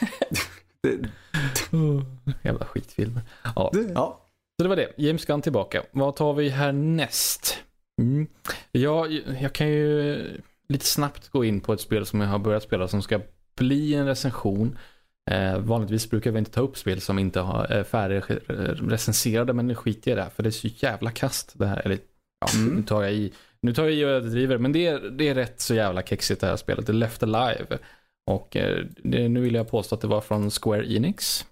[0.84, 1.10] det.
[2.44, 3.22] Jävla skitfilmer.
[3.56, 4.22] Ja, Ja,
[4.58, 4.94] så det var det.
[4.98, 5.84] James Gunn tillbaka.
[5.92, 7.58] Vad tar vi härnäst?
[8.02, 8.28] Mm.
[8.72, 9.08] Ja,
[9.42, 10.18] jag kan ju
[10.70, 13.20] lite snabbt gå in på ett spel som jag har börjat spela som ska
[13.58, 14.78] bli en recension.
[15.32, 19.76] Eh, vanligtvis brukar vi inte ta upp spel som inte har är färdigrecenserade men nu
[19.76, 21.82] skiter jag i det här för det är så jävla kast det här.
[21.86, 21.98] Eller,
[22.40, 22.76] ja, Mm.
[22.76, 23.34] nu tar jag i.
[23.62, 26.42] Nu tar jag i och överdriver men det är, det är rätt så jävla kexigt
[26.42, 26.86] det här spelet.
[26.86, 27.78] Det är Left Alive.
[28.32, 31.46] Och eh, det, nu vill jag påstå att det var från Square Enix.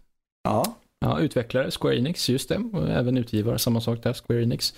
[0.43, 0.77] ja.
[1.05, 2.57] Ja, utvecklare, Square Enix, just det.
[2.73, 4.73] Och även utgivare, samma sak där, Square Enix.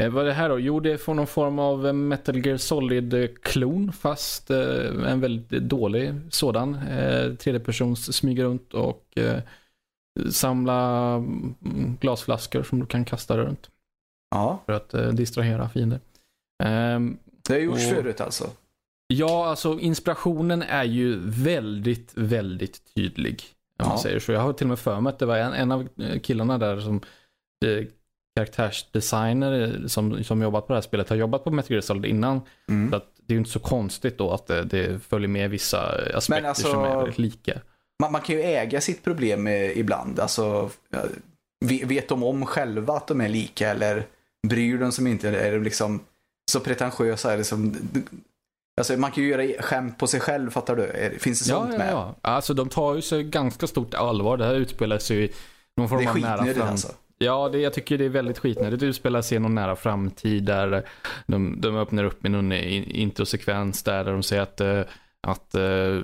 [0.00, 0.58] Eh, vad är det här då?
[0.58, 5.48] Jo, det är från någon form av eh, Metal Gear Solid-klon, fast eh, en väldigt
[5.62, 6.74] dålig sådan.
[6.74, 9.18] Eh, persons smyger runt och
[10.30, 13.70] samla mm, glasflaskor som du kan kasta runt
[14.30, 14.62] ja.
[14.66, 16.00] för att distrahera fiender.
[16.62, 18.50] Ehm, Det har gjorts Och- förut alltså.
[19.06, 23.42] Ja, alltså inspirationen är ju väldigt, väldigt tydlig.
[23.82, 24.02] Om man Ja.
[24.02, 24.32] säger så.
[24.32, 25.88] Jag har till och med för mig att det var en, en av
[26.22, 27.00] killarna där som
[28.36, 32.40] karaktärsdesigner som, som jobbat på det här spelet har jobbat på Metal Gear Solid innan.
[32.40, 32.94] Så Mm.
[32.94, 35.80] att det är ju inte så konstigt då att det, det följer med vissa
[36.14, 37.60] aspekter alltså- som är väldigt lika.
[38.02, 40.20] Man, man kan ju äga sitt problem ibland.
[40.20, 40.70] Alltså,
[41.84, 44.06] vet de om själva att de är lika eller
[44.48, 45.28] bryr de sig inte?
[45.28, 46.00] Är de liksom
[46.52, 47.32] så pretentiösa?
[47.32, 47.76] Eller som,
[48.78, 50.82] alltså, man kan ju göra skämt på sig själv, fattar du?
[50.82, 51.92] Är- Finns det sånt Ja, ja, med?
[51.92, 52.14] ja.
[52.22, 54.36] Alltså de tar ju sig ganska stort allvar.
[54.36, 55.30] Det här utspelar sig i
[55.76, 56.68] någon form Det är av nära skitnödigt fram...
[56.68, 56.92] alltså.
[57.24, 58.80] Ja, det, jag tycker det är väldigt skitnödigt.
[58.80, 60.82] Det utspelar sig i någon nära framtid där
[61.26, 64.80] de, de öppnar upp med någon in- introsekvens där de säger att, eh,
[65.26, 66.00] att eh,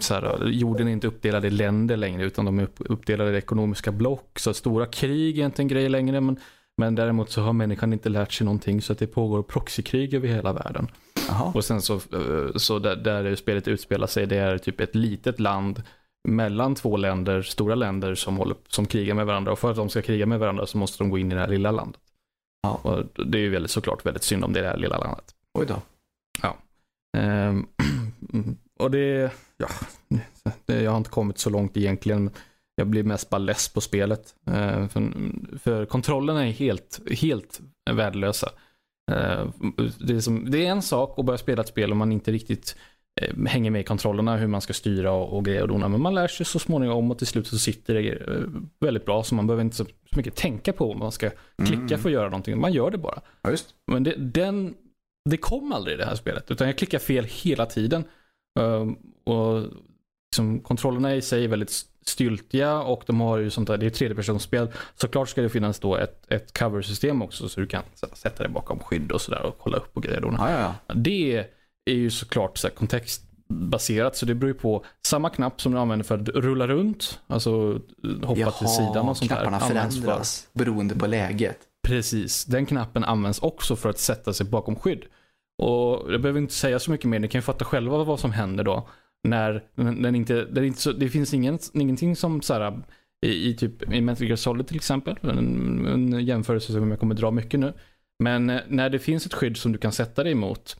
[0.00, 3.36] så här, jorden är inte uppdelad i länder längre utan de är upp, uppdelade i
[3.36, 4.38] ekonomiska block.
[4.38, 6.20] Så stora krig är inte en grej längre.
[6.20, 6.36] Men,
[6.76, 10.28] men däremot så har människan inte lärt sig någonting så att det pågår proxykrig över
[10.28, 10.88] hela världen.
[11.28, 11.52] Jaha.
[11.54, 15.40] Och sen så, eh, så där, där spelet utspelar sig, det är typ ett litet
[15.40, 15.82] land
[16.28, 19.52] mellan två länder, stora länder som, håller, som krigar med varandra.
[19.52, 21.40] Och för att de ska kriga med varandra så måste de gå in i det
[21.40, 22.00] här lilla landet.
[22.62, 22.80] Ja.
[22.82, 25.24] Och det är ju väldigt, såklart väldigt synd om det här lilla landet.
[25.58, 25.82] Oj då.
[27.16, 27.66] Ehm,
[28.78, 29.68] och det, ja,
[30.66, 32.30] det, jag har inte kommit så långt egentligen.
[32.74, 34.34] Jag blir mest bara less på spelet.
[34.46, 35.12] Eh, för,
[35.58, 37.60] för kontrollerna är helt, helt
[37.90, 38.50] värdelösa.
[39.12, 39.48] Eh,
[39.98, 42.32] det, är som, det är en sak att börja spela ett spel om man inte
[42.32, 42.76] riktigt
[43.46, 45.88] hänger med i kontrollerna, hur man ska styra och, och grejer och dona.
[45.88, 48.40] Men man lär sig så småningom och till slut så sitter det eh,
[48.80, 49.22] väldigt bra.
[49.22, 49.86] Så man behöver inte så
[50.16, 51.30] mycket tänka på om man ska
[51.64, 51.98] klicka Mm.
[51.98, 52.60] för att göra någonting.
[52.60, 53.20] Man gör det bara.
[53.42, 53.50] Ja.
[53.86, 54.74] Men det, den,
[55.30, 56.50] det kom aldrig i det här spelet.
[56.50, 58.04] Utan jag klickar fel hela tiden.
[58.60, 59.62] Um, och
[60.32, 63.90] liksom, kontrollerna i sig är väldigt styltiga och de har ju sånt där, det är
[63.90, 64.68] tredjepersonsspel.
[64.94, 67.82] Såklart ska det finnas då ett, ett cover-system också så du kan
[68.12, 70.20] sätta dig bakom skydd och sådär och kolla upp och grejer.
[70.20, 70.34] Då.
[70.38, 70.94] Ja, ja, ja.
[70.94, 71.46] Det
[71.84, 76.04] är ju såklart så kontextbaserat så det beror ju på samma knapp som du använder
[76.04, 77.80] för att rulla runt, alltså
[78.22, 79.36] hoppa till sidan och sånt där.
[79.36, 81.58] knapparna används för- förändras beroende på läget.
[81.86, 85.04] Precis, den knappen används också för att sätta sig bakom skydd.
[85.62, 88.32] Och jag behöver inte säga så mycket mer, ni kan ju fatta själva vad som
[88.32, 88.88] händer då.
[89.28, 92.82] När den inte, den inte så, det finns ingen, ingenting som så här,
[93.26, 97.14] i, i typ i Metal Gear Solid till exempel, en, en jämförelse som jag kommer
[97.14, 97.72] dra mycket nu.
[98.18, 100.76] Men eh, när det finns ett skydd som du kan sätta dig emot,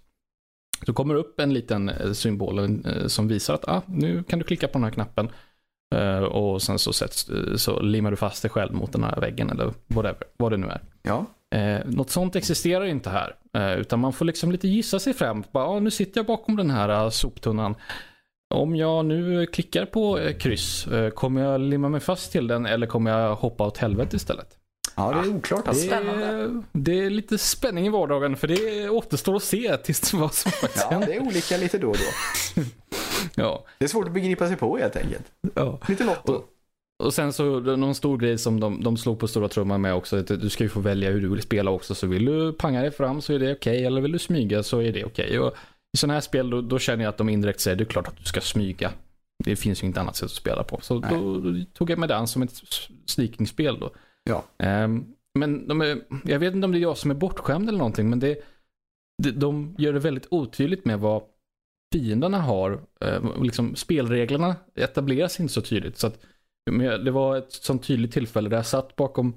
[0.86, 4.38] då kommer det upp en liten eh, symbol eh, som visar att ah, nu kan
[4.38, 5.30] du klicka på den här knappen.
[5.94, 9.50] Eh, och sen så, sätts, så limmar du fast dig själv mot den här väggen
[9.50, 10.80] eller whatever, vad det nu är.
[11.02, 13.34] Ja, Eh, något sånt existerar inte här.
[13.56, 15.44] Eh, utan man får liksom lite gissa sig fram.
[15.52, 17.74] Bara, ah, nu sitter jag bakom den här soptunnan.
[18.54, 23.10] Om jag nu klickar på kryss, kommer jag limma mig fast till den eller kommer
[23.10, 24.58] jag hoppa åt helvete istället?
[24.96, 25.82] Ja det är oklart alltså.
[25.82, 26.26] Det Spännande.
[26.26, 30.52] är, det är lite spänning i vardagen för det återstår att se tills vad som
[30.52, 32.62] faktiskt Ja, det är olika lite då och då.
[33.34, 33.64] Ja.
[33.78, 35.24] Det är svårt att begripa sig på helt enkelt.
[35.54, 35.78] Ja.
[35.88, 36.32] Lite lotto.
[36.32, 36.48] Och-
[37.04, 40.16] Och sen så någon stor grej som de, de slog på stora trumman med också.
[40.16, 41.94] Att du ska ju få välja hur du vill spela också.
[41.94, 43.84] Så vill du panga dig fram så är det okej.
[43.84, 45.38] Eller vill du smyga så är det okej.
[45.38, 45.54] Och
[45.94, 48.08] I sådana här spel då, då känner jag att de indirekt säger det är klart
[48.08, 48.92] att du ska smyga.
[49.44, 50.78] Det finns ju inte annat sätt att spela på.
[50.82, 52.52] Så då, då tog jag med den som ett
[53.06, 53.90] sneakingspel då.
[54.24, 54.44] Ja.
[54.58, 57.78] Ehm, men de är, jag vet inte om det är jag som är bortskämd eller
[57.78, 58.10] någonting.
[58.10, 58.42] Men det,
[59.22, 61.22] de gör det väldigt otydligt med vad
[61.92, 62.80] fienderna har.
[63.00, 65.98] Eh, liksom spelreglerna etableras inte så tydligt.
[65.98, 66.18] Så att
[67.04, 69.34] det var ett sånt tydligt tillfälle där jag satt bakom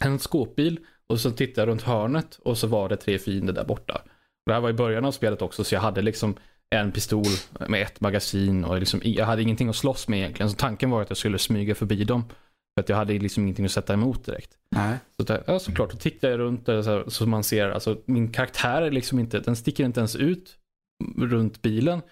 [0.00, 3.64] en skåpbil och så tittade jag runt hörnet och så var det tre fiender där
[3.64, 4.02] borta.
[4.46, 6.34] Det här var i början av spelet också så jag hade liksom
[6.70, 7.24] en pistol
[7.68, 10.50] med ett magasin och liksom, jag hade ingenting att slåss med egentligen.
[10.50, 12.24] Så tanken var att jag skulle smyga förbi dem.
[12.78, 14.50] För att jag hade liksom ingenting att sätta emot direkt.
[14.70, 14.98] Nej.
[15.16, 17.98] Så där, ja, såklart, då tittade jag runt där så, här, så man ser, alltså
[18.04, 20.58] min karaktär är liksom inte, den sticker inte ens ut
[21.16, 22.02] runt bilen.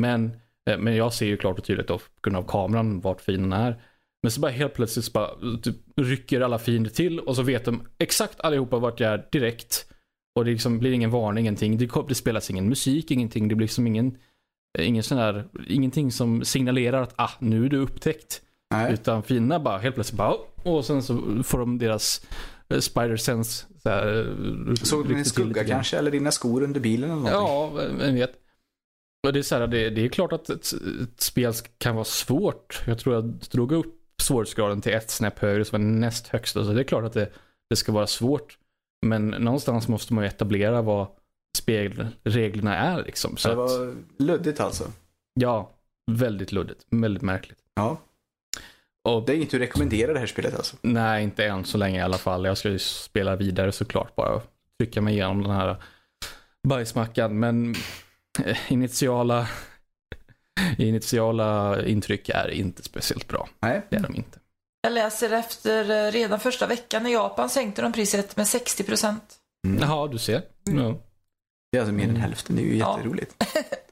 [0.00, 0.36] Men,
[0.70, 3.52] eh, men jag ser ju klart och tydligt då, på grund av kameran vart fienden
[3.52, 3.82] är.
[4.22, 5.30] Men så bara helt plötsligt så bara
[5.62, 9.92] typ, rycker alla fiender till och så vet de exakt allihopa vart jag är direkt.
[10.34, 11.78] Och det liksom blir ingen varning, ingenting.
[11.78, 13.48] Det, det spelas ingen musik, ingenting.
[13.48, 14.18] Det blir liksom ingen,
[14.78, 18.40] ingen sån där, ingenting som signalerar att ah, nu är du upptäckt.
[18.76, 18.92] Nej.
[18.92, 22.26] Utan fienderna bara helt plötsligt bara och sen så får de deras
[22.68, 23.66] eh, spider sense.
[23.82, 24.18] Så här,
[24.68, 25.98] eh, Såg du din skugga kanske?
[25.98, 27.86] Eller dina skor under bilen eller någonting?
[27.88, 28.32] Ja, vem vet.
[29.26, 30.72] Och det, är så här, det, det är klart att ett,
[31.02, 32.82] ett spel kan vara svårt.
[32.86, 36.64] Jag tror jag drog upp svårighetsgraden till ett snäpp högre som var näst högsta.
[36.64, 37.30] Så det är klart att det,
[37.70, 38.58] det ska vara svårt.
[39.06, 41.06] Men någonstans måste man ju etablera vad
[41.56, 43.36] spelreglerna är liksom.
[43.36, 44.84] Så det att, var luddigt alltså.
[45.34, 45.70] ja,
[46.10, 46.86] väldigt luddigt.
[46.90, 47.58] Väldigt märkligt.
[47.74, 47.98] Ja.
[49.08, 50.76] Och Det är inget du rekommenderar det här spelet alltså?
[50.82, 52.44] Nej, inte än så länge i alla fall.
[52.44, 54.40] Jag ska ju spela vidare såklart bara.
[54.78, 55.76] Trycka mig igenom den här
[56.68, 57.38] bajsmackan.
[57.38, 57.74] Men
[58.44, 59.48] eh, initiala,
[60.78, 63.48] initiala intryck är inte speciellt bra.
[63.60, 63.82] Nej.
[63.90, 64.38] Det är de inte.
[64.82, 69.34] Jag läser efter eh, redan första veckan i Japan sänkte de priset med 60 procent.
[69.66, 69.78] Mm.
[69.82, 70.42] Jaha, du ser.
[70.64, 70.94] Ja.
[71.72, 72.22] Det är alltså mer än Mm.
[72.22, 72.56] hälften.
[72.56, 72.96] Det är ju Ja.
[72.96, 73.44] jätteroligt.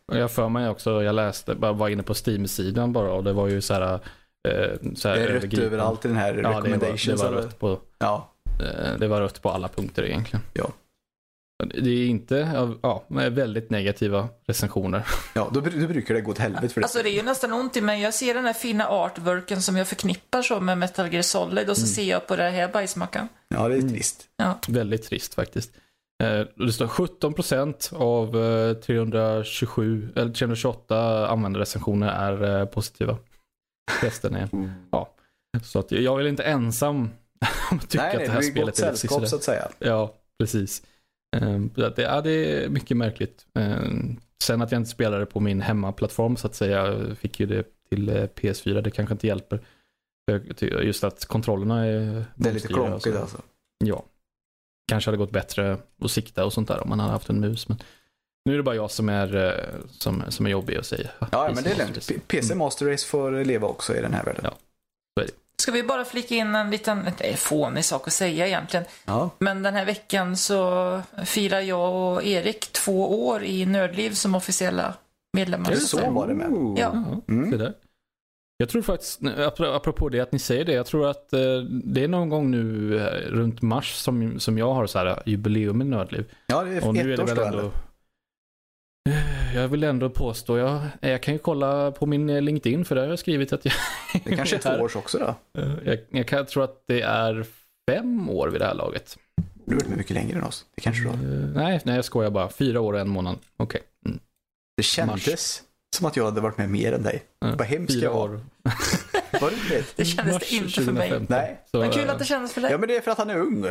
[0.06, 3.32] Och jag för mig också, jag läste, bara var inne på Steam-sidan bara och det
[3.32, 4.00] var ju så här.
[4.48, 4.54] Eh,
[4.94, 5.66] så här Det är rött övergripande.
[5.66, 7.22] överallt i den här Ja, det var, det recommendations.
[7.22, 8.32] var rött på Ja.
[8.60, 10.42] Eh, Det var rött på alla punkter egentligen.
[10.52, 10.70] Ja.
[11.74, 15.06] Det är inte, ja, men väldigt negativa recensioner.
[15.34, 16.84] ja, då, då brukar det gå åt helvete för det.
[16.84, 18.02] Alltså det är ju nästan ont i mig.
[18.02, 21.76] Jag ser den här fina artworken som jag förknippar så med Metal Gear Solid och
[21.76, 23.28] så ser jag på den här bajsmackan.
[23.48, 23.92] Ja, det är Mm.
[23.92, 24.26] trist.
[24.68, 25.72] Väldigt trist faktiskt.
[26.22, 32.08] Eh, Det står 17% av eh, 327, eller 328 användarrecensioner
[32.42, 33.16] är positiva.
[34.02, 34.48] Resten är,
[34.90, 35.14] ja.
[35.62, 37.10] Så att jag väl inte ensam
[37.70, 39.26] att tycka nej, att nej, det här det är spelet är sällskap sisådär.
[39.26, 39.68] så att säga.
[39.78, 40.82] Ja, precis.
[41.36, 42.30] Ehm, så att det, ja, det
[42.64, 43.46] är mycket märkligt.
[43.54, 46.86] Ehm, sen att jag inte spelar det på min hemmaplattform så att säga.
[46.86, 49.60] Jag fick ju det till eh, PS4, det kanske inte hjälper.
[50.60, 53.22] Just att kontrollerna är Det är lite klonkigt så.
[53.22, 53.42] alltså.
[53.84, 54.04] Ja.
[54.88, 57.68] Kanske hade gått bättre att sikta och sånt där om man hade haft en mus.
[57.68, 57.78] Men
[58.44, 61.10] Nu är det bara jag som är, eh, som, som är jobbig att säga.
[61.32, 62.28] Ja, men det är lugnt.
[62.28, 64.44] PC Master Race får leva också i den här världen.
[64.44, 64.52] Ja.
[65.58, 68.86] Ska vi bara flika in en liten, det är fånig sak att säga egentligen.
[69.04, 69.30] Ja.
[69.38, 74.94] Men den här veckan så firar jag och Erik två år i Nördliv som officiella
[75.36, 75.70] medlemmar.
[75.70, 76.46] Är det så var det med?
[76.50, 76.76] Ja.
[76.78, 77.50] Ja, Mm.
[77.50, 77.72] se där.
[78.56, 81.40] Jag tror faktiskt, apro- apropå det att ni säger det, jag tror att eh,
[81.84, 85.82] det är någon gång nu eh, runt mars som, som jag har så här jubileum
[85.82, 86.24] i Nördliv.
[86.46, 87.58] Ja, det är Och nu är ett det års väl då, ändå...
[87.58, 87.70] eller?
[89.54, 93.08] Jag vill ändå påstå, jag, jag kan ju kolla på min LinkedIn för där har
[93.08, 93.74] jag skrivit att jag...
[94.24, 95.60] Det kanske är två års också då.
[95.60, 97.46] Eh, Jag, jag kan tro att det är
[97.90, 99.18] fem år vid det här laget.
[99.64, 100.66] Du har varit med mycket längre än oss.
[100.74, 101.14] Det kanske du har.
[101.16, 102.48] Eh, nej, nej, jag skojar bara.
[102.48, 103.38] Fyra år och en månad.
[103.56, 103.80] Okej.
[104.06, 104.18] Mm.
[104.76, 105.62] Det kändes
[105.94, 107.22] som att jag hade varit med mer än dig.
[107.40, 108.20] Ja, Vad hemskt Fyra jag var.
[108.20, 108.40] år.
[109.40, 109.52] Var
[109.96, 111.08] det kändes det inte för mig.
[111.08, 111.26] 2015.
[111.28, 111.60] Nej.
[111.70, 112.70] Så, Men kul eh, att det kändes för dig.
[112.70, 113.64] Ja, men det är för att han är ung.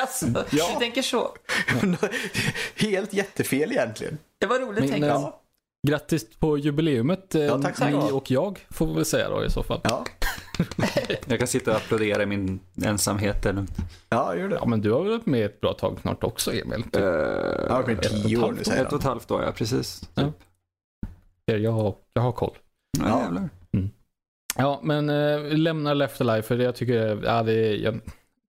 [0.00, 0.70] Alltså, Ja.
[0.74, 1.30] Du tänker så.
[2.76, 4.18] Helt jättefel egentligen.
[4.40, 5.02] Det var roligt Men, tänkt.
[5.04, 5.38] eh, Ja.
[5.88, 8.12] Grattis på jubileumet, eh, Ja, tack så ni mycket.
[8.12, 9.80] och jag får vi väl säga då i så fall.
[9.84, 10.04] Ja,
[11.26, 13.46] Jag kan sitta och applådera i min ensamhet.
[13.46, 13.66] Eller...
[14.08, 14.56] ja gör det.
[14.60, 16.84] Ja, men du har väl varit med ett bra tag snart också, Emil?
[16.96, 19.30] Uh, Jag ett och ett tio år halvt nu år, säger ett och ett halvt
[19.30, 20.02] år, ja precis.
[20.14, 20.32] Ja.
[21.44, 22.58] Jag har, jag har koll.
[22.98, 23.20] Ja, Ja.
[23.22, 23.48] jävlar.
[24.58, 28.00] Ja, men äh, lämna Left Alive för jag tycker, ja, det är, jag,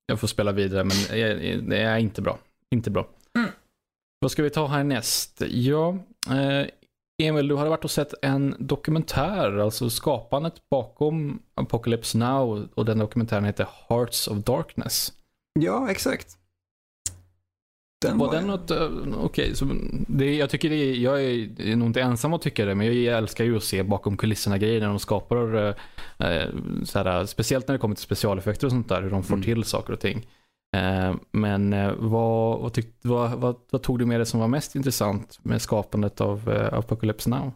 [0.06, 0.98] jag får spela vidare men
[1.70, 2.38] det är inte bra.
[2.72, 3.08] Inte bra.
[3.38, 3.50] Mm.
[4.20, 5.42] Vad ska vi ta härnäst?
[5.50, 5.98] Ja,
[6.30, 6.68] eh,
[7.24, 12.98] Emil, du hade varit och sett en dokumentär, alltså skapandet bakom Apocalypse Now och den
[13.00, 15.14] dokumentären heter Hearts of Darkness.
[15.60, 16.38] ja, exakt.
[18.08, 19.54] Den Var var den något, eh, okej,
[20.08, 23.04] det, jag tycker det är, jag är, är nog inte ensam att tycka det, men
[23.04, 25.76] jag älskar ju att se bakom kulisserna grejer när de skapar, eh,
[26.28, 26.50] eh,
[26.84, 29.44] så här, speciellt när det kommer till specialeffekter och sånt där, hur de får Mm.
[29.46, 30.28] till saker och ting.
[30.76, 34.48] Eh, men eh, vad, vad, tyck, vad, vad, vad tog du med det som var
[34.48, 37.52] mest intressant med skapandet av eh, Apocalypse Now?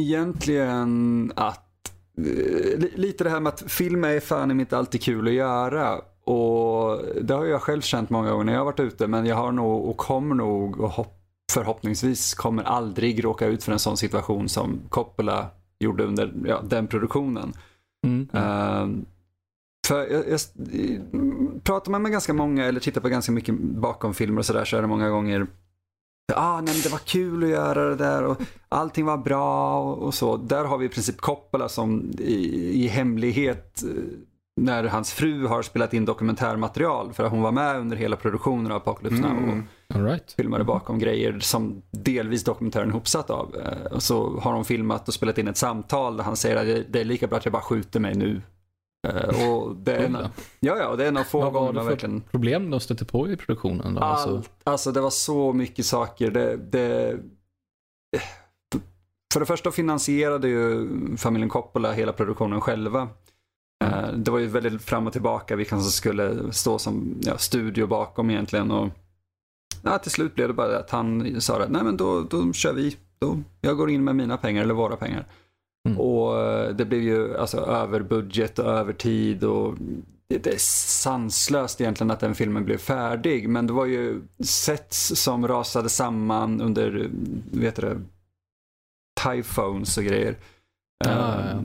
[0.00, 5.28] egentligen att eh, li- lite det här med att film är fan inte alltid kul
[5.28, 6.00] att göra.
[6.30, 9.06] Och det har jag själv känt många gånger när jag har varit ute.
[9.06, 11.16] Men jag har nog och kommer nog och hopp,
[11.52, 15.46] förhoppningsvis kommer aldrig råka ut för en sån situation som Coppola
[15.78, 17.52] gjorde under ja, den produktionen.
[18.06, 18.28] Mm.
[18.32, 19.04] Ehm,
[19.86, 20.40] för jag, jag,
[21.62, 24.76] pratar man med ganska många eller tittar på ganska mycket bakom filmer och sådär så
[24.76, 25.46] är det många gånger
[26.34, 30.14] Ah, nej, det var kul att göra det där och allting var bra och, och
[30.14, 30.36] så.
[30.36, 34.02] Där har vi i princip Coppola som i, i hemlighet eh,
[34.56, 38.72] när hans fru har spelat in dokumentärmaterial för att hon var med under hela produktionen
[38.72, 39.36] av Apocalypse Now.
[39.36, 39.62] Och, Mm.
[39.94, 40.32] All right.
[40.32, 43.56] filmade bakom grejer som delvis dokumentären är ihopsatt av.
[43.56, 46.92] Eh, Och så har de filmat och spelat in ett samtal där han säger att
[46.92, 48.42] det- är lika bra att jag bara skjuter mig nu.
[49.08, 50.16] Eh, Och det är en,
[50.60, 52.20] ja, ja, det är en av få Vad var gånger det för verkligen...
[52.20, 53.94] problem de stötte på i produktionen?
[53.94, 54.00] Då?
[54.00, 56.30] Alltså, Allt, alltså det var så mycket saker.
[56.30, 57.18] Det, det,
[59.32, 63.08] för det första finansierade ju familjen Coppola hela produktionen själva.
[63.84, 67.86] Eh, Det var ju väldigt fram och tillbaka vilka som skulle stå som ja, studio
[67.86, 68.70] bakom egentligen.
[68.70, 68.88] Och,
[69.82, 72.72] ja, till slut blev det bara att han sa att nej men då, då kör
[72.72, 72.96] vi.
[73.20, 75.26] Då, jag går in med mina pengar eller våra pengar.
[75.88, 76.00] Mm.
[76.00, 79.74] Och eh, det blev ju alltså över budget och över tid och
[80.28, 83.48] det, det är sanslöst egentligen att den filmen blev färdig.
[83.48, 87.10] Men det var ju sets som rasade samman under,
[87.52, 88.00] vet du det,
[89.22, 90.36] typhones och grejer.
[91.04, 91.60] Ja, ja, Eh,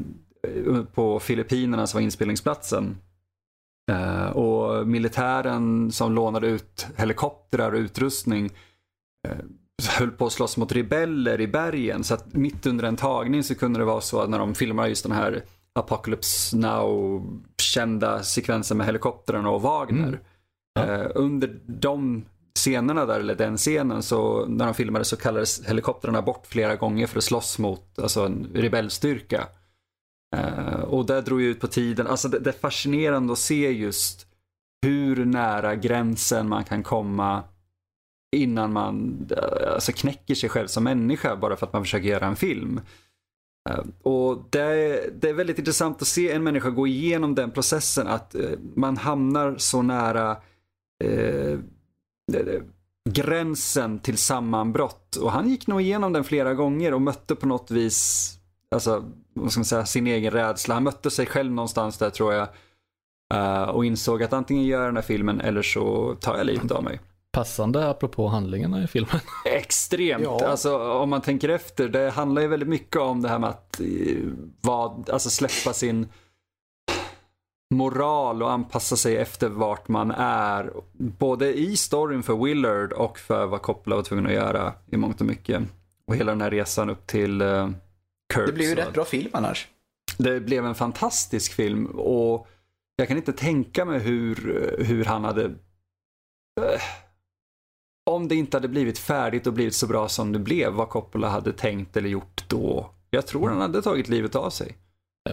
[0.93, 2.97] På Filippinerna som var inspelningsplatsen.
[3.91, 8.45] Eh, och militären som lånade ut helikoptrar och utrustning
[9.27, 9.37] eh,
[9.99, 12.03] höll på att slåss mot rebeller i bergen.
[12.03, 14.87] Så att mitt under en tagning så kunde det vara så att när de filmar
[14.87, 15.43] just den här
[15.73, 20.07] Apocalypse Now-kända sekvensen med helikoptrarna och Wagner.
[20.07, 20.19] Mm.
[20.73, 20.83] Ja.
[20.83, 22.25] Eh, under de
[22.55, 27.07] scenerna där, eller den scenen, så när de filmade så kallades helikoptrarna bort flera gånger
[27.07, 29.47] för att slåss mot alltså, en rebellstyrka.
[30.35, 32.07] Eh, och det drog ju ut på tiden.
[32.07, 34.27] Alltså det, det är fascinerande att se just
[34.81, 37.43] hur nära gränsen man kan komma
[38.35, 42.25] innan man eh, alltså, knäcker sig själv som människa bara för att man försöker göra
[42.25, 42.81] en film.
[43.69, 47.51] Eh, och det är, det är väldigt intressant att se en människa gå igenom den
[47.51, 48.35] processen att
[48.75, 50.37] man hamnar så nära
[51.03, 51.59] eh,
[53.09, 55.15] gränsen till sammanbrott.
[55.15, 58.31] Och han gick nog igenom den flera gånger och mötte på något vis
[58.71, 60.73] alltså, vad ska man säga, sin egen rädsla.
[60.73, 62.47] Han mötte sig själv någonstans där tror jag.
[63.33, 66.71] eh, och insåg att antingen gör jag den här filmen eller så tar jag livet
[66.71, 66.99] av mig.
[67.31, 69.19] Passande apropå handlingarna i filmen.
[69.45, 70.23] Extremt.
[70.23, 70.47] Ja.
[70.47, 71.89] Alltså, om man tänker efter.
[71.89, 73.85] Det handlar ju väldigt mycket om det här med att eh,
[74.61, 76.07] vad, alltså släppa sin
[77.73, 80.71] moral och anpassa sig efter vart man är.
[80.93, 85.21] Både i storyn för Willard och för vad Coppola var tvungen att göra i mångt
[85.21, 85.63] och mycket.
[86.07, 87.41] Och hela den här resan upp till
[88.33, 88.45] Kurtz.
[88.45, 89.67] Det blev ju rätt bra film annars.
[90.17, 92.47] det blev en fantastisk film och
[92.95, 94.35] jag kan inte tänka mig hur,
[94.79, 95.43] hur han hade...
[96.61, 96.81] eh,
[98.09, 101.29] Om det inte hade blivit färdigt och blivit så bra som det blev, vad Coppola
[101.29, 102.89] hade tänkt eller gjort då.
[103.09, 104.77] Jag tror han hade tagit livet av sig.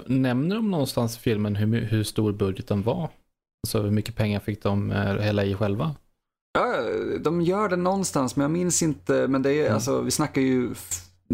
[0.06, 3.08] Nämner de någonstans i filmen hur, hur stor budgeten var?
[3.66, 5.94] Alltså hur mycket pengar fick de eh, hälla i själva?
[6.58, 6.76] Ja,
[7.20, 9.28] de gör det någonstans, men jag minns inte.
[9.28, 9.74] Men det är, Mm.
[9.74, 10.74] alltså, vi snackar ju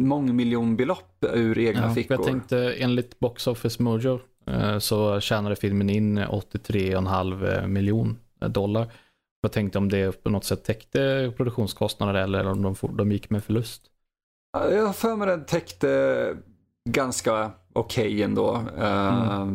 [0.07, 2.17] mångmiljonbelopp ur egna Ja, fickor.
[2.17, 8.19] jag tänkte enligt Box Office Mojo eh, så tjänade filmen in 83,5 miljon
[8.49, 8.93] dollar.
[9.41, 13.45] Jag tänkte om det på något sätt täckte produktionskostnader eller om de, de gick med
[13.45, 13.83] förlust.
[14.53, 16.37] Ja, Jag har för mig den täckte
[16.91, 18.63] ganska okej ändå.
[18.79, 19.47] Eh,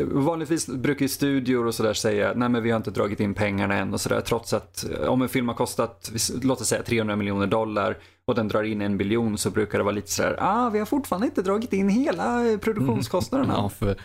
[0.00, 3.74] Vanligtvis brukar ju studior och sådär säga nej men vi har inte dragit in pengarna
[3.74, 6.12] än och sådär trots att eh, om en film har kostat,
[6.42, 9.84] låt oss säga 300 miljoner dollar och den drar in en biljon så brukar det
[9.84, 13.54] vara lite sådär, ah vi har fortfarande inte dragit in hela eh, produktionskostnaderna.
[13.56, 13.96] Ja, för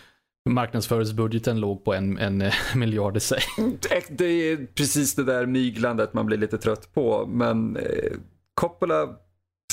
[0.50, 3.40] marknadsföringsbudgeten låg på en, en eh, miljard i sig.
[4.10, 7.26] Det är precis det där myglandet man blir lite trött på.
[7.26, 8.12] Men eh,
[8.54, 9.10] Coppola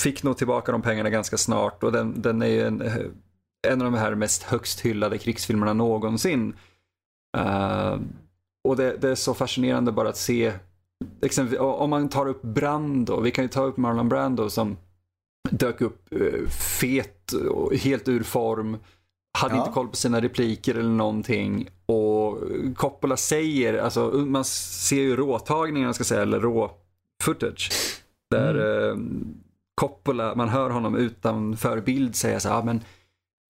[0.00, 2.82] fick nog tillbaka de pengarna ganska snart och den, den är ju en,
[3.68, 6.56] en av de här mest högst hyllade krigsfilmerna någonsin.
[7.36, 7.98] Eh,
[8.64, 10.52] och det, det är så fascinerande bara att se,
[11.22, 14.76] exempel, om man tar upp Brando, vi kan ju ta upp Marlon Brando som
[15.50, 18.76] dök upp eh, fet och helt ur form.
[19.38, 19.60] Hade Ja.
[19.60, 21.68] inte koll på sina repliker eller någonting.
[21.86, 22.38] Och
[22.76, 26.70] Coppola säger, alltså man ser ju råtagningen, ska säga, eller rå
[27.22, 27.70] footage.
[28.30, 28.96] Där eh,
[29.74, 32.80] Coppola, man hör honom utanför bild säga så här, ah, men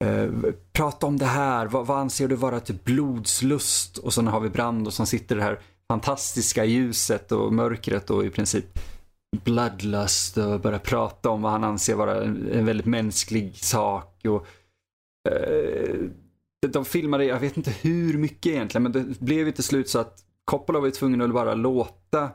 [0.05, 0.31] eh,
[0.73, 3.99] prata om det här, vad, vad anser du vara typ blodslust?
[3.99, 5.61] Och sen har vi Brando som sitter här
[5.93, 8.79] fantastiska ljuset och mörkret och i princip
[9.45, 14.25] bloodlust och börjar prata om vad han anser vara en, väldigt mänsklig sak.
[14.25, 14.47] Och,
[15.33, 15.97] eh,
[16.67, 19.99] de filmade, jag vet inte hur mycket egentligen, men det blev ju till slut så
[19.99, 22.31] att Coppola var ju tvungen att bara låta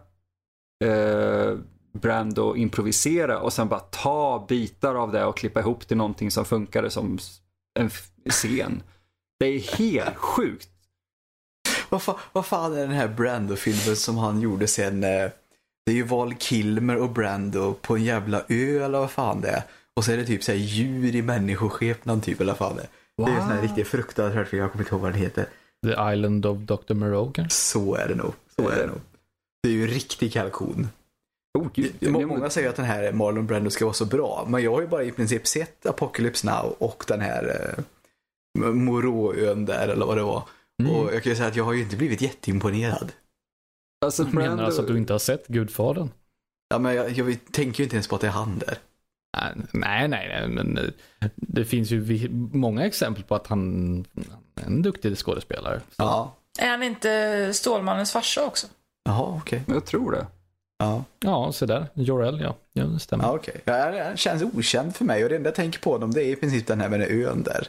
[0.85, 1.57] eh,
[1.93, 6.45] Brando improvisera och sen bara ta bitar av det och klippa ihop till någonting som
[6.45, 7.17] funkade som
[7.79, 7.89] en
[8.29, 8.83] scen.
[9.39, 10.69] Det är helt sjukt.
[11.89, 15.03] Vad, fa vad fan är den här Brando-filmen som han gjorde sen?
[15.03, 15.09] eh,
[15.85, 19.49] Det är ju Val Kilmer och Brando på en jävla ö eller vad fan det
[19.49, 19.63] är.
[19.95, 22.81] Och så är det typ så här djur i människoskepnad typ eller vad fan det
[22.81, 22.89] är.
[23.25, 25.45] Det är en sån här riktigt fruktansvärt film, jag kommer inte ihåg vad den heter.
[25.85, 26.93] The Island of Dr.
[26.93, 27.55] Moreau kanske?
[27.57, 28.33] Så är det nog.
[28.55, 29.01] Så är det nog.
[29.63, 30.87] Det är ju en riktig kalkon.
[31.59, 31.67] Oh,
[32.27, 34.87] Många säger att den här Marlon Brando ska vara så bra, men jag har ju
[34.87, 37.73] bara i princip sett Apocalypse Now och den här
[38.59, 40.43] eh, Moråön där eller vad det var.
[40.79, 40.91] Mm.
[40.91, 43.11] Och jag kan ju säga att jag har ju inte blivit jätteimponerad.
[44.05, 46.09] Alltså, Du menar Brando, alltså att du inte har sett Gudfadern?
[46.69, 48.77] Ja, men jag, jag tänker ju inte ens på att det är han där.
[49.71, 54.67] Nej, nej, nej, men eh, det finns ju många exempel på att han han är
[54.67, 55.81] en duktig skådespelare.
[55.97, 56.35] Ja.
[56.59, 58.67] Är han inte Stålmannens farsa också?
[59.05, 59.63] Jaha, okej.
[59.67, 60.27] Jag tror det.
[60.79, 61.87] Ja, Ja, så där.
[61.93, 62.55] Jorel, ja.
[62.73, 63.23] Ja, det stämmer.
[63.23, 63.61] ja okej.
[63.65, 66.31] Ja, han känns okänd för mig och det enda jag tänker på honom det är
[66.31, 67.67] i princip den här med den ön där.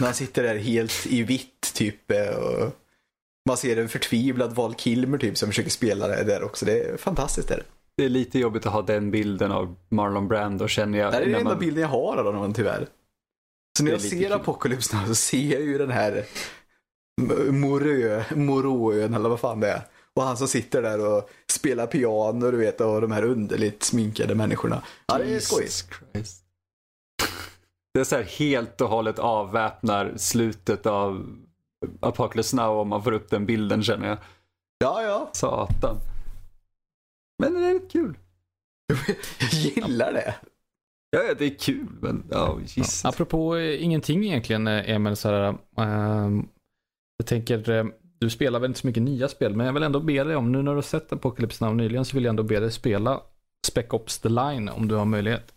[0.00, 2.72] När han sitter där helt i vitt typ och
[3.48, 6.64] man ser en förtvivlad Val Kilmer typ som försöker spela det där också.
[6.66, 7.48] Det är fantastiskt.
[7.48, 7.62] Där.
[7.96, 11.12] Det är lite jobbigt att ha den bilden av Marlon Brando känner jag.
[11.12, 12.86] Det är den enda man- bilden jag har av honom tyvärr.
[13.78, 14.32] Så när jag ser kul.
[14.32, 16.24] Apocalypse Now så ser jag ju den här
[17.50, 19.82] Morö, Moråön eller vad fan det är.
[20.14, 24.34] Och han som sitter där och spelar piano du vet och de här underligt sminkade
[24.34, 24.82] människorna.
[25.06, 25.88] Ja, det är skojigt.
[27.94, 31.36] Det är så här helt och hållet avväpnar slutet av
[32.00, 34.18] Apocalypse Now om man får upp den bilden känner jag.
[34.78, 35.30] Ja, ja.
[35.32, 35.96] Satan.
[37.42, 38.18] Men det är rätt kul.
[39.40, 40.34] Jag gillar det.
[41.10, 43.04] Ja, ja, det är kul, men ja, Jesus.
[43.04, 46.48] Ja, apropå eh, ingenting egentligen, eh, Emil, så här, ehm,
[47.16, 47.84] jag tänker, eh,
[48.18, 50.52] du spelar väl inte så mycket nya spel, men jag vill ändå be dig om,
[50.52, 53.20] nu när du har sett Apocalypse Now nyligen, så vill jag ändå be dig spela
[53.66, 55.54] Spec Ops The Line om du har möjlighet.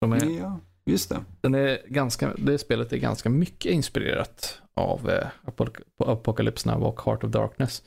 [0.00, 1.24] De är, Ja, just det.
[1.40, 7.00] den är ganska, det spelet är ganska mycket inspirerat av eh, Apoc- Apocalypse Now och
[7.04, 7.82] Heart of Darkness.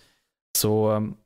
[0.57, 1.17] Så um,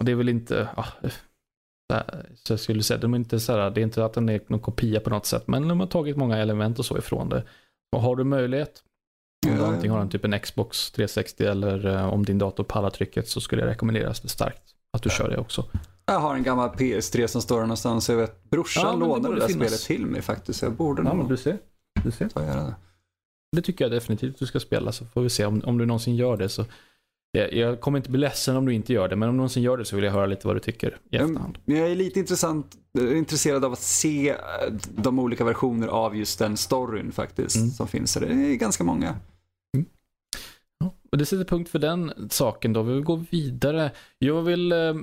[0.00, 2.00] det är väl inte, ah, eh,
[2.34, 4.40] så jag skulle säga, de är inte så här, det är inte att den är
[4.46, 7.44] någon kopia på något sätt, men de har tagit många element och så ifrån det.
[7.96, 8.82] Och har du möjlighet,
[9.46, 12.90] om du antingen har en typ en Xbox 360 eller eh, om din dator pallar
[12.90, 14.62] trycket så skulle jag rekommendera det starkt
[14.92, 15.64] att du kör det också.
[16.08, 18.08] Jag har en gammal PS3 som står någonstans.
[18.08, 19.66] Jag vet, brorsan Ja, det lånade det där finnas.
[19.68, 20.58] spelet till mig faktiskt.
[20.58, 21.58] så Jag borde Ja, nog du ser.
[22.04, 22.28] Du ser.
[22.28, 22.74] ta och göra det.
[23.56, 26.16] det tycker jag definitivt du ska spela så får vi se om, om du någonsin
[26.16, 26.48] gör det.
[26.48, 26.64] Så
[27.52, 29.76] jag, kommer inte bli ledsen om du inte gör det, men om du någonsin gör
[29.76, 31.58] det så vill jag höra lite vad du tycker i efterhand.
[31.64, 32.66] Jag är lite intressant,
[32.98, 34.36] eh, intresserad av att se eh,
[34.96, 37.70] de olika versioner av just den storyn faktiskt Mm.
[37.70, 38.14] som finns.
[38.14, 39.14] Det är ganska många.
[41.10, 42.82] Och det sätter punkt för den saken då.
[42.82, 43.90] Vi vill gå vidare.
[44.18, 44.94] Jag vill eh,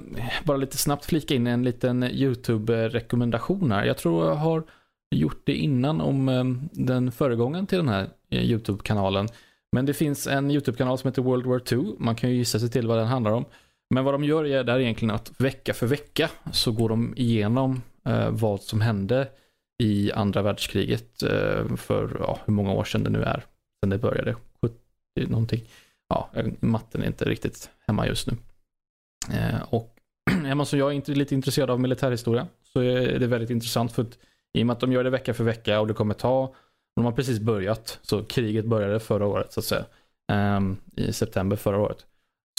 [0.44, 3.86] bara lite snabbt flika in en liten YouTube-rekommendation här.
[3.86, 4.64] Jag tror jag har
[5.16, 9.28] gjort det innan om eh, den föregången till den här eh, YouTube-kanalen.
[9.72, 11.96] Men det finns en YouTube-kanal som heter World War 2.
[11.98, 13.46] Man kan ju gissa sig till vad den handlar om.
[13.90, 17.82] Men vad de gör är där egentligen att vecka för vecka så går de igenom
[18.06, 19.28] eh, vad som hände
[19.84, 23.46] i andra världskriget eh, för ja, hur många år sedan det nu är.
[23.84, 24.36] Sen det började.
[24.62, 24.76] 70
[25.16, 25.62] någonting.
[26.10, 26.30] Ja,
[26.60, 28.38] matten är inte riktigt hemma just nu.
[29.32, 29.96] Eh, och
[30.46, 34.02] är man som jag inte lite intresserad av militärhistoria så är det väldigt intressant för
[34.02, 34.18] att
[34.54, 36.56] i och med att de gör det vecka för vecka och det kommer ta,
[36.96, 39.86] de har precis börjat, så kriget började förra året så att säga,
[40.32, 40.62] Eh,
[40.96, 42.06] i september förra året.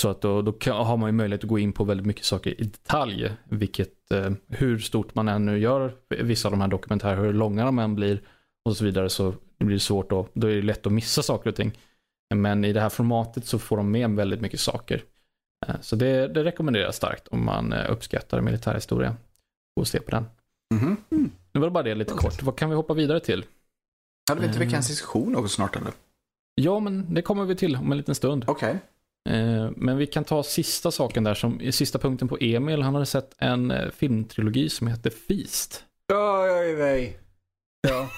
[0.00, 2.24] Så att då, då kan, har man ju möjlighet att gå in på väldigt mycket
[2.24, 6.68] saker i detalj, vilket, eh, hur stort man än nu gör vissa av de här
[6.68, 8.22] dokumentärerna, hur långa de än blir
[8.64, 11.50] och så vidare så blir det svårt då, då är det lätt att missa saker
[11.50, 11.72] och ting.
[12.34, 15.02] Men i det här formatet så får de med väldigt mycket saker.
[15.66, 19.16] Eh, Så det, det rekommenderas starkt om man eh, uppskattar militärhistoria.
[19.76, 20.26] Gå och se på den.
[20.74, 20.96] Mhm.
[21.52, 22.42] Nu var det bara det lite kort.
[22.42, 23.44] Vad kan vi hoppa vidare till?
[24.28, 24.68] Hade vi inte Mm.
[24.68, 25.92] veckans diskussion också snart eller?
[26.54, 28.44] Ja, men det kommer vi till om en liten stund.
[28.46, 28.78] Okej.
[29.28, 32.82] Eh, Men vi kan ta sista saken där, som sista punkten på Emil.
[32.82, 35.84] Han hade sett en eh, filmtrilogi som heter Feast.
[36.06, 37.18] Ja, jag är mig.
[37.88, 38.08] Ja.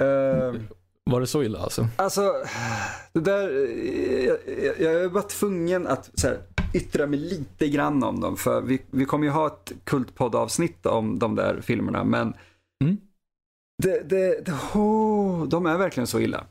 [0.00, 0.68] Ehm,
[1.10, 1.86] Var det så illa alltså?
[1.96, 2.32] Alltså,
[3.12, 3.48] det där,
[4.26, 6.38] jag, jag, jag är bara tvungen att så här,
[6.74, 8.36] yttra mig lite grann om dem.
[8.36, 12.04] För vi, vi kommer ju ha ett kultpoddavsnitt om de där filmerna.
[12.04, 12.34] Men
[12.84, 12.96] Mm.
[13.82, 16.44] det, det, det, oh, de är verkligen så illa.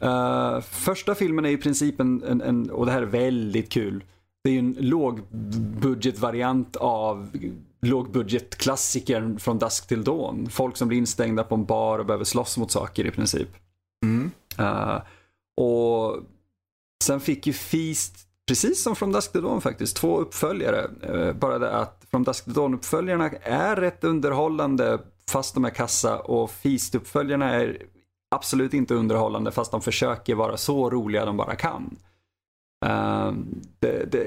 [0.00, 4.04] Eh, första filmen är i princip en, en, en, och det här är väldigt kul.
[4.44, 7.28] Det är ju en lågbudgetvariant av
[7.82, 10.50] lågbudgetklassikern från Dusk till Dawn.
[10.50, 13.48] Folk som blir instängda på en bar och behöver slåss mot saker i princip.
[14.04, 14.30] Mm.
[14.60, 15.00] Uh,
[15.56, 16.16] och
[17.04, 18.14] sen fick ju Feast,
[18.48, 20.90] precis som From Dusk to Dawn faktiskt, två uppföljare.
[21.10, 24.98] Uh, bara det att From Dusk to Dawn-uppföljarna är rätt underhållande
[25.30, 27.82] fast de är kassa och Feast-uppföljarna är
[28.30, 31.96] absolut inte underhållande fast de försöker vara så roliga de bara kan.
[32.86, 33.32] Uh,
[33.78, 34.26] det, det,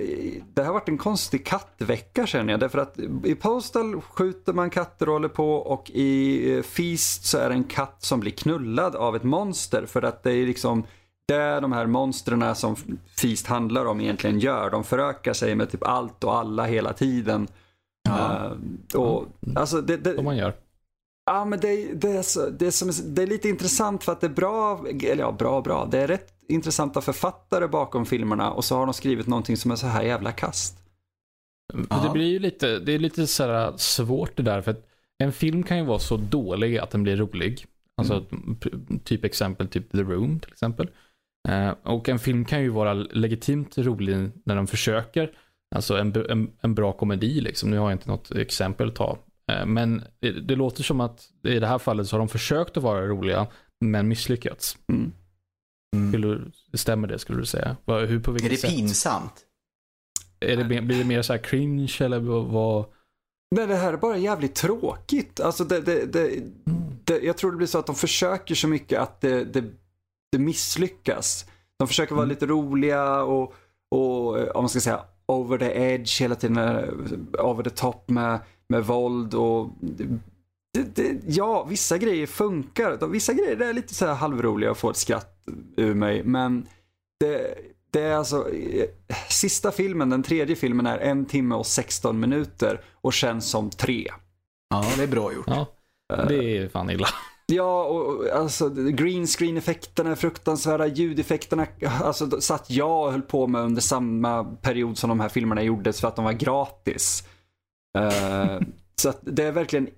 [0.53, 2.59] det har varit en konstig kattvecka känner jag.
[2.59, 7.37] Därför att i Postal skjuter man katter och håller på och i eh, Feast så
[7.37, 9.85] är det en katt som blir knullad av ett monster.
[9.85, 10.83] För att det är liksom
[11.27, 12.75] det de här monstren som
[13.21, 14.69] Feast handlar om egentligen gör.
[14.69, 17.47] De förökar sig med typ allt och alla hela tiden.
[18.09, 18.51] Ja.
[18.93, 19.25] Uh, och,
[19.55, 20.53] alltså det, det, Som man gör.
[21.25, 24.21] Ja, men det, det, är så, det, är som, det är lite intressant för att
[24.21, 25.87] det är bra, eller ja, bra bra.
[25.91, 29.75] Det är rätt intressanta författare bakom filmerna och så har de skrivit någonting som är
[29.75, 30.77] så här jävla kast.
[32.03, 34.61] Det blir ju lite, det är lite så här svårt det där.
[34.61, 37.65] För att en film kan ju vara så dålig att den blir rolig.
[37.97, 38.25] Alltså
[38.59, 38.69] p-
[39.03, 40.89] typ exempel typ The Room till exempel.
[41.49, 45.31] Eh, och en film kan ju vara legitimt rolig när de försöker.
[45.75, 47.69] Alltså en, en, en bra komedi liksom.
[47.69, 49.17] Nu har jag inte något exempel att ta.
[49.51, 52.77] Eh, men det, det låter som att i det här fallet så har de försökt
[52.77, 53.47] att vara roliga
[53.85, 54.77] men misslyckats.
[54.91, 55.11] Mm.
[56.11, 57.77] Du- stämmer det skulle du säga?
[57.85, 58.69] Hur, på Är vilket det sätt?
[58.69, 59.33] pinsamt?
[60.39, 62.45] Är det, blir det mer så här cringe eller vad?
[62.45, 62.85] vad?
[63.55, 65.39] Nej, det här är bara jävligt tråkigt.
[65.39, 66.51] Alltså det, det, det, Mm.
[67.03, 69.63] det, jag tror det blir så att de försöker så mycket att det, det,
[70.31, 71.45] det misslyckas.
[71.79, 72.29] De försöker vara Mm.
[72.35, 73.53] lite roliga och,
[73.95, 78.09] och eh, om man ska säga over the edge hela tiden, eh, over the top
[78.09, 79.69] med, med våld och
[80.73, 83.07] det, det, ja, vissa grejer funkar.
[83.07, 85.43] Vissa grejer är lite så här halvroliga och får ett skratt
[85.77, 86.23] ur mig.
[86.23, 86.67] Men
[87.19, 87.57] det,
[87.91, 88.85] det är alltså, eh,
[89.29, 94.11] sista filmen, den tredje filmen är en timme och 16 minuter och känns som tre.
[94.69, 95.45] Ja, det är bra gjort.
[95.47, 95.67] Ja,
[96.27, 97.07] det är fan illa.
[97.45, 101.67] Ja, och och, alltså green screen effekterna är fruktansvärda, ljudeffekterna
[102.03, 106.01] alltså, satt jag och höll på med under samma period som de här filmerna gjordes
[106.01, 107.23] för att de var gratis.
[107.97, 108.59] Eh,
[108.95, 109.89] så att det är verkligen,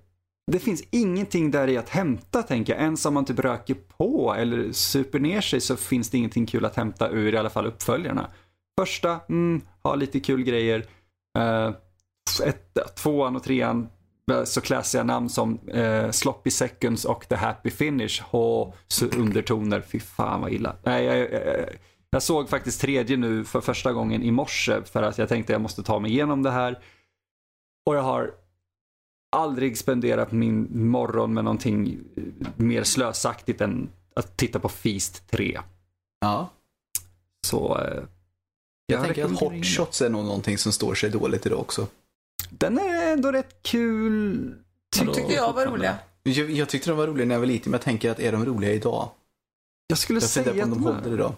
[0.52, 2.82] det finns ingenting där i att hämta tänker jag.
[2.82, 6.64] Ens om man typ röker på eller super ner sig så finns det ingenting kul
[6.64, 8.30] att hämta ur i alla fall uppföljarna.
[8.80, 10.86] Första, mm, ha lite kul grejer.
[11.38, 11.70] Uh,
[12.44, 13.88] ett, tvåan och trean
[14.32, 18.72] eh, så klassiga namn som eh, Sloppy Seconds och The Happy Finish Ha
[19.16, 19.80] undertoner.
[19.80, 20.76] Fy fan vad illa.
[20.82, 21.68] Nej, jag, jag,
[22.10, 25.62] jag såg faktiskt tredje nu för första gången i morse för att jag tänkte jag
[25.62, 26.78] måste ta mig igenom det här.
[27.86, 28.34] Och jag har
[29.36, 31.98] aldrig spenderat min morgon med någonting
[32.56, 35.60] mer slösaktigt än att titta på Feast 3.
[36.20, 36.48] Ja.
[37.46, 38.02] Så eh,
[38.86, 41.86] Jag, tänker att Hot Shots är nog någonting som står sig dåligt idag också.
[42.50, 44.54] Den är ändå rätt kul.
[44.98, 45.14] Vadå?
[45.14, 45.98] Tyckte jag var roliga.
[46.22, 48.32] Jag, jag tyckte de var roliga när jag var liten, men jag tänker att är
[48.32, 49.10] de roliga idag?
[49.86, 51.14] Jag skulle Jag säga funderar på om att de de håller är.
[51.14, 51.34] idag.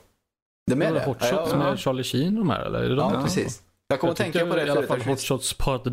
[0.70, 1.04] De är det?
[1.04, 2.78] Hot Ja, Shots ja, med Charlie Sheen de här eller?
[2.78, 3.62] Är det de Ja, jag precis.
[3.88, 5.20] Jag kommer att tänka på det i alla fall Hot.
[5.20, 5.90] Shots Part 2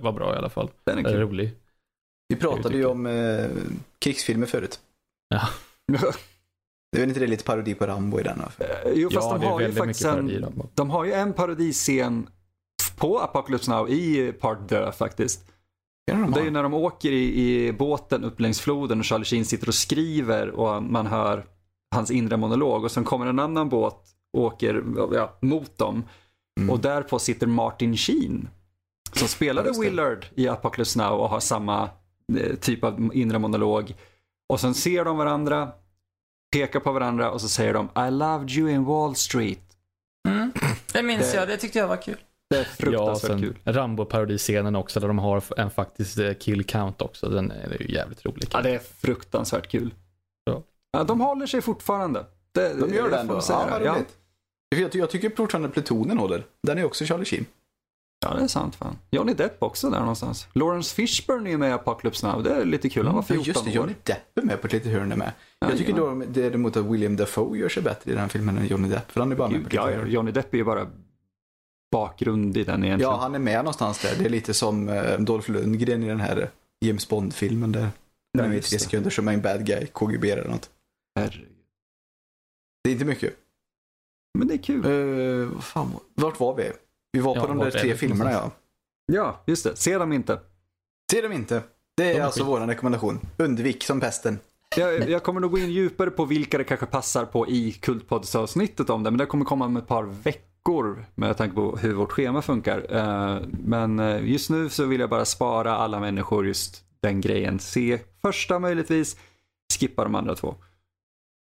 [0.00, 0.70] var bra i alla fall.
[0.84, 1.20] Den är Eller kul.
[1.20, 1.50] rolig.
[2.28, 3.50] Vi pratade ju om eh,
[3.98, 4.80] krigsfilmer förut.
[5.28, 5.48] Ja.
[6.92, 8.38] Det är väl inte det lite parodi på Rambo i den?
[8.38, 8.66] va?
[8.94, 12.28] jo, fast ja, de är har ju faktiskt en, de har ju en parodiscen
[12.96, 15.44] på Apocalypse Now i Part Dö faktiskt.
[16.04, 19.04] Ja, de Det är ju när de åker i, i båten upp längs floden och
[19.04, 21.46] Charlie Sheen sitter och skriver och man hör
[21.94, 23.98] hans inre monolog och sen kommer en annan båt
[24.32, 26.04] och åker ja, mot dem.
[26.60, 26.70] Mm.
[26.70, 28.48] Och därpå sitter Martin Sheen
[29.12, 29.80] som spelade Ja.
[29.80, 31.88] Willard i Apocalypse Now och har samma
[32.40, 33.94] eh, typ av inre monolog.
[34.48, 35.72] Och sen ser de varandra,
[36.52, 39.62] pekar på varandra och så säger de I loved you in Wall Street.
[40.28, 40.52] Mm.
[40.92, 42.16] Det minns Det- jag, det tyckte jag var kul.
[42.50, 43.58] Det är Ja, fruktansvärt sen kul.
[43.64, 47.28] Rambo-parodiscenen också där de har en faktiskt eh, kill count också.
[47.28, 48.48] Den är ju jävligt rolig.
[48.52, 49.94] Ja, det är fruktansvärt kul.
[50.44, 50.62] Ja.
[50.92, 52.24] Ja, de håller sig fortfarande.
[52.54, 53.40] Det, De gör det ändå?
[53.40, 53.94] säga Ja, vad ja.
[53.94, 54.16] roligt.
[54.76, 56.46] Jag, jag tycker fortfarande Plutonen håller.
[56.62, 57.46] Den är också Charlie Sheen.
[58.26, 58.98] ja, det är sant fan.
[59.10, 60.48] Johnny Depp också där någonstans.
[60.52, 62.42] Lawrence Fishburne är ju med i Apocalypse Now.
[62.42, 63.06] Det är lite kul.
[63.06, 63.76] Han var Ja, 14 just det, år.
[63.76, 65.32] Johnny Depp är med på ett litet hörn med.
[65.58, 68.66] Jag tycker Ja, då däremot att William Dafoe gör sig bättre i den filmen än
[68.66, 69.10] Johnny Depp.
[69.12, 70.06] För han är bara med på Ja, ja.
[70.06, 70.86] Johnny Depp är ju bara
[71.92, 73.12] bakgrund i den egentligen.
[73.12, 74.14] Ja, han är med någonstans där.
[74.18, 76.50] Det är lite som eh, Dolph Lundgren i den här
[76.80, 77.88] James Bond-filmen där.
[78.38, 80.70] Han är i tre sekunder som är en bad guy, KGB eller något.
[81.18, 81.48] Herregud.
[82.84, 83.34] Det är inte mycket.
[84.38, 84.86] Men det är kul.
[84.86, 86.70] Uh, vad fan, vart var vi?
[87.12, 88.50] Vi var Ja, på de där tre filmerna ja.
[89.12, 89.76] Ja, just det.
[89.76, 90.40] Se dem inte.
[91.12, 91.62] Se dem inte.
[91.96, 93.20] Det är, är alltså vår rekommendation.
[93.36, 94.38] Undvik som pesten.
[94.76, 98.90] Jag, jag kommer nog gå in djupare på vilka det kanske passar på i Kultpoddsavsnittet
[98.90, 102.12] om det, men det kommer komma om ett par veckor med tanke på hur vårt
[102.12, 102.86] schema funkar.
[102.90, 107.58] Eh, Men eh, just nu så vill jag bara spara alla människor just den grejen.
[107.58, 109.16] Se första möjligtvis,
[109.78, 110.54] skippa de andra två.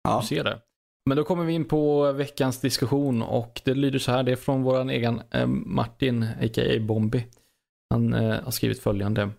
[0.02, 0.20] Ja.
[0.20, 0.60] Du ser det.
[1.06, 4.22] Men då kommer vi in på veckans diskussion och det lyder så här.
[4.22, 6.80] Det är från våran egen eh, Martin, a.k.a.
[6.80, 7.26] Bombi.
[7.90, 9.30] Han eh, har skrivit följande.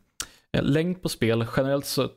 [0.57, 1.45] Eh, längd på spel.
[1.57, 2.09] Generellt så,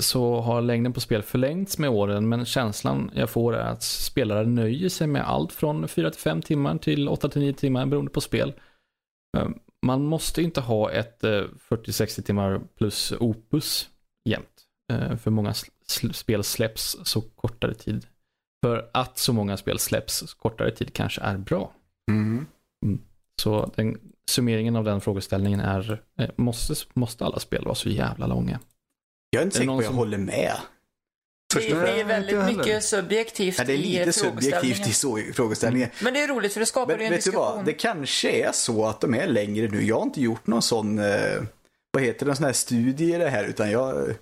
[0.00, 4.46] så har längden på spel förlängts med åren men känslan jag får är att spelare
[4.46, 8.10] nöjer sig med allt från 4 till 5 timmar till 8 till 9 timmar beroende
[8.10, 8.52] på spel.
[9.86, 13.88] Man måste inte ha ett 40-60 timmar plus opus
[14.28, 14.66] jämt.
[15.22, 15.54] För många
[16.12, 18.06] spel släpps så kortare tid.
[18.64, 21.72] För att så många spel släpps kortare tid kanske är bra.
[22.10, 22.46] Mm.
[23.42, 23.98] Så den,
[24.30, 28.60] summeringen av den frågeställningen är, eh, måste, måste alla spel vara så jävla långa?
[29.30, 30.52] Jag är inte säker på någon att jag som- håller med.
[31.54, 35.28] Det, det är väldigt mycket subjektivt Ja, det är i lite subjektivt i frågeställningen.
[35.28, 35.88] så- frågeställningen.
[36.02, 37.56] Men det är roligt för det skapar Men ju en vet du diskussion.
[37.56, 37.64] vad?
[37.64, 39.82] Det kanske är så att de är längre nu.
[39.86, 41.42] Jag har inte gjort någon sån, eh,
[41.92, 43.44] vad heter det, en sån här studie i det här.
[43.44, 44.14] Utan jag,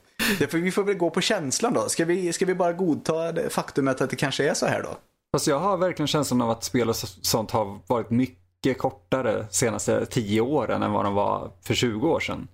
[0.50, 1.88] får, vi får väl gå på känslan då.
[1.88, 4.96] Ska vi, ska vi bara godta det faktumet att det kanske är så här då?
[5.32, 9.46] Fast jag har verkligen känslan av att spel och så- sånt har varit mycket kortare
[9.50, 12.48] senaste tio åren än vad de var för 20 år sedan.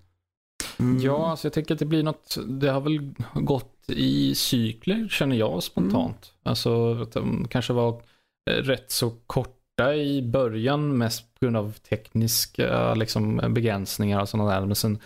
[1.02, 5.36] Ja, alltså jag tänker att det blir något, det har väl gått i cykler känner
[5.36, 6.32] jag spontant.
[6.42, 8.02] Alltså att de kanske var
[8.50, 14.50] eh, rätt så korta i början mest på grund av tekniska liksom, begränsningar och sådana
[14.60, 14.66] där.
[14.66, 14.98] Men sen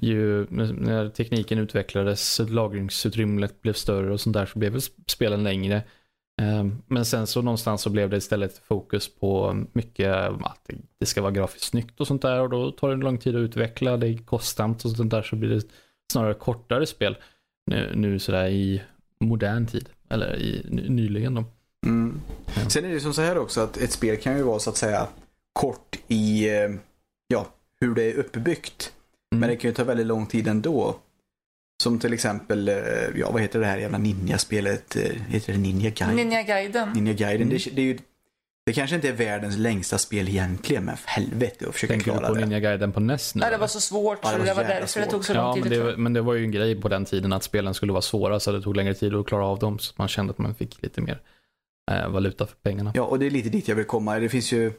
[0.00, 5.76] ju när tekniken utvecklades, lagringsutrymmet blev större och sånt där så blev spelen längre.
[6.42, 11.22] Eh, Men sen så någonstans så blev det istället fokus på mycket att det- ska
[11.22, 14.06] vara grafiskt snyggt och sånt där och då tar det lång tid att utveckla, det
[14.08, 15.62] är kostsamt och sånt där så blir det
[16.12, 17.16] snarare kortare spel
[17.66, 18.82] nu, nu sådär i
[19.20, 19.88] modern tid.
[20.10, 21.44] Eller i ny- nyligen då.
[21.86, 22.20] Mm.
[22.54, 22.68] Ja.
[22.68, 24.76] Sen är det som så här också att ett spel kan ju vara så att
[24.76, 25.08] säga
[25.52, 26.68] kort i eh,
[27.28, 27.46] ja,
[27.80, 28.92] hur det är uppbyggt.
[29.32, 29.40] Mm.
[29.40, 30.96] Men det kan ju ta väldigt lång tid ändå.
[31.82, 32.74] Som till exempel, eh,
[33.16, 34.96] ja vad heter det här jävla ninja-spelet?
[34.96, 36.16] Eh, Heter det Ninja Gaiden?
[36.16, 36.88] Ninja Gaiden.
[36.94, 37.42] Ninja Gaiden.
[37.48, 37.58] Mm.
[37.64, 37.98] Det, det, är ju,
[38.66, 42.18] det kanske inte är världens längsta spel egentligen, men för helvete att försöka Tänker du
[42.18, 42.40] klara på det.
[42.40, 43.40] Ninja Guiden på NES nu?
[43.40, 45.10] Nej, det var så svårt Ja, det så var det var därför det svårt.
[45.10, 45.62] tog så lång Ja, tid.
[45.64, 48.02] men det, men det var ju en grej på den tiden att spelen skulle vara
[48.02, 50.54] svåra så det tog längre tid att klara av dem så man kände att man
[50.54, 51.20] fick lite mer
[51.90, 52.92] eh, valuta för pengarna.
[52.94, 54.18] Ja, och det är lite dit jag vill komma.
[54.18, 54.72] Det finns ju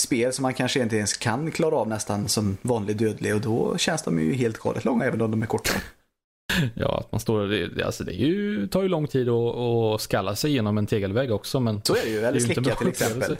[0.00, 3.78] spel som man kanske inte ens kan klara av nästan som vanlig dödlig och då
[3.78, 5.72] känns de ju helt galet långa även om de är korta.
[6.74, 10.36] Ja, att man står, det, alltså det ju, tar ju lång tid att, att skalla
[10.36, 12.18] sig igenom en tegelvägg också men Så är det ju.
[12.24, 13.36] Eller slicka till exempel.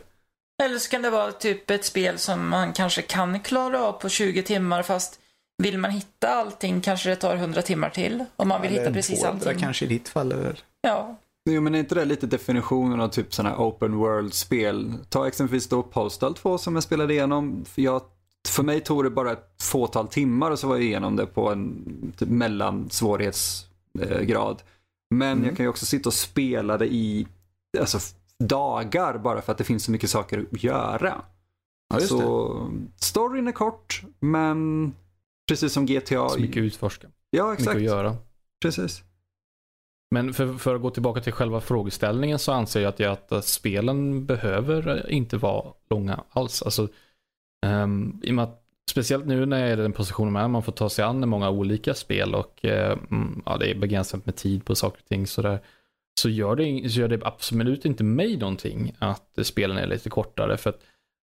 [0.63, 4.09] Eller så kan det vara typ ett spel som man kanske kan klara av på
[4.09, 5.21] 20 timmar fast
[5.63, 8.25] vill man hitta allting kanske det tar 100 timmar till.
[8.37, 9.63] Om man vill Eller hitta precis 200 allting.
[9.63, 10.33] kanske i ditt fall.
[10.33, 10.59] Eller?
[10.81, 11.17] Ja.
[11.51, 14.95] Jo, men är inte det lite definitionen av typ sådana här open world-spel?
[15.09, 17.65] Ta exempelvis då Postal 2 som jag spelade igenom.
[17.65, 18.03] För, jag,
[18.49, 21.51] för mig tog det bara ett fåtal timmar och så var jag igenom det på
[21.53, 21.85] en
[22.19, 24.63] typ mellansvårighetsgrad.
[25.15, 25.45] Men Mm.
[25.49, 27.27] jag kan ju också sitta och spela det i
[27.81, 27.99] alltså,
[28.39, 31.23] dagar bara för att det finns så mycket saker att göra.
[31.95, 32.19] Ja, just det.
[32.19, 34.93] så storyn är kort, men
[35.49, 36.29] precis som GTA.
[36.29, 37.07] Så mycket att utforska.
[37.31, 37.77] Ja, Mycket exakt.
[37.77, 38.17] att göra.
[38.63, 39.03] Precis.
[40.11, 43.45] Men för, för att gå tillbaka till själva frågeställningen så anser jag att, jag att
[43.45, 46.63] spelen behöver inte vara långa alls.
[46.63, 46.89] Alltså,
[47.67, 50.63] um, i och med att, speciellt nu när jag är i den positionen med man
[50.63, 54.65] får ta sig an många olika spel och um, ja, det är begränsat med tid
[54.65, 55.27] på saker och ting.
[55.27, 55.61] Sådär.
[56.21, 60.57] så, gör det, så gör det absolut inte mig någonting att spelen är lite kortare.
[60.57, 60.81] För att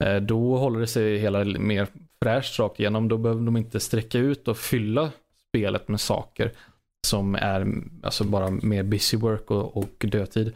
[0.06, 1.88] uh, då håller det sig hela mer
[2.22, 3.08] fräscht rakt igenom.
[3.08, 5.12] Då behöver de inte sträcka ut och fylla
[5.50, 6.52] spelet med saker
[7.08, 7.74] som är
[8.04, 10.54] alltså bara mer busy work och, och dödtid.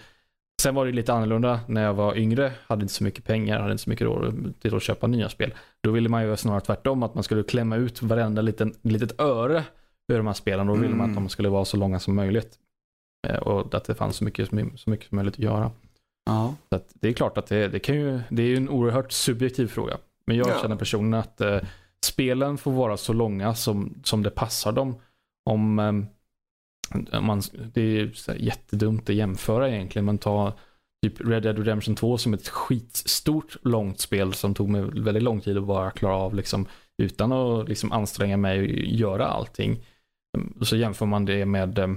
[0.61, 3.71] Sen var det lite annorlunda när jag var yngre, hade inte så mycket pengar, hade
[3.71, 5.53] inte så mycket råd till att köpa nya spel.
[5.81, 9.63] Då ville man ju snarare tvärtom, att man skulle klämma ut varenda liten, litet öre
[10.07, 10.67] ur de här spelen.
[10.67, 11.23] Då ville man att Mm.
[11.23, 12.57] de skulle vara så långa som möjligt.
[13.27, 15.71] Eh, Och att det fanns så mycket, så mycket som möjligt att göra.
[16.25, 16.55] Ja.
[16.69, 19.11] Så att det är klart att det, det kan ju, det är ju en oerhört
[19.11, 19.97] subjektiv fråga.
[20.25, 20.59] Men jag Ja.
[20.61, 21.59] känner personligen att eh,
[22.05, 24.95] spelen får vara så långa som, som det passar dem.
[25.49, 26.07] Om, eh, om
[27.21, 27.41] man,
[27.73, 30.53] det är så här jättedumt att jämföra egentligen, men ta
[31.03, 35.41] typ Red Dead Redemption 2 som ett skitstort långt spel som tog mig väldigt lång
[35.41, 36.65] tid att bara klara av liksom,
[36.97, 39.85] utan att liksom, anstränga mig och göra allting.
[40.37, 41.89] Mm, och så jämför man det med eh,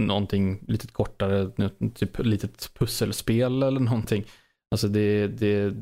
[0.00, 1.50] någonting lite kortare,
[1.94, 4.24] typ litet pusselspel eller någonting.
[4.70, 5.74] Alltså det, det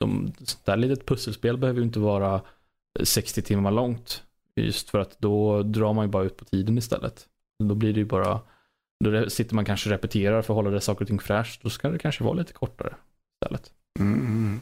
[0.00, 2.42] de, sånt där litet pusselspel behöver ju inte vara
[3.02, 4.22] 60 timmar långt.
[4.56, 7.28] Just för att då drar man ju bara ut på tiden istället.
[7.64, 8.40] Då blir det ju bara,
[9.04, 11.62] då sitter man kanske och repeterar för att hålla det saker och ting fräscht.
[11.62, 12.94] Då ska det kanske vara lite kortare
[13.44, 13.72] istället.
[14.00, 14.60] Mm.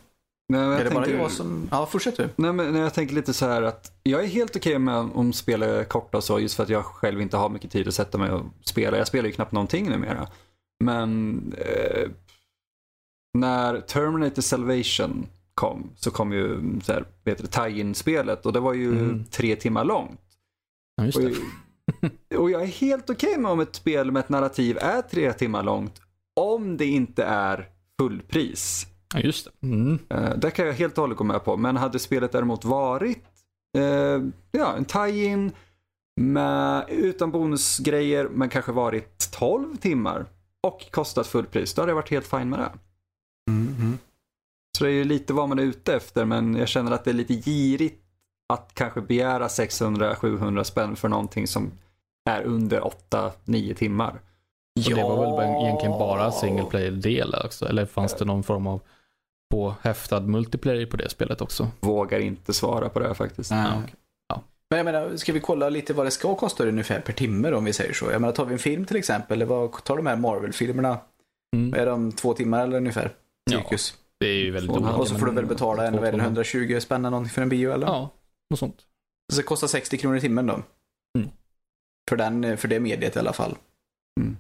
[0.49, 1.69] Nej, men jag Är det bara tänker- jag som...
[1.71, 2.29] Ja, fortsätt du.
[2.37, 5.63] Nej, men jag tänker lite så här att jag är helt okej med om spel
[5.63, 8.19] är korta och så, just för att jag själv inte har mycket tid att sätta
[8.19, 8.99] mig och spela.
[8.99, 10.29] Jag spelar ju knappt någonting numera.
[10.85, 12.09] Men eh,
[13.39, 18.73] när Terminator Salvation kom så kom ju så här, heter det, tie-in-spelet och det var
[18.75, 19.25] ju Mm.
[19.25, 20.21] tre timmar långt.
[20.97, 21.37] Ja, just Och, det.
[22.37, 25.62] och jag är helt okej med om ett spel med ett narrativ är tre timmar
[25.62, 26.01] långt
[26.41, 27.68] om det inte är
[28.01, 28.87] fullpris.
[29.14, 29.66] Ja, just det.
[29.66, 29.99] Mm.
[30.09, 31.57] Eh, det kan jag helt och hållet gå med på.
[31.57, 33.24] Men hade spelet däremot varit
[33.78, 35.53] eh, ja, en tie-in
[36.20, 40.26] med, utan bonusgrejer men kanske varit 12 timmar
[40.62, 42.72] och kostat fullpris, då hade jag varit helt fine med det.
[43.51, 43.99] Mm,
[44.78, 47.11] Så det är ju lite vad man är ute efter men jag känner att det
[47.11, 48.06] är lite girigt
[48.49, 51.71] att kanske begära 600-700 spänn för någonting som
[52.31, 54.21] är under 8-9 timmar.
[54.77, 57.69] Och det var väl egentligen bara single player-del också?
[57.69, 58.81] Eller fanns det någon form av
[59.51, 61.69] påhäftad multiplayer på det spelet också?
[61.81, 63.51] Vågar inte svara på det här faktiskt.
[63.51, 63.67] Nej.
[63.73, 63.95] Ja, okej.
[64.29, 64.43] Ja.
[64.71, 67.57] Men jag menar, ska vi kolla lite vad det ska kosta ungefär per timme då,
[67.57, 68.11] om vi säger så?
[68.11, 70.99] Jag menar, tar vi en film till exempel, eller vad tar de här Marvel-filmerna?
[71.57, 71.81] Mm.
[71.81, 73.11] Är de två timmar eller ungefär?
[73.51, 73.59] Ja.
[73.59, 73.95] Cirkus.
[74.21, 74.93] Det är ju väldigt olika.
[74.95, 76.39] och så får du väl betala en, två, vad är det, två och en halv.
[76.39, 77.87] 120 spänn eller någonting för en bio eller?
[77.87, 78.11] Ja,
[78.51, 78.87] något sånt.
[79.33, 80.63] Så det kostar 60 kronor i timmen då.
[81.19, 81.29] Mm.
[82.11, 83.57] För, den, för det mediet i alla fall.
[84.21, 84.37] Mm.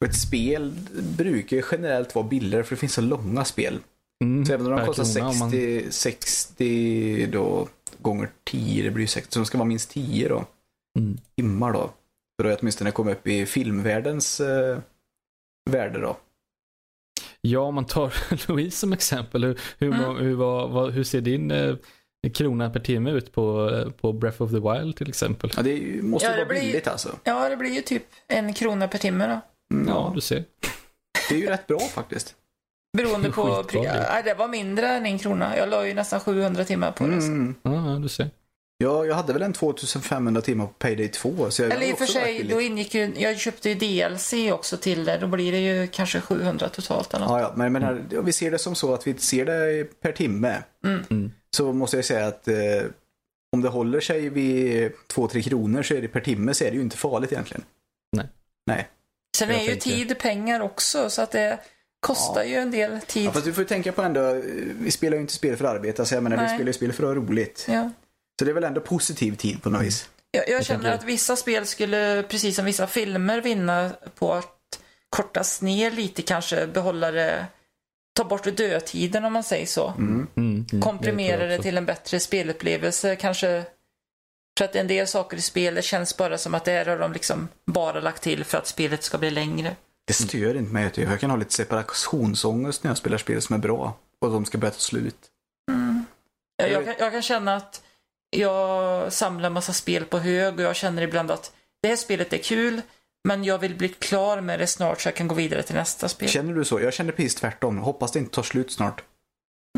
[0.00, 0.72] Och ett spel
[1.18, 3.78] brukar ju generellt vara billigare för det finns så långa spel.
[4.24, 7.68] Mm, Så även om de kostar krona, om man- 60, 60 då,
[7.98, 10.44] gånger 10, det blir ju 60, så de ska vara minst 10 då.
[10.98, 11.18] Mm.
[11.36, 11.90] Timmar då.
[12.42, 14.78] För att åtminstone komma upp i filmvärldens eh,
[15.70, 16.16] värde då.
[17.40, 18.14] Ja, om man tar
[18.48, 19.44] Louise som exempel.
[19.44, 20.16] Hur, hur, Mm.
[20.16, 21.76] hur, vad, vad, hur ser din eh,
[22.30, 23.70] krona per timme ut på,
[24.00, 25.50] på Breath of the Wild till exempel?
[25.56, 27.16] Ja, det måste Ja, det vara blir- billigt alltså.
[27.24, 29.40] Ja, det blir ju typ en krona per timme då.
[29.76, 30.44] Mm, Ja, ja, du ser.
[31.28, 32.34] det är ju rätt bra faktiskt.
[32.98, 33.64] Beroende på...
[33.74, 35.56] Nej, det var mindre än en krona.
[35.56, 37.12] Jag la ju nästan 700 timmar på det.
[37.14, 37.54] Mm.
[37.62, 38.30] Ja, ja, du ser.
[38.78, 41.50] Ja, jag hade väl en 2500 timmar på Payday 2.
[41.50, 43.12] Så jag Eller i och för sig, då ingick ju...
[43.16, 45.18] Jag köpte ju DLC också till det.
[45.20, 47.32] Då blir det ju kanske 700 totalt eller något.
[47.32, 49.84] Ja, ja, men jag menar, ja, vi ser det som så att vi ser det
[50.00, 50.62] per timme.
[50.84, 51.32] Mm.
[51.56, 52.56] Så måste jag säga att eh,
[53.52, 56.76] om det håller sig vid 2-3 kronor så är det per timme så är det
[56.76, 57.64] ju inte farligt egentligen.
[58.16, 58.26] Nej.
[58.66, 58.88] Nej.
[59.36, 61.58] Sen Jag är ju tänker- tid pengar också, så att det
[62.00, 63.24] kostar ju en del tid.
[63.26, 64.42] Ja, fast du får ju tänka på ändå,
[64.80, 66.54] vi spelar ju inte spel för att arbeta, så jag menar, vi Nej.
[66.54, 67.66] spelar ju spel för att ha roligt.
[67.68, 67.90] Ja.
[68.38, 70.08] Så det är väl ändå positiv tid på något vis.
[70.30, 74.80] Jag, jag känner att vissa spel skulle, precis som vissa filmer, vinna på att
[75.10, 77.46] kortas ner lite kanske, behålla det,
[78.12, 79.88] ta bort dödtiden om man säger så.
[79.88, 80.26] Mm.
[80.36, 81.62] Mm, mm, Komprimera det också.
[81.62, 83.64] till en bättre spelupplevelse kanske.
[84.58, 87.12] För att en del saker i spelet känns bara som att det här har de
[87.12, 89.76] liksom bara lagt till för att spelet ska bli längre.
[90.06, 90.90] Det stör inte mig.
[90.94, 94.58] Jag kan ha lite separationsångest när jag spelar spel som är bra och de ska
[94.58, 95.16] börja ta slut.
[95.70, 96.04] Mm.
[96.56, 97.82] Jag, jag, kan, jag kan känna att
[98.30, 101.52] jag samlar massa spel på hög och jag känner ibland att
[101.82, 102.82] det här spelet är kul
[103.24, 106.08] men jag vill bli klar med det snart så jag kan gå vidare till nästa
[106.08, 106.28] spel.
[106.28, 106.80] Känner du så?
[106.80, 107.78] Jag känner precis tvärtom.
[107.78, 109.04] Hoppas det inte tar slut snart.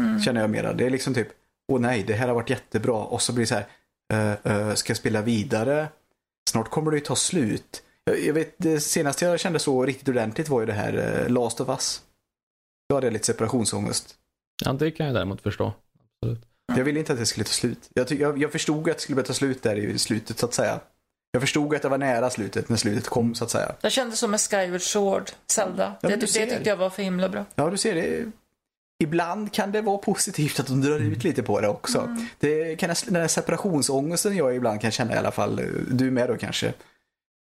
[0.01, 0.21] Mm.
[0.21, 0.73] Känner jag mera.
[0.73, 1.29] Det är liksom typ,
[1.73, 2.95] åh nej, det här har varit jättebra.
[2.95, 3.67] Och så blir det så här,
[4.13, 5.89] uh, uh, ska jag spela vidare?
[6.51, 7.83] Snart kommer det ju ta slut.
[8.05, 11.29] Jag, jag vet, det senaste jag kände så riktigt ordentligt var ju det här uh,
[11.31, 12.03] Last of Us.
[12.89, 14.15] Då hade jag lite separationsångest.
[14.65, 15.73] Ja, det kan jag däremot förstå.
[16.23, 16.45] Absolut.
[16.67, 17.91] Jag ville inte att det skulle ta slut.
[17.95, 20.55] Jag, jag, jag förstod att det skulle börja ta slut där i slutet så att
[20.55, 20.81] säga.
[21.35, 23.75] Jag förstod att det var nära slutet när slutet kom så att säga.
[23.81, 25.95] Jag kände som med Skyward Sword, Zelda.
[26.01, 27.45] Ja, det, det tyckte jag var för himla bra.
[27.55, 28.31] Ja, du ser det.
[29.05, 32.17] Ibland kan det vara positivt att de drar ut lite på det också.
[32.39, 35.61] Det kan, den här separationsångesten jag ibland kan känna i alla fall,
[35.91, 36.73] du med då kanske,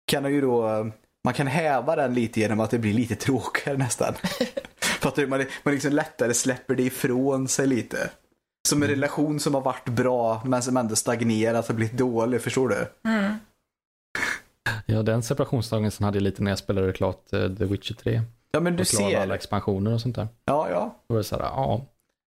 [0.07, 0.87] kan ju då,
[1.23, 4.13] man kan häva den lite genom att det blir lite tråkigare nästan.
[4.79, 5.27] Fattar du?
[5.27, 8.09] Man, man liksom lättare släpper det ifrån sig lite.
[8.67, 12.69] Som en relation som har varit bra men som ändå stagnerat och blivit dålig, förstår
[12.69, 13.09] du?
[13.09, 13.35] Mm.
[14.85, 18.21] Ja, den separationsdagen sen hade jag lite när jag spelade klart eh, The Witcher 3.
[18.51, 19.35] Ja men du och klarade alla ser.
[19.35, 20.27] expansioner och sånt där.
[20.45, 21.03] Ja, ja.
[21.07, 21.85] Då var det så här, ja,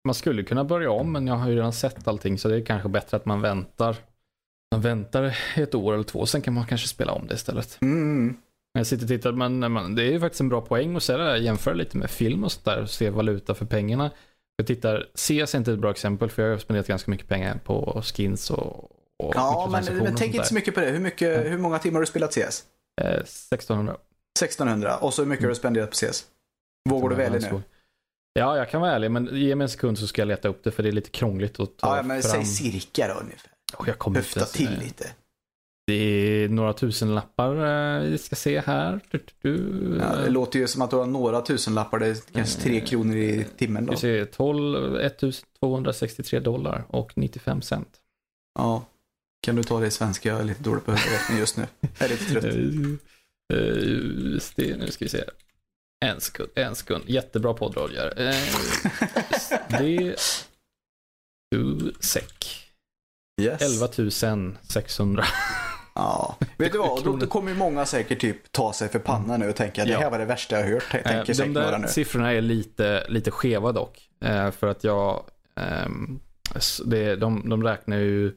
[0.04, 2.64] man skulle kunna börja om men jag har ju redan sett allting så det är
[2.64, 3.96] kanske bättre att man väntar.
[4.72, 7.78] Man väntar ett år eller två, sen kan man kanske spela om det istället.
[7.82, 8.36] Mm.
[8.72, 11.18] Jag sitter och tittar, men men det är ju faktiskt en bra poäng att säga
[11.18, 14.10] det där, jämföra lite med film och sånt där och se valuta för pengarna.
[14.56, 17.60] Jag tittar, CS är inte ett bra exempel för jag har spenderat ganska mycket pengar
[17.64, 20.86] på skins och, och Ja, men, men tänk inte så mycket på det.
[20.90, 22.64] Hur, mycket, hur många timmar har du spelat CS?
[23.00, 23.96] Eh, 1600.
[24.40, 24.96] 1600.
[24.96, 26.24] Och så hur mycket har du spenderat på CS?
[26.90, 27.62] Vågar du vara ärlig nu?
[28.32, 30.64] Ja, jag kan vara ärlig, men ge mig en sekund så ska jag leta upp
[30.64, 32.30] det för det är lite krångligt att ta Ja, men fram.
[32.32, 33.50] säg cirka då ungefär.
[33.76, 35.06] Och jag kommer Höfta inte- till lite.
[35.86, 37.56] Det är några tusen lappar
[37.96, 39.00] eh, vi ska se här.
[39.10, 39.56] Du, du.
[40.00, 41.98] Ja, det låter ju som att du har några tusenlappar.
[41.98, 43.90] Det är kanske tre kronor i timmen då.
[43.92, 47.88] Vi ser 12, 1263 dollar och 95 cent.
[48.58, 48.82] Ja.
[49.40, 50.28] Kan du ta det i svenska?
[50.28, 51.66] Jag är lite dålig på huvudräkning just nu.
[51.98, 52.44] Jag är lite trött.
[53.52, 55.24] Eh, det, nu ska vi se.
[56.04, 57.04] En sekund, en sekund.
[57.06, 58.14] Jättebra podd Roger.
[58.20, 58.34] Eh,
[59.78, 60.16] det...
[61.50, 62.64] Du, säck.
[63.40, 63.62] Yes.
[63.62, 63.88] 11
[64.62, 65.24] 600.
[65.94, 66.36] Ja.
[66.56, 67.04] Vet du vad?
[67.04, 69.98] Då, då kommer många säkert typ ta sig för pannan nu och tänka det Ja.
[69.98, 70.94] här var det värsta jag hört.
[70.94, 71.88] Eh, Tänker De där nu.
[71.88, 74.08] siffrorna är lite, lite skeva dock.
[74.20, 75.24] Eh, för att jag,
[75.56, 76.20] ehm,
[76.84, 78.32] det, de, de räknar ju,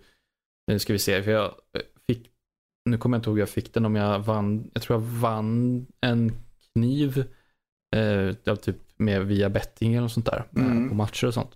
[0.72, 2.30] nu ska vi se, för jag eh, fick,
[2.86, 5.08] nu kommer jag inte ihåg hur jag fick den om jag vann, jag tror jag
[5.08, 6.32] vann en
[6.74, 7.26] kniv,
[7.96, 10.90] eh, typ med via betting eller något sånt där, eh, Mm.
[10.90, 11.52] på matcher och sånt.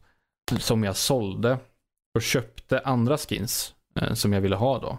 [0.60, 1.58] Som jag sålde
[2.16, 4.98] och köpte andra skins eh, som jag ville ha då.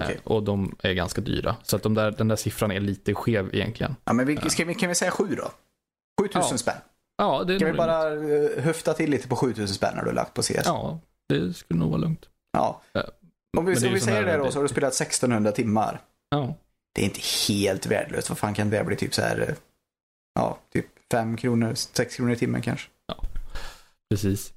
[0.00, 1.56] Eh, och de är ganska dyra.
[1.62, 3.96] Så att de där, den där siffran är lite skev egentligen.
[4.04, 5.50] Ja, men vi, vi, kan vi säga sju då?
[6.20, 6.58] 7000 Ja.
[6.58, 6.76] spänn.
[7.16, 10.12] Ja, det är Kan vi bara uh, höfta till lite på 7000 spänn när du
[10.12, 10.62] lagt på CS?
[10.64, 12.28] Ja, det skulle nog vara lugnt.
[12.52, 12.82] Ja.
[13.52, 13.58] Ja.
[13.60, 16.00] Om vi, det om vi säger det då så har du spelat 1600 timmar.
[16.30, 16.54] Ja,
[16.94, 18.28] Det är inte helt värdelöst.
[18.28, 18.96] Vad fan kan det bli?
[18.96, 19.56] Typ så här,
[20.34, 22.88] ja, typ 5 kronor, 6 kronor i timmen kanske.
[24.10, 24.52] precis.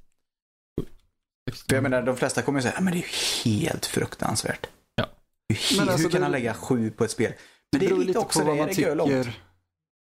[1.68, 4.66] För jag menar, de flesta kommer ju säga, "Ja, men det är ju helt fruktansvärt.
[4.94, 5.06] Ja.
[5.48, 7.32] Hur, alltså, hur kan det- han lägga sju på ett spel?
[7.72, 9.28] Men det är beror lite också det, är det gör långt.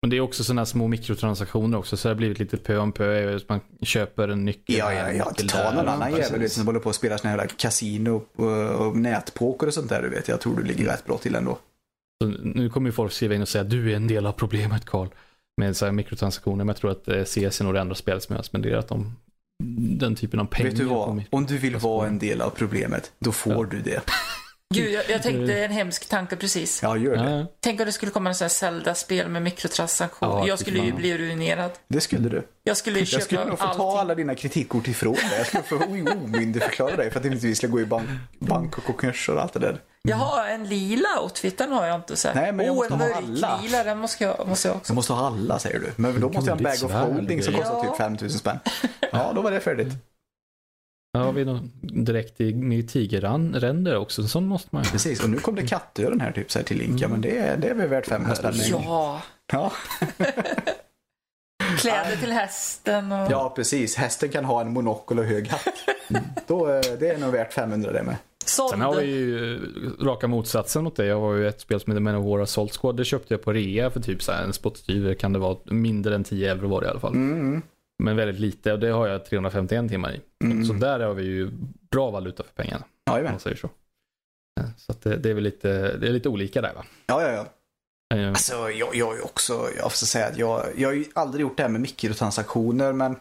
[0.02, 2.92] Men det är också sådana små mikrotransaktioner också, så det har blivit lite pö om
[2.92, 3.40] pö.
[3.50, 5.26] Man köper en nyckel Ja, ja, ja.
[5.30, 8.98] nyckel Ta någon annan jävel som håller på att spela såna här kasino och, och
[8.98, 10.02] nätpoker och sånt där.
[10.02, 10.28] Du vet.
[10.28, 11.58] Jag tror du ligger rätt bra till ändå.
[12.24, 14.86] Så nu kommer ju folk skriva in och säga du är en del av problemet
[14.86, 15.08] Karl.
[15.62, 18.24] Med så här mikrotransaktioner, men jag tror att eh, CS är nog det enda spelet
[18.24, 19.16] som jag har spenderat om
[20.00, 20.70] den typen av pengar.
[20.70, 21.24] vet du vad?
[21.30, 23.64] Om du vill vara en del av problemet, då får Ja.
[23.72, 24.02] du det.
[24.76, 26.84] Gud, jag, jag tänkte en hemsk tanke precis.
[26.84, 27.48] Ja, gör det.
[27.60, 30.30] Tänk om det skulle komma en sån här Zelda-spel med mikrotransaktion.
[30.30, 31.72] Ja, jag skulle ju bli ruinerad.
[31.88, 32.48] Det skulle du.
[32.64, 34.00] Jag skulle ju köpa Jag skulle nog få ta allting.
[34.00, 35.38] alla dina kritikkort ifrån dig.
[35.38, 35.76] Jag skulle få
[36.24, 39.54] omyndigförklara dig för att inte vi ska gå i bank, bank och konkurs och allt
[39.54, 39.82] det där.
[40.02, 42.36] Jag har en lila outfit, den har jag inte sett.
[42.36, 43.60] Nej, men jag oh, måste en ha alla.
[43.62, 44.88] lila, den måste jag, måste jag också.
[44.88, 45.92] Så måste ha alla säger du.
[45.96, 47.84] Men då måste jag ha en bag of holding som kostar Ja.
[47.84, 48.60] typ 5000 spänn.
[49.12, 49.94] Ja, då var det färdigt.
[51.18, 54.90] Ja, har vi någon direkt i, med tigerränder också, sån måste man ju.
[54.90, 57.02] Precis, och nu kom det kattöron här typ så här till Link.
[57.02, 58.54] Ja, men det, är- det är väl värt 500 spänn.
[58.66, 58.84] en gång.
[58.86, 59.22] Ja,
[59.54, 59.72] Ja.
[61.78, 63.32] kläder till hästen och...
[63.32, 63.96] ja, precis.
[63.96, 65.68] Hästen kan ha en monokel och hög hatt.
[66.48, 68.16] Då, eh, det är nog värt 500 det med.
[68.46, 69.06] Sen har Såld.
[69.06, 69.62] vi ju eh,
[70.06, 71.06] raka motsatsen mot det.
[71.06, 72.98] Jag har ju ett spel som heter Men of War Assault Squad.
[72.98, 75.58] Det köpte jag på rea för typ så här en spottstyver kan det vara.
[75.66, 77.14] Mindre än 10 euro var det i alla fall.
[77.14, 77.62] Mm.
[78.04, 80.22] Men väldigt lite och det har jag 351 timmar i.
[80.44, 80.66] Mm.
[80.66, 81.50] Så där har vi ju
[81.92, 82.84] bra valuta för pengarna.
[83.10, 83.32] Om Jajamän.
[83.32, 83.70] man säger så.
[84.78, 86.86] Så att det, det är väl lite, det är lite olika där va?
[87.08, 87.32] Ja, ja,
[88.10, 88.28] ja.
[88.30, 91.42] Alltså, jag, jag är ju också, jag får säga att jag, jag har ju aldrig
[91.42, 93.16] gjort det här med mikrotransaktioner, men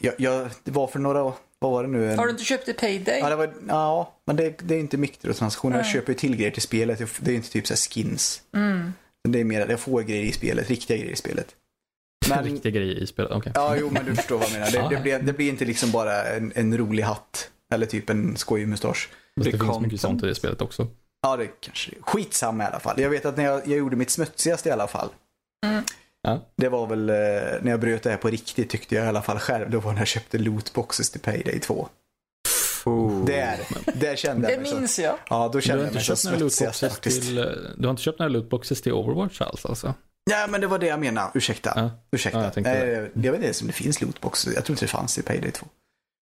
[0.00, 1.22] jag, jag, det var för några,
[1.58, 2.12] vad var det nu?
[2.12, 3.18] En, Har du inte köpt det Payday?
[3.18, 5.76] Ja, det var, ja, men det, det är inte mikrotransaktioner.
[5.76, 7.02] Jag köper ju till grejer till spelet.
[7.20, 8.42] Det är inte typ så här skins.
[8.52, 8.92] Mm.
[9.28, 11.56] Det är mer, jag får grejer i spelet, riktiga grejer i spelet.
[12.28, 13.52] Men, Riktiga grejer i spelet, okej.
[13.54, 14.90] ja, jo, men du förstår vad jag menar.
[14.90, 17.50] Det, det, blir, det blir inte liksom bara en, en rolig hatt.
[17.74, 19.08] Eller typ en skojig mustasch.
[19.36, 19.82] Det det finns content.
[19.82, 20.86] mycket sånt i det spelet också.
[21.22, 22.02] Ja, det kanske det är.
[22.02, 23.00] Skitsamma i alla fall.
[23.00, 25.08] Jag vet att när jag, jag gjorde mitt smutsigaste i alla fall.
[25.66, 25.84] Mm.
[26.22, 26.40] Ja.
[26.56, 27.14] Det var väl eh,
[27.62, 29.70] när jag bröt det här på riktigt tyckte jag i alla fall själv.
[29.70, 31.88] Då var när jag köpte lootboxes till Payday 2.
[32.84, 33.24] Oh.
[33.24, 33.56] Där,
[33.94, 34.76] där kände Det jag mig så.
[34.76, 35.14] minns jag.
[35.30, 36.04] Ja, då kände mig
[37.00, 37.44] till, eh,
[37.76, 39.94] du har inte köpt några lootboxes till Overwatch alls alltså?
[40.30, 41.30] Ja, men det var det jag menade.
[41.34, 41.72] Ursäkta.
[41.76, 41.90] Ja.
[42.10, 42.38] Ursäkta.
[42.38, 44.54] Ja, jag tänkte Nej, jag vet inte ens om det finns lootboxes.
[44.54, 45.66] Jag tror inte det fanns i Payday 2.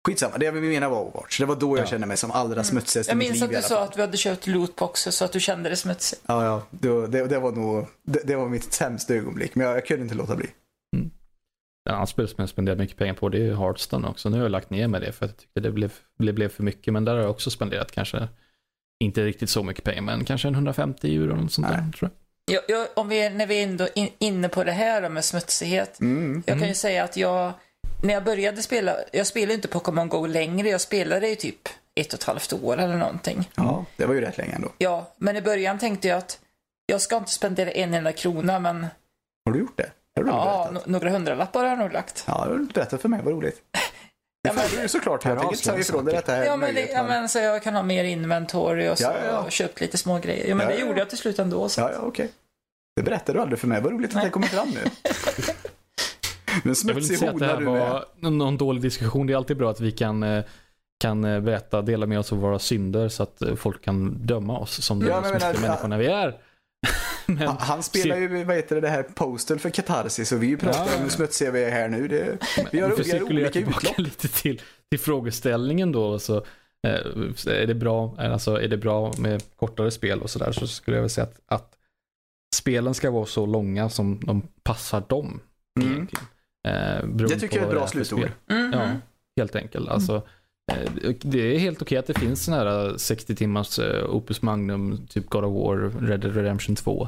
[0.08, 1.40] Skitsamma, det jag menar var Overwatch.
[1.40, 1.88] Det var då jag Ja.
[1.90, 3.88] kände mig som allra smutsigast Jag i mitt minns liv att du sa fall.
[3.88, 6.22] att vi hade köpt lootboxes så att du kände det smutsigt.
[6.28, 6.64] Ja, ja.
[6.72, 9.56] Det, det, det var nog, det, det var mitt sämsta ögonblick.
[9.56, 10.48] Men jag, jag kunde inte låta bli.
[11.90, 14.30] En annan spel som jag spenderat mycket pengar på det är Hearthstone också.
[14.30, 16.50] Nu har jag lagt ner med det för att jag tyckte det blev, det blev
[16.50, 16.94] för mycket.
[16.94, 18.28] Men där har jag också spenderat kanske,
[19.04, 21.92] inte riktigt så mycket pengar, men kanske en 150 euro eller något sånt där Nej.
[21.92, 22.23] tror jag.
[22.46, 25.10] Jag, jag, om vi, är- när vi är ändå in, inne på det här då
[25.10, 26.00] med smutsighet.
[26.00, 26.44] Mm.
[26.46, 27.54] Jag kan ju säga att jag,
[28.04, 30.70] när jag började spela, jag spelar inte Pokémon Go längre.
[30.70, 33.50] Jag spelade i typ ett och ett halvt år eller någonting.
[33.56, 34.72] Ja, det var ju rätt länge ändå.
[34.78, 36.40] Ja, men i början tänkte jag att
[36.86, 38.88] jag ska inte spendera en enda krona, men
[39.46, 39.90] Har du gjort det?
[40.16, 40.88] Har du ja, berättat?
[40.88, 42.24] no- några hundralappar har jag nog lagt.
[42.28, 43.20] Ja, du har berättat för mig.
[43.24, 43.62] Vad roligt.
[44.48, 45.24] Ja, men- du ju såklart.
[45.24, 46.46] Jag Här tänker inte säga ifrån dig detta här.
[46.46, 49.28] Ja, men, det, ja, men så jag kan ha mer inventory och så Ja, ja,
[49.32, 49.40] ja.
[49.40, 50.48] och köpt lite små grejer.
[50.50, 51.00] Ja, men Ja, det ja, gjorde ja.
[51.00, 51.70] jag till slut ändå.
[51.70, 51.82] Så.
[51.82, 52.32] Ja, ja, okej.
[52.96, 53.82] Det berättade du aldrig för mig.
[53.82, 54.26] Vad roligt att Nej.
[54.26, 54.80] det kommer fram nu.
[56.64, 57.90] Men Jag vill inte säga att det här du med.
[57.90, 59.28] var någon, dålig diskussion.
[59.28, 60.44] Det är alltid bra att vi kan, eh,
[61.00, 64.60] kan eh, berätta, dela med oss av våra synder så att eh, folk kan döma
[64.60, 66.38] oss som de Ja, jag smutsiga människorna vi är.
[67.26, 70.58] Men, Han, han spelar ju, vad heter det, det här Postal för Katarsis och vi
[70.58, 72.08] pratar Ja, om hur smutsiga vi är här nu.
[72.08, 72.38] Det,
[72.72, 73.98] vi har, vi har olika utlopp.
[73.98, 76.20] lite till, till frågeställningen då.
[76.20, 76.38] Så,
[76.88, 76.94] eh,
[77.48, 81.02] är, det bra, alltså, är det bra med kortare spel och sådär så skulle jag
[81.02, 81.74] väl säga att, att
[82.56, 85.40] spelen ska vara så långa som de passar dem.
[85.82, 86.08] Mm.
[86.68, 88.20] Eh, Det tycker jag är ett bra slutord.
[88.20, 88.32] spel.
[88.50, 88.74] Mhm.
[88.74, 88.90] Ja,
[89.38, 89.90] helt enkelt.
[89.90, 90.22] Alltså, eh,
[90.72, 94.42] Eh, det är helt okej att det finns sådana här eh, 60 timmars eh, Opus
[94.42, 97.08] Magnum, typ God of War, Red Dead Redemption 2.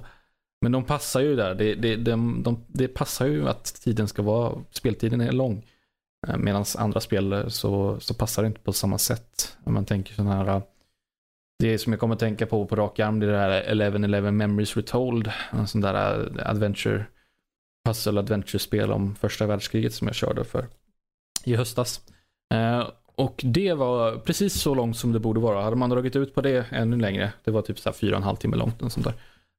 [0.61, 1.55] Men de passar ju där.
[1.55, 5.65] Det, det, de, de, det passar ju att tiden ska vara, speltiden är lång.
[6.37, 9.57] Medan andra spel så, så passar det inte på samma sätt.
[9.63, 10.61] Om man tänker sådana här,
[11.59, 13.99] det som jag kommer att tänka på på rak arm, det är det här 11
[14.03, 15.31] 11 Memories Retold.
[15.51, 15.93] En sån där
[16.45, 17.05] adventure,
[17.87, 20.67] puzzle adventure-spel om första världskriget som jag körde för
[21.43, 22.01] i höstas.
[23.17, 25.61] Eh, och det var precis så långt som det borde vara.
[25.61, 28.17] Hade man dragit ut på det ännu längre, det var typ så här fyra och
[28.17, 28.81] en halv timme långt.
[28.81, 29.13] Och sånt där.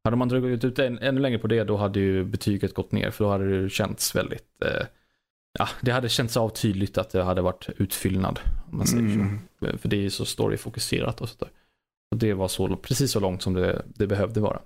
[0.04, 3.10] Hade man dragit ut än, ännu längre på det, då hade ju betyget gått ner.
[3.10, 4.86] För då hade det känts väldigt, eh,
[5.58, 8.40] ja, det hade känts av tydligt att det hade varit utfyllnad.
[8.70, 9.38] Om man säger Mm.
[9.60, 9.78] så.
[9.78, 11.48] För det är ju så storyfokuserat och sådär.
[12.10, 14.60] Och det var så, precis så långt som det, det behövde vara.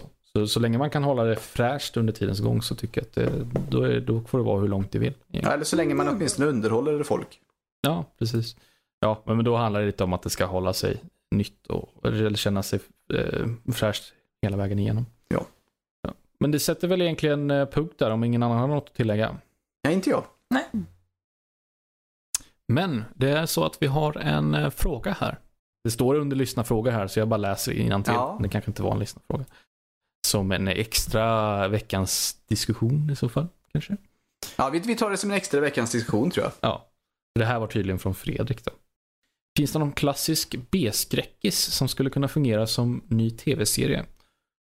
[0.00, 3.06] Så, så, så länge man kan hålla det fräscht under tidens gång så tycker jag
[3.06, 5.14] att det, då, är, då får det vara hur långt det vill.
[5.28, 7.40] Ja, eller så länge man åtminstone underhåller folk.
[7.82, 8.56] Ja, precis.
[9.00, 11.00] Ja, men då handlar det lite om att det ska hålla sig
[11.30, 12.80] nytt och eller känna sig
[13.14, 15.06] eh, fräscht hela vägen igenom.
[15.28, 15.46] Ja.
[16.02, 16.14] ja.
[16.40, 19.36] Men det sätter väl egentligen eh, punkt där om ingen annan har något att tillägga.
[19.84, 20.24] Nej, inte jag.
[22.72, 25.38] Men det är så att vi har en eh, fråga här.
[25.84, 28.14] Det står under lyssna fråga här så jag bara läser innantill.
[28.14, 28.38] Ja.
[28.42, 29.44] Det kanske inte var en lyssna fråga.
[30.26, 33.48] Som en extra veckans diskussion i så fall.
[33.72, 33.96] Kanske.
[34.56, 36.52] Ja, vi, vi tar det som en extra veckans diskussion tror jag.
[36.60, 36.88] Ja.
[37.34, 38.70] Det här var tydligen från Fredrik då.
[39.56, 44.04] Finns det någon klassisk B-skräckis som skulle kunna fungera som ny tv-serie?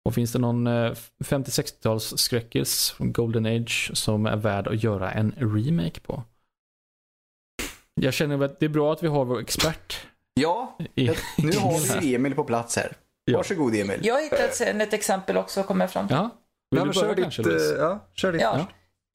[0.05, 5.11] Och finns det någon eh, 50-60-tals skräckis från Golden Age som är värd att göra
[5.11, 6.23] en remake på?
[8.01, 12.01] Jag känner att det är bra att vi har vår expert Ja, i, nu har
[12.01, 12.93] vi Emil på plats här.
[13.31, 13.99] Varsågod Emil.
[14.03, 16.15] Jag har hittat sen ett exempel också, kommer jag fram till.
[16.15, 16.29] Ja,
[16.71, 18.67] vill Ja, du börja kanske ditt, eh, ja, kör ditt Ja.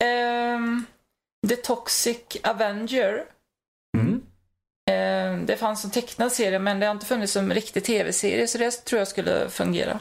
[0.05, 0.85] Ehm,
[1.49, 3.25] The Toxic Avenger.
[5.05, 8.59] Ehm, det fanns en tecknad serie, men det har inte funnits som riktig tv-serie, så
[8.59, 9.99] det tror jag skulle fungera.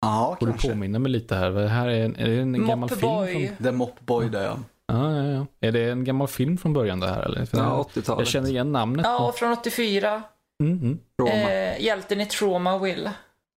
[0.00, 0.68] Ja, Får du kanske.
[0.68, 1.50] påminna mig lite här.
[1.50, 3.00] Det här är en, är det en gammal film?
[3.12, 3.46] Mopboy.
[3.46, 4.58] Från, The Mop Boy där ja.
[4.86, 5.46] ja, ja, ja.
[5.60, 7.48] Är det en gammal film från början det här eller?
[7.52, 8.28] Ja, jag 80-talet.
[8.28, 9.06] känner igen namnet.
[9.06, 10.22] Ja, från 84.
[10.62, 11.48] Mm, mm.
[11.48, 13.10] Eh, hjälten i Trauma Will.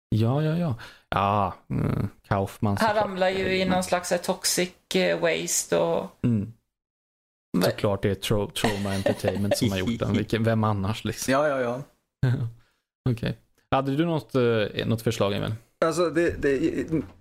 [0.10, 0.76] Ja, ja, ja.
[1.10, 6.06] Ja, mm, Kaufman Han ramlar ju i någon slags eh, toxic eh, waste och...
[6.24, 6.54] Mm.
[7.62, 10.14] Såklart det är Tro- Trauma Entertainment som har gjort den.
[10.14, 11.32] Vilken, vem annars liksom?
[11.34, 11.82] Ja, ja, ja.
[13.10, 13.38] Okej.
[13.72, 15.54] Hade du något, eh, något förslag Emil?
[15.86, 16.74] Alltså, det, det,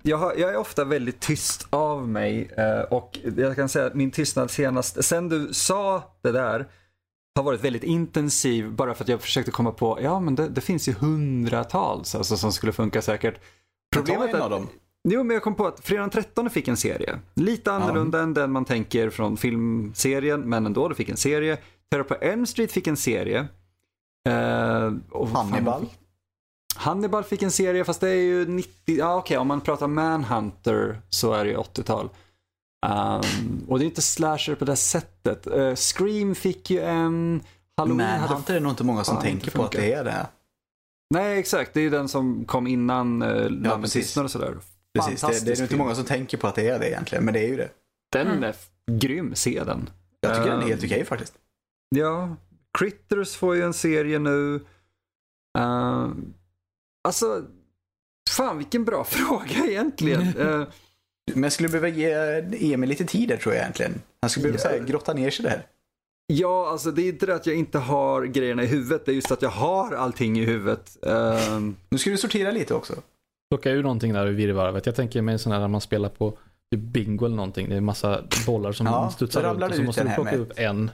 [0.03, 3.95] jag, har, jag är ofta väldigt tyst av mig eh, och jag kan säga att
[3.95, 6.67] min tystnad senast, sen du sa det där,
[7.37, 10.61] har varit väldigt intensiv bara för att jag försökte komma på, ja men det, det
[10.61, 13.41] finns ju hundratals alltså, som skulle funka säkert.
[13.95, 14.69] Problemet en är av dem.
[15.09, 17.19] Jo, men jag kom på att Fredag den 13 fick en serie.
[17.35, 21.59] Lite annorlunda än den man tänker från filmserien, men ändå, det fick en serie.
[21.91, 23.47] Terror på Elm Street fick en serie.
[24.29, 25.81] Eh, och vad fan Hannibal.
[25.81, 25.99] fick-
[26.77, 31.01] Hannibal fick en serie, fast det är ju 90, ja okej, om man pratar Manhunter
[31.11, 32.09] så är det ju 80-tal.
[32.87, 35.47] Um, och det är inte slasher på det sättet.
[35.47, 37.41] Eh, Scream fick ju en,
[37.77, 40.27] Halloween hade Manhunter är nog inte många som fan tänker på att det är det.
[41.15, 41.75] Nej, exakt.
[41.75, 43.93] Det är ju den som kom innan uh, Lammet precis.
[44.07, 44.55] tystnad och sådär.
[44.95, 47.25] Precis, det, det är nog inte många som tänker på att det är det egentligen,
[47.25, 47.69] men det är ju det.
[48.13, 48.43] Den Mm.
[48.45, 48.55] är
[48.93, 49.91] grym, se den.
[50.21, 51.35] Jag tycker den är Ehm, helt okej faktiskt.
[51.97, 52.37] Ja,
[52.79, 54.55] Critters får ju en serie nu.
[55.59, 56.13] Uh,
[57.09, 57.45] alltså,
[58.31, 60.21] fan vilken bra fråga egentligen.
[60.39, 60.67] Eh,
[61.35, 62.13] Men jag skulle behöva ge
[62.75, 64.01] Emil lite tid där tror jag egentligen.
[64.23, 64.71] Han skulle behöva Ja.
[64.71, 65.67] så här, grotta ner sig där.
[66.27, 69.07] ja, alltså det är inte det att jag inte har grejerna i huvudet.
[69.07, 70.97] Det är just att jag har allting i huvudet.
[71.07, 72.95] Eh, Nu ska du sortera lite också.
[73.55, 74.87] Plocka ur någonting där ur virrvarvet.
[74.87, 76.31] Jag tänker mig sån här när man spelar på
[76.71, 77.69] typ bingo eller någonting.
[77.69, 80.53] Det är massa bollar som Ja, studsar runt och så måste du plocka med- upp
[80.57, 80.91] en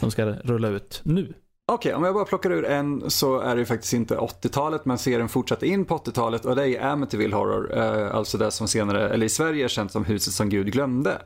[0.00, 1.34] som ska rulla ut nu.
[1.72, 4.98] Okej, om jag bara plockar ur en så är det ju faktiskt inte 80-talet men
[4.98, 7.78] serien fortsatte in på 80-talet och det är Amityville Horror.
[7.78, 11.22] Eh, alltså det som senare, eller i Sverige är känt som Huset som Gud glömde.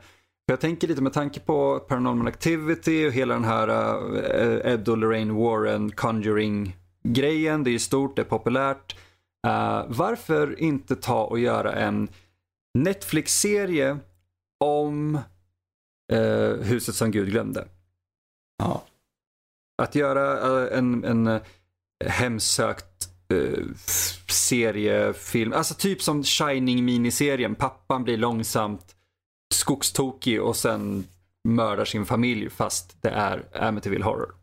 [0.46, 4.98] Jag tänker lite med tanke på Paranormal Activity och hela den här uh, Ed och
[4.98, 7.64] Lorraine Warren Conjuring-grejen.
[7.64, 8.96] Det är ju stort, det är populärt.
[9.46, 12.08] Eh, varför inte ta och göra en
[12.78, 13.98] Netflix-serie
[14.64, 15.18] om
[16.12, 17.68] eh, Huset som Gud glömde?
[18.58, 18.84] Ja.
[19.82, 21.40] Att göra eh, en, en
[22.04, 22.86] hemsökt
[24.28, 27.54] seriefilm, alltså typ som Shining miniserien.
[27.54, 28.96] Pappan blir långsamt
[29.54, 31.06] skogstokig och sen
[31.48, 34.34] mördar sin familj fast det är Amityville Horror.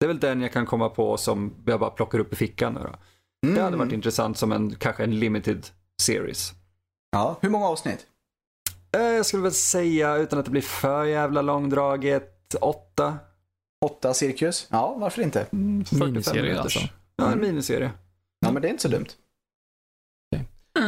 [0.00, 2.74] Det är väl den jag kan komma på som jag bara plockar upp i fickan
[2.74, 2.94] nu då.
[3.42, 3.78] Det hade Mm.
[3.78, 5.66] varit intressant som en, kanske en limited
[6.02, 6.52] series.
[7.10, 8.06] Ja, hur många avsnitt?
[8.96, 13.18] Eh, Jag skulle väl säga, utan att det blir för jävla långdraget, åtta.
[13.84, 14.66] Åtta cirkus?
[14.70, 15.46] Ja, varför inte?
[15.52, 16.78] Mm, 45 Miniserie alltså.
[17.16, 17.40] Ja, en Mm.
[17.48, 17.90] miniserie.
[18.40, 19.06] Ja, men det är inte så dumt.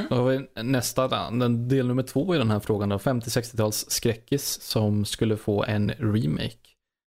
[0.09, 2.99] Då har vi nästa, den, del nummer två i den här frågan då.
[2.99, 6.57] 50-60-tals skräckis som skulle få en remake.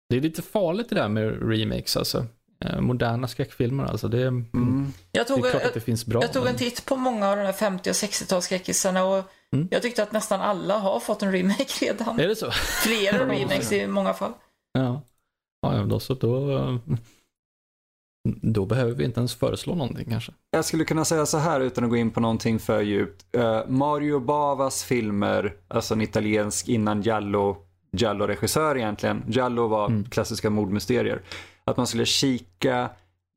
[0.10, 2.26] Det är lite farligt det där med remakes alltså.
[2.66, 4.08] Eh, Moderna skräckfilmer alltså.
[4.08, 4.94] Det, är- Mm.
[5.12, 6.22] Jag det tog, är klart att det finns bra.
[6.22, 9.68] jag tog en titt på många av de här 50 och 60-talsskräckisarna och Mm.
[9.72, 12.20] jag tyckte att nästan alla har fått en remake redan.
[12.20, 12.52] Är det så?
[12.52, 14.32] Flera remakes i många fall.
[14.74, 15.02] Ja.
[15.62, 16.14] Ja, då så.
[16.14, 16.80] Då,
[18.42, 20.32] då behöver vi inte ens föreslå någonting kanske.
[20.52, 23.26] Jag skulle kunna säga så här utan att gå in på någonting för djupt.
[23.36, 27.58] Eh, Mario Bavas filmer, alltså en italiensk innan Giallo,
[27.92, 29.24] Giallo-regissör egentligen.
[29.28, 30.06] Giallo var Mm.
[30.10, 31.22] klassiska mordmysterier.
[31.64, 32.90] Att man skulle kika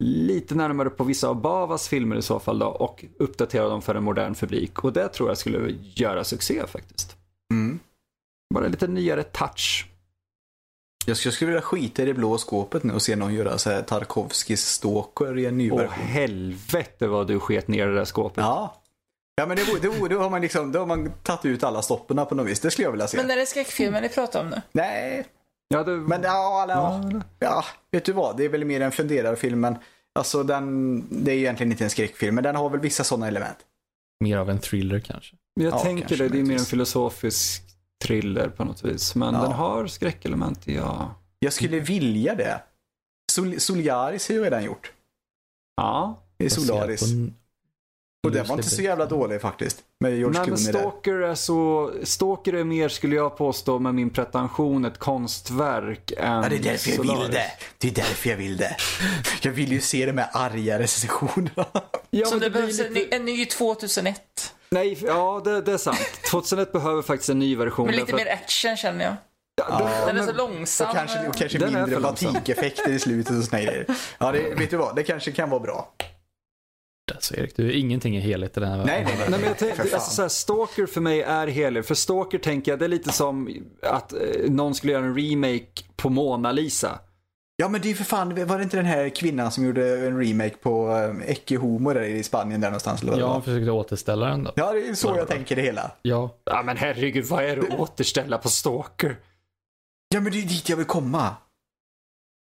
[0.05, 3.94] lite närmare på vissa av Bavas filmer i så fall då och uppdatera dem för
[3.94, 4.85] en modern publik.
[4.85, 7.16] Och det tror jag skulle göra succé faktiskt.
[7.53, 7.81] Mm.
[8.55, 9.86] Bara lite nyare touch.
[11.07, 13.59] Jag skulle, jag skulle vilja skita i det blå skåpet nu och se någon göra
[13.59, 16.05] så här Tarkovskis Stalker i en ny Åh version.
[16.07, 18.44] helvete vad du sket ner det där skåpet.
[18.44, 18.82] Ja.
[19.35, 22.24] Ja men det, det, då har man liksom, då har man tagit ut alla stopporna
[22.24, 22.61] på något vis.
[22.61, 23.16] Det skulle jag vilja se.
[23.16, 24.62] Men är det skräckfilmer ni pratar om nu?
[24.73, 25.27] Nej,
[25.73, 25.90] Ja, det...
[25.97, 27.23] men ja, alla, Ja, ja, eller?
[27.39, 28.36] ja, vet du vad?
[28.36, 29.77] Det är väl mer en funderarfilm men
[30.19, 33.57] alltså den, det är egentligen inte en skräckfilm men den har väl vissa sådana element.
[34.24, 35.36] Mer av en thriller kanske.
[35.61, 37.62] Jag Ja, tänker kanske det, det är mer en filosofisk
[38.05, 39.15] thriller på något vis.
[39.15, 39.43] Men Ja.
[39.43, 41.15] den har skräckelement, ja.
[41.39, 42.62] Jag skulle vilja det.
[43.32, 44.93] Sol, Soliaris har ju redan gjort.
[45.77, 46.23] Ja.
[46.36, 47.01] Det är Solaris.
[47.01, 47.07] på
[48.27, 49.78] Och den var inte så jävla dålig faktiskt.
[50.01, 50.81] Med George Nej, men Clooney där.
[50.81, 56.32] Stalker är så, Stalker är mer, skulle jag påstå med min pretension, ett konstverk än
[56.43, 57.23] Ja, det är därför jag Solaris.
[57.24, 57.51] vill det.
[57.78, 58.77] Det är därför jag vill det.
[59.43, 61.66] Jag vill ju se de här arga recensionerna.
[62.11, 63.16] Ja, Så men det, blir behövs en, ny, lite...
[63.16, 64.55] en ny 2001.
[64.70, 65.99] Nej, ja det, det är sant.
[66.31, 67.86] 2001 behöver faktiskt en ny version.
[67.86, 69.15] Med lite mer action känner jag.
[69.57, 70.89] Ja, den- Den är men- så långsam.
[70.89, 73.86] Och kanske, och kanske Den är mindre batikeffekter i slutet och såna grejer.
[74.19, 74.97] Ja, det, vet du vad?
[74.97, 75.93] Det kanske kan vara bra.
[77.23, 79.31] Alltså Erik, du är ingenting i helhet i den här Nej, nej, nej.
[79.31, 81.85] Nej, men jag alltså, så här, Stalker för mig är helig.
[81.85, 83.51] För Stalker tänker jag, det är lite som
[83.82, 84.19] att eh,
[84.49, 86.99] någon skulle göra en remake på Mona Lisa.
[87.57, 90.07] Ja, men det är ju för fan, var det inte den här kvinnan som gjorde
[90.07, 93.03] en remake på um, Ecce Homo där i Spanien där någonstans?
[93.03, 93.40] Eller vad Jag var?
[93.40, 94.53] försökte återställa den då.
[94.57, 95.90] Ja, det är så jag tänker det hela.
[96.03, 99.16] Ja, Ja men herregud, vad är det att återställa på Stalker?
[100.09, 101.36] Ja, men det är dit jag vill komma.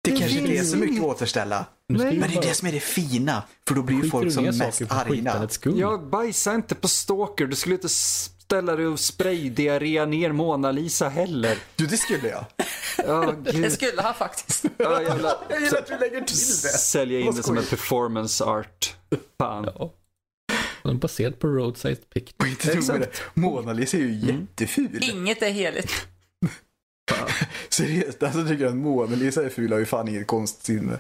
[0.06, 1.66] Det Det kanske inte är så mycket att återställa.
[1.90, 2.18] Nej.
[2.20, 3.44] Men det är det som är det fina.
[3.68, 5.48] För då blir ju folk som mest arga.
[5.76, 7.46] Jag bajsar inte på Stalker.
[7.48, 11.58] Du skulle inte ställa dig och spraydiarré ner Mona Lisa heller.
[11.76, 12.46] Du, det skulle jag.
[13.08, 14.66] Ja, Det skulle han faktiskt.
[14.78, 15.34] Ja, jävla...
[15.50, 16.78] Jag gillar att du lägger till det.
[16.78, 18.96] Sälja in det som en performance art.
[19.40, 19.70] Fan.
[19.76, 19.94] Ja.
[20.84, 23.08] Den är baserad på Roadside det.
[23.34, 24.42] Mona Lisa är ju Mm.
[24.42, 25.00] jätteful.
[25.04, 25.92] Inget är heligt.
[27.70, 31.00] Seriöst, alltså tycker jag att Mona Lisa är ful har ju fan inget konstsinne.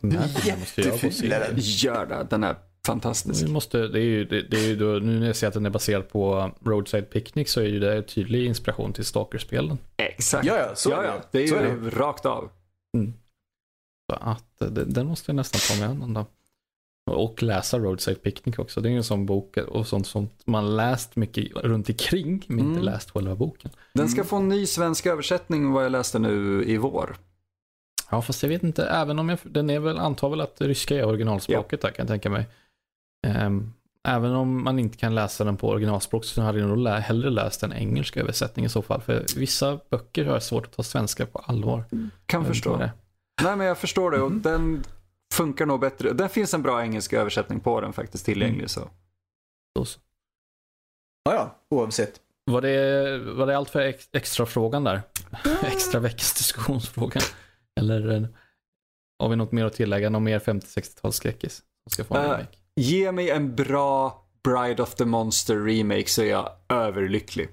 [0.00, 1.52] Den här filmen måste jag gå och Jätteful är se.
[1.52, 1.58] den.
[1.58, 2.26] Gör det.
[2.30, 2.56] Den är
[2.86, 3.44] fantastisk.
[3.44, 5.54] Vi måste, det är ju, det, det är ju då, nu när jag ser att
[5.54, 9.78] den är baserad på Roadside Picnic så är ju det en tydlig inspiration till Stalker-spelen.
[9.96, 10.46] Exakt.
[10.46, 11.06] Ja, ja, så är ja, det.
[11.08, 11.22] ja.
[11.30, 11.90] Det är Så ju är det.
[11.90, 12.50] rakt av.
[14.10, 16.26] Så att eh, det, den måste jag nästan ta med en då.
[17.08, 18.80] Och läsa Roadside Picnic också.
[18.80, 22.58] Det är ju en sån bok och sånt som man läst mycket runt omkring men
[22.58, 22.82] inte Mm.
[22.84, 23.70] läst själva boken.
[23.94, 24.26] Den ska Mm.
[24.28, 27.16] få en ny svensk översättning vad jag läste nu i vår.
[28.10, 30.96] Ja fast jag vet inte, även om jag, den är väl, antar väl att ryska
[30.96, 32.46] är originalspråket där kan jag tänka mig.
[33.26, 33.72] Ehm,
[34.08, 37.30] även om man inte kan läsa den på originalspråk så hade jag nog lä- hellre
[37.30, 39.00] läst en engelsk översättning i så fall.
[39.00, 41.84] För vissa böcker har jag svårt att ta svenska på allvar.
[41.90, 42.76] Kan Jag inte förstå.
[43.42, 44.42] Nej men jag förstår det och Mhm.
[44.42, 44.84] den
[45.34, 46.12] funkar nog bättre.
[46.12, 48.68] Det finns en bra engelsk översättning på den faktiskt tillgänglig Mm.
[48.68, 48.88] så.
[51.24, 52.20] Ja, ja, oavsett.
[52.44, 55.02] Var det, var det allt för ex, extra frågan där?
[55.62, 57.22] extra veckans diskussionsfrågan?
[57.80, 58.22] Eller eh,
[59.18, 60.10] har vi något mer att tillägga?
[60.10, 61.62] Någon mer 50-60-talsskräckis?
[61.82, 62.58] Som ska få en Eh, remake?
[62.76, 67.48] Ge mig en bra Bride of the Monster remake så är jag överlycklig.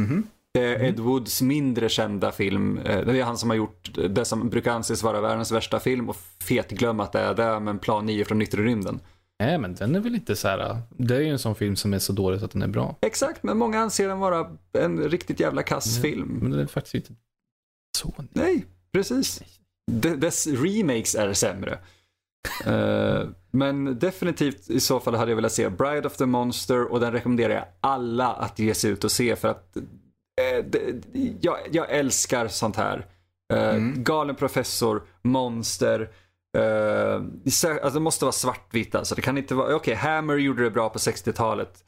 [0.00, 0.26] Mhm.
[0.54, 0.86] Det är Mm.
[0.86, 2.78] Ed Woods mindre kända film.
[2.78, 6.08] Eh, Det är han som har gjort det som brukar anses vara världens värsta film
[6.08, 9.00] och fetglöm att det är det, men Plan 9 från Yttre rymden.
[9.40, 10.78] Nej men den är väl inte så här.
[10.90, 12.96] Det är ju en sån film som är så dålig så att den är bra.
[13.00, 16.02] Exakt, men många anser den vara en riktigt jävla kass Mm.
[16.10, 16.38] film.
[16.42, 17.12] Men den är faktiskt inte
[17.98, 18.14] så.
[18.32, 19.42] Nej, precis.
[19.92, 21.78] De- Dess remakes är sämre.
[22.66, 27.00] Eh, men definitivt i så fall hade jag velat se Bride of the Monster och
[27.00, 29.82] den rekommenderar jag alla att ge sig ut och se för att eh,
[31.40, 33.06] jag, jag älskar sånt här.
[33.52, 34.02] Eh, Mm.
[34.04, 36.10] Galen professor, monster.
[36.58, 37.14] eh,
[37.62, 39.14] alltså det måste vara svartvitt alltså.
[39.14, 41.84] Det kan inte vara, okej Hammer gjorde det bra på 60-talet.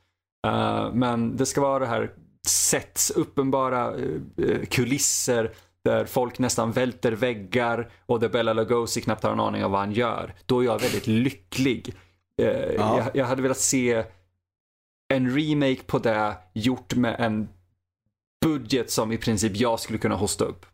[0.47, 2.11] Eh, men det ska vara det här
[2.49, 3.95] sätts uppenbara
[4.39, 5.53] eh, kulisser
[5.85, 9.81] där folk nästan välter väggar och där Bella Lugosi knappt har en aning om vad
[9.81, 10.35] han gör.
[10.47, 11.95] Då är jag väldigt lycklig.
[12.43, 12.99] Eh, Ja.
[12.99, 14.05] jag, jag hade velat se
[15.15, 17.49] en remake på det gjort med en
[18.47, 20.67] budget som i princip jag skulle kunna hosta upp.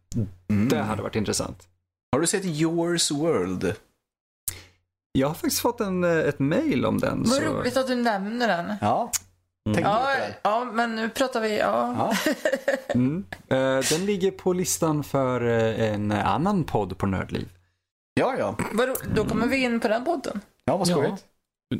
[0.50, 0.68] Mm.
[0.68, 1.68] Det hade varit intressant.
[2.12, 3.74] Har du sett Yours World?
[5.12, 7.18] Jag har faktiskt fått en, eh, ett mail om den.
[7.18, 7.40] Vad så...
[7.42, 8.74] roligt att du nämner den.
[8.80, 9.10] Ja.
[9.68, 9.82] Mm.
[9.82, 10.10] Ja,
[10.42, 11.94] ja, men nu pratar vi, ja.
[11.98, 12.32] Ja.
[12.94, 13.24] Mm.
[13.48, 17.48] Eh, den ligger på listan för eh, en annan podd på Nördliv.
[18.14, 18.56] Ja, ja.
[19.14, 20.40] Då kommer vi in på den podden.
[20.64, 21.24] Ja, vad skojigt.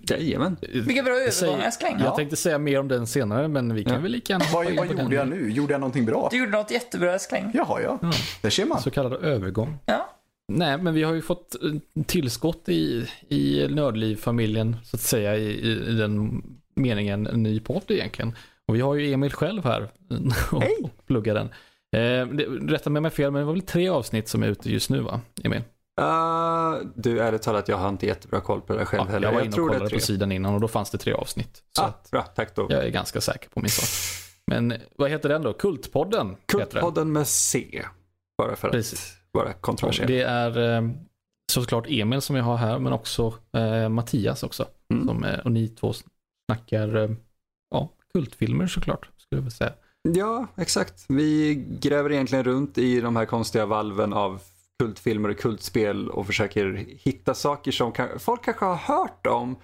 [0.04, 0.56] Jajamän.
[0.72, 1.96] Vilka bra övergångar Skräng.
[1.98, 2.16] Jag Ja.
[2.16, 4.00] tänkte säga mer om den senare men vi kan Ja.
[4.00, 5.12] väl lika gärna Vad, vad gjorde den.
[5.12, 5.50] jag nu?
[5.52, 6.28] Gjorde jag någonting bra?
[6.30, 7.50] Du gjorde något jättebra Skräng.
[7.54, 7.98] Jaha, ja.
[8.02, 8.10] Ja.
[8.42, 8.80] Där ser man.
[8.82, 9.78] Så kallad övergång.
[9.86, 10.08] Ja.
[10.52, 15.42] Nej, men vi har ju fått eh, tillskott i, i Nördliv-familjen, så att säga, i,
[15.44, 16.42] i, i den
[16.74, 18.32] meningen en ny podd egentligen.
[18.66, 19.82] Och vi har ju Emil själv här
[20.52, 20.76] och, Hej!
[20.82, 21.46] och pluggar den.
[21.96, 22.44] Eh, det,
[22.74, 25.00] rätta med mig fel, men det var väl tre avsnitt som är ute just nu
[25.00, 25.60] va, Emil?
[26.00, 29.28] Uh, du, ärligt talat, jag har inte jättebra koll på det själv Ja, heller.
[29.28, 31.62] jag var inne och kollade på sidan innan och då fanns det tre avsnitt.
[31.76, 32.66] Så Ah, att bra, tack då.
[32.70, 33.88] jag är ganska säker på min sak.
[34.46, 35.52] Men vad heter den då?
[35.52, 36.36] Kultpodden?
[36.46, 37.82] Kultpodden med C.
[38.38, 39.16] Bara för att Precis.
[39.32, 40.08] vara Och kontroversiell.
[40.08, 40.90] det är eh,
[41.52, 44.66] såklart Emil som jag har här, men också eh, Mattias också.
[44.94, 45.06] Mm.
[45.06, 45.92] Som, och ni två
[46.50, 47.16] snackar
[47.70, 49.72] ja, kultfilmer såklart, skulle jag vilja säga.
[50.02, 51.04] Ja, exakt.
[51.08, 54.40] Vi gräver egentligen runt i de här konstiga valven av
[54.82, 59.56] kultfilmer och kultspel och försöker hitta saker som kan, folk kanske har hört om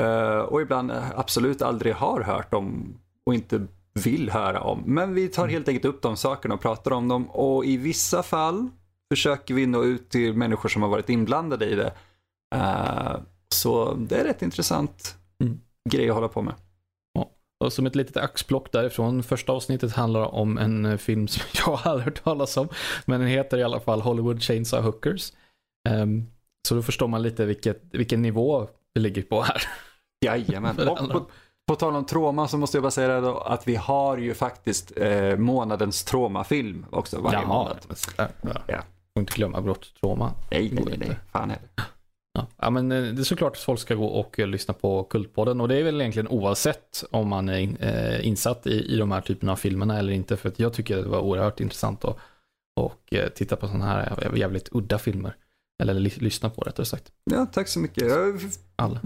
[0.00, 3.66] eh, och ibland absolut aldrig har hört om och inte
[4.04, 4.82] vill höra om.
[4.86, 8.22] Men vi tar helt enkelt upp de sakerna och pratar om dem och i vissa
[8.22, 8.68] fall
[9.12, 11.92] försöker vi nå ut till människor som har varit inblandade i det.
[12.54, 13.16] Eh,
[13.48, 15.60] så det är rätt intressant Mm.
[15.90, 16.54] grej att hålla på med.
[17.64, 21.80] Och som ett litet axplock därifrån, första avsnittet handlar om en eh, film som jag
[21.82, 22.68] aldrig hört talas om.
[23.04, 25.32] Men den heter i alla fall Hollywood Chainsaw Hookers.
[25.88, 26.26] Ehm,
[26.68, 29.62] så då förstår man lite vilket, vilken nivå vi ligger på här.
[30.26, 30.88] Jajamän.
[30.88, 31.26] Och på,
[31.68, 34.92] på tal om trauma så måste jag bara säga då, att vi har ju faktiskt
[34.96, 37.78] eh, månadens traumafilm också varje månad.
[37.86, 38.50] men sådär, ja.
[38.66, 38.82] Ja.
[39.14, 40.32] Får inte glömma brott, trauma.
[40.50, 41.18] Nej, nej, nej, nej.
[41.32, 41.68] Fan heller.
[42.36, 42.46] Ja.
[42.56, 45.60] ja, men eh, det är såklart att folk ska gå och eh, lyssna på Kultpodden
[45.60, 49.12] och det är väl egentligen oavsett om man är in, eh, insatt i, i de
[49.12, 52.16] här typerna av filmerna eller inte för att jag tycker det var oerhört intressant att,
[52.80, 55.36] och eh, titta på sådana här jävligt udda filmer.
[55.82, 57.12] Eller ly- lyssna på rättare sagt.
[57.30, 58.08] Ja, tack så mycket.
[58.10, 58.40] Jag-
[58.76, 59.00] Alla.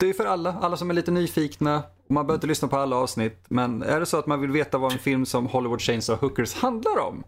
[0.00, 1.82] Det är för alla, alla som är lite nyfikna.
[2.06, 3.44] Och Man behöver inte lyssna på alla avsnitt.
[3.48, 6.54] Men är det så att man vill veta vad en film som Hollywood Chainsaw Hookers
[6.54, 7.24] handlar om.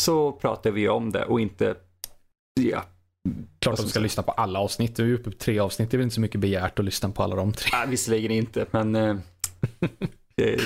[0.00, 1.74] Så pratar vi om det och inte,
[2.60, 2.82] ja.
[3.58, 4.96] Klart att du ska lyssna på alla avsnitt.
[4.96, 5.90] Du är ju uppe på tre avsnitt.
[5.90, 7.70] Det är väl inte så mycket begärt att lyssna på alla de tre.
[7.72, 8.96] Nej, visserligen inte, men...
[8.96, 9.16] eh,
[10.36, 10.60] eh,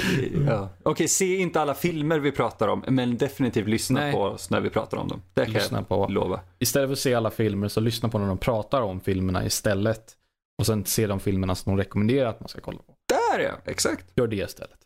[0.46, 0.68] ja.
[0.82, 4.12] Okej, se inte alla filmer vi pratar om, men definitivt lyssna Nej.
[4.12, 5.22] på oss när vi pratar om dem.
[5.34, 6.40] Det kan Lyssna jag på, lova.
[6.58, 10.12] istället för att se alla filmer så lyssna på när de pratar om filmerna istället.
[10.58, 12.94] Och sen se de filmerna som de rekommenderar att man ska kolla på.
[13.08, 14.06] Där ja, exakt.
[14.14, 14.78] Gör det istället.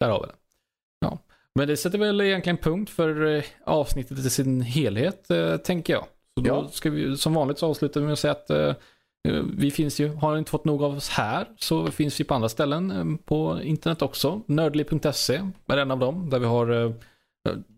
[0.00, 0.34] Där har vi det.
[1.00, 1.18] Ja.
[1.54, 5.28] Men det sätter väl egentligen punkt för eh, avsnittet i sin helhet,
[5.64, 6.04] tänker jag.
[6.38, 6.68] Så då Ja.
[6.72, 8.74] ska vi, som vanligt så avslutar vi med att säga att eh,
[9.28, 12.24] eh, vi finns ju, har ni inte fått nog av oss här så finns vi
[12.24, 14.40] på andra ställen eh, på internet också.
[14.46, 16.92] Nördliv.se är en av dem där vi har eh,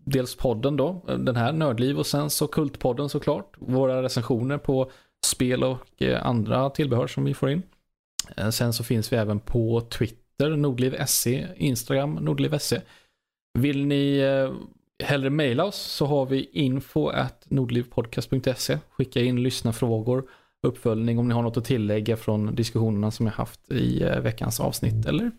[0.05, 3.53] dels podden då, eh, den här Nördliv och sen så Kultpodden såklart.
[3.59, 4.91] Våra recensioner på
[5.25, 7.63] spel och eh, andra tillbehör som vi får in.
[8.37, 12.81] Eh, Sen så finns vi även på Twitter, Nordliv.se, Instagram, Nordliv.se.
[13.59, 14.51] Vill ni eh,
[15.03, 18.77] hellre mejla oss så har vi info at nordlivpodcast.se.
[18.89, 20.29] Skicka in lyssnarfrågor,
[20.67, 24.59] uppföljning om ni har något att tillägga från diskussionerna som jag haft i eh, veckans
[24.59, 25.31] avsnitt eller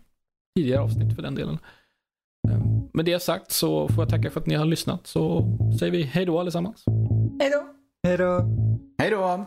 [0.55, 1.57] tidigare avsnitt för den delen.
[2.49, 2.59] Eh,
[2.93, 5.45] Med det sagt så får jag tacka för att ni har lyssnat så
[5.79, 6.83] säger vi hej då allesammans.
[7.39, 7.63] Hej då!
[8.07, 8.41] Hej då.
[9.01, 9.45] Hej då!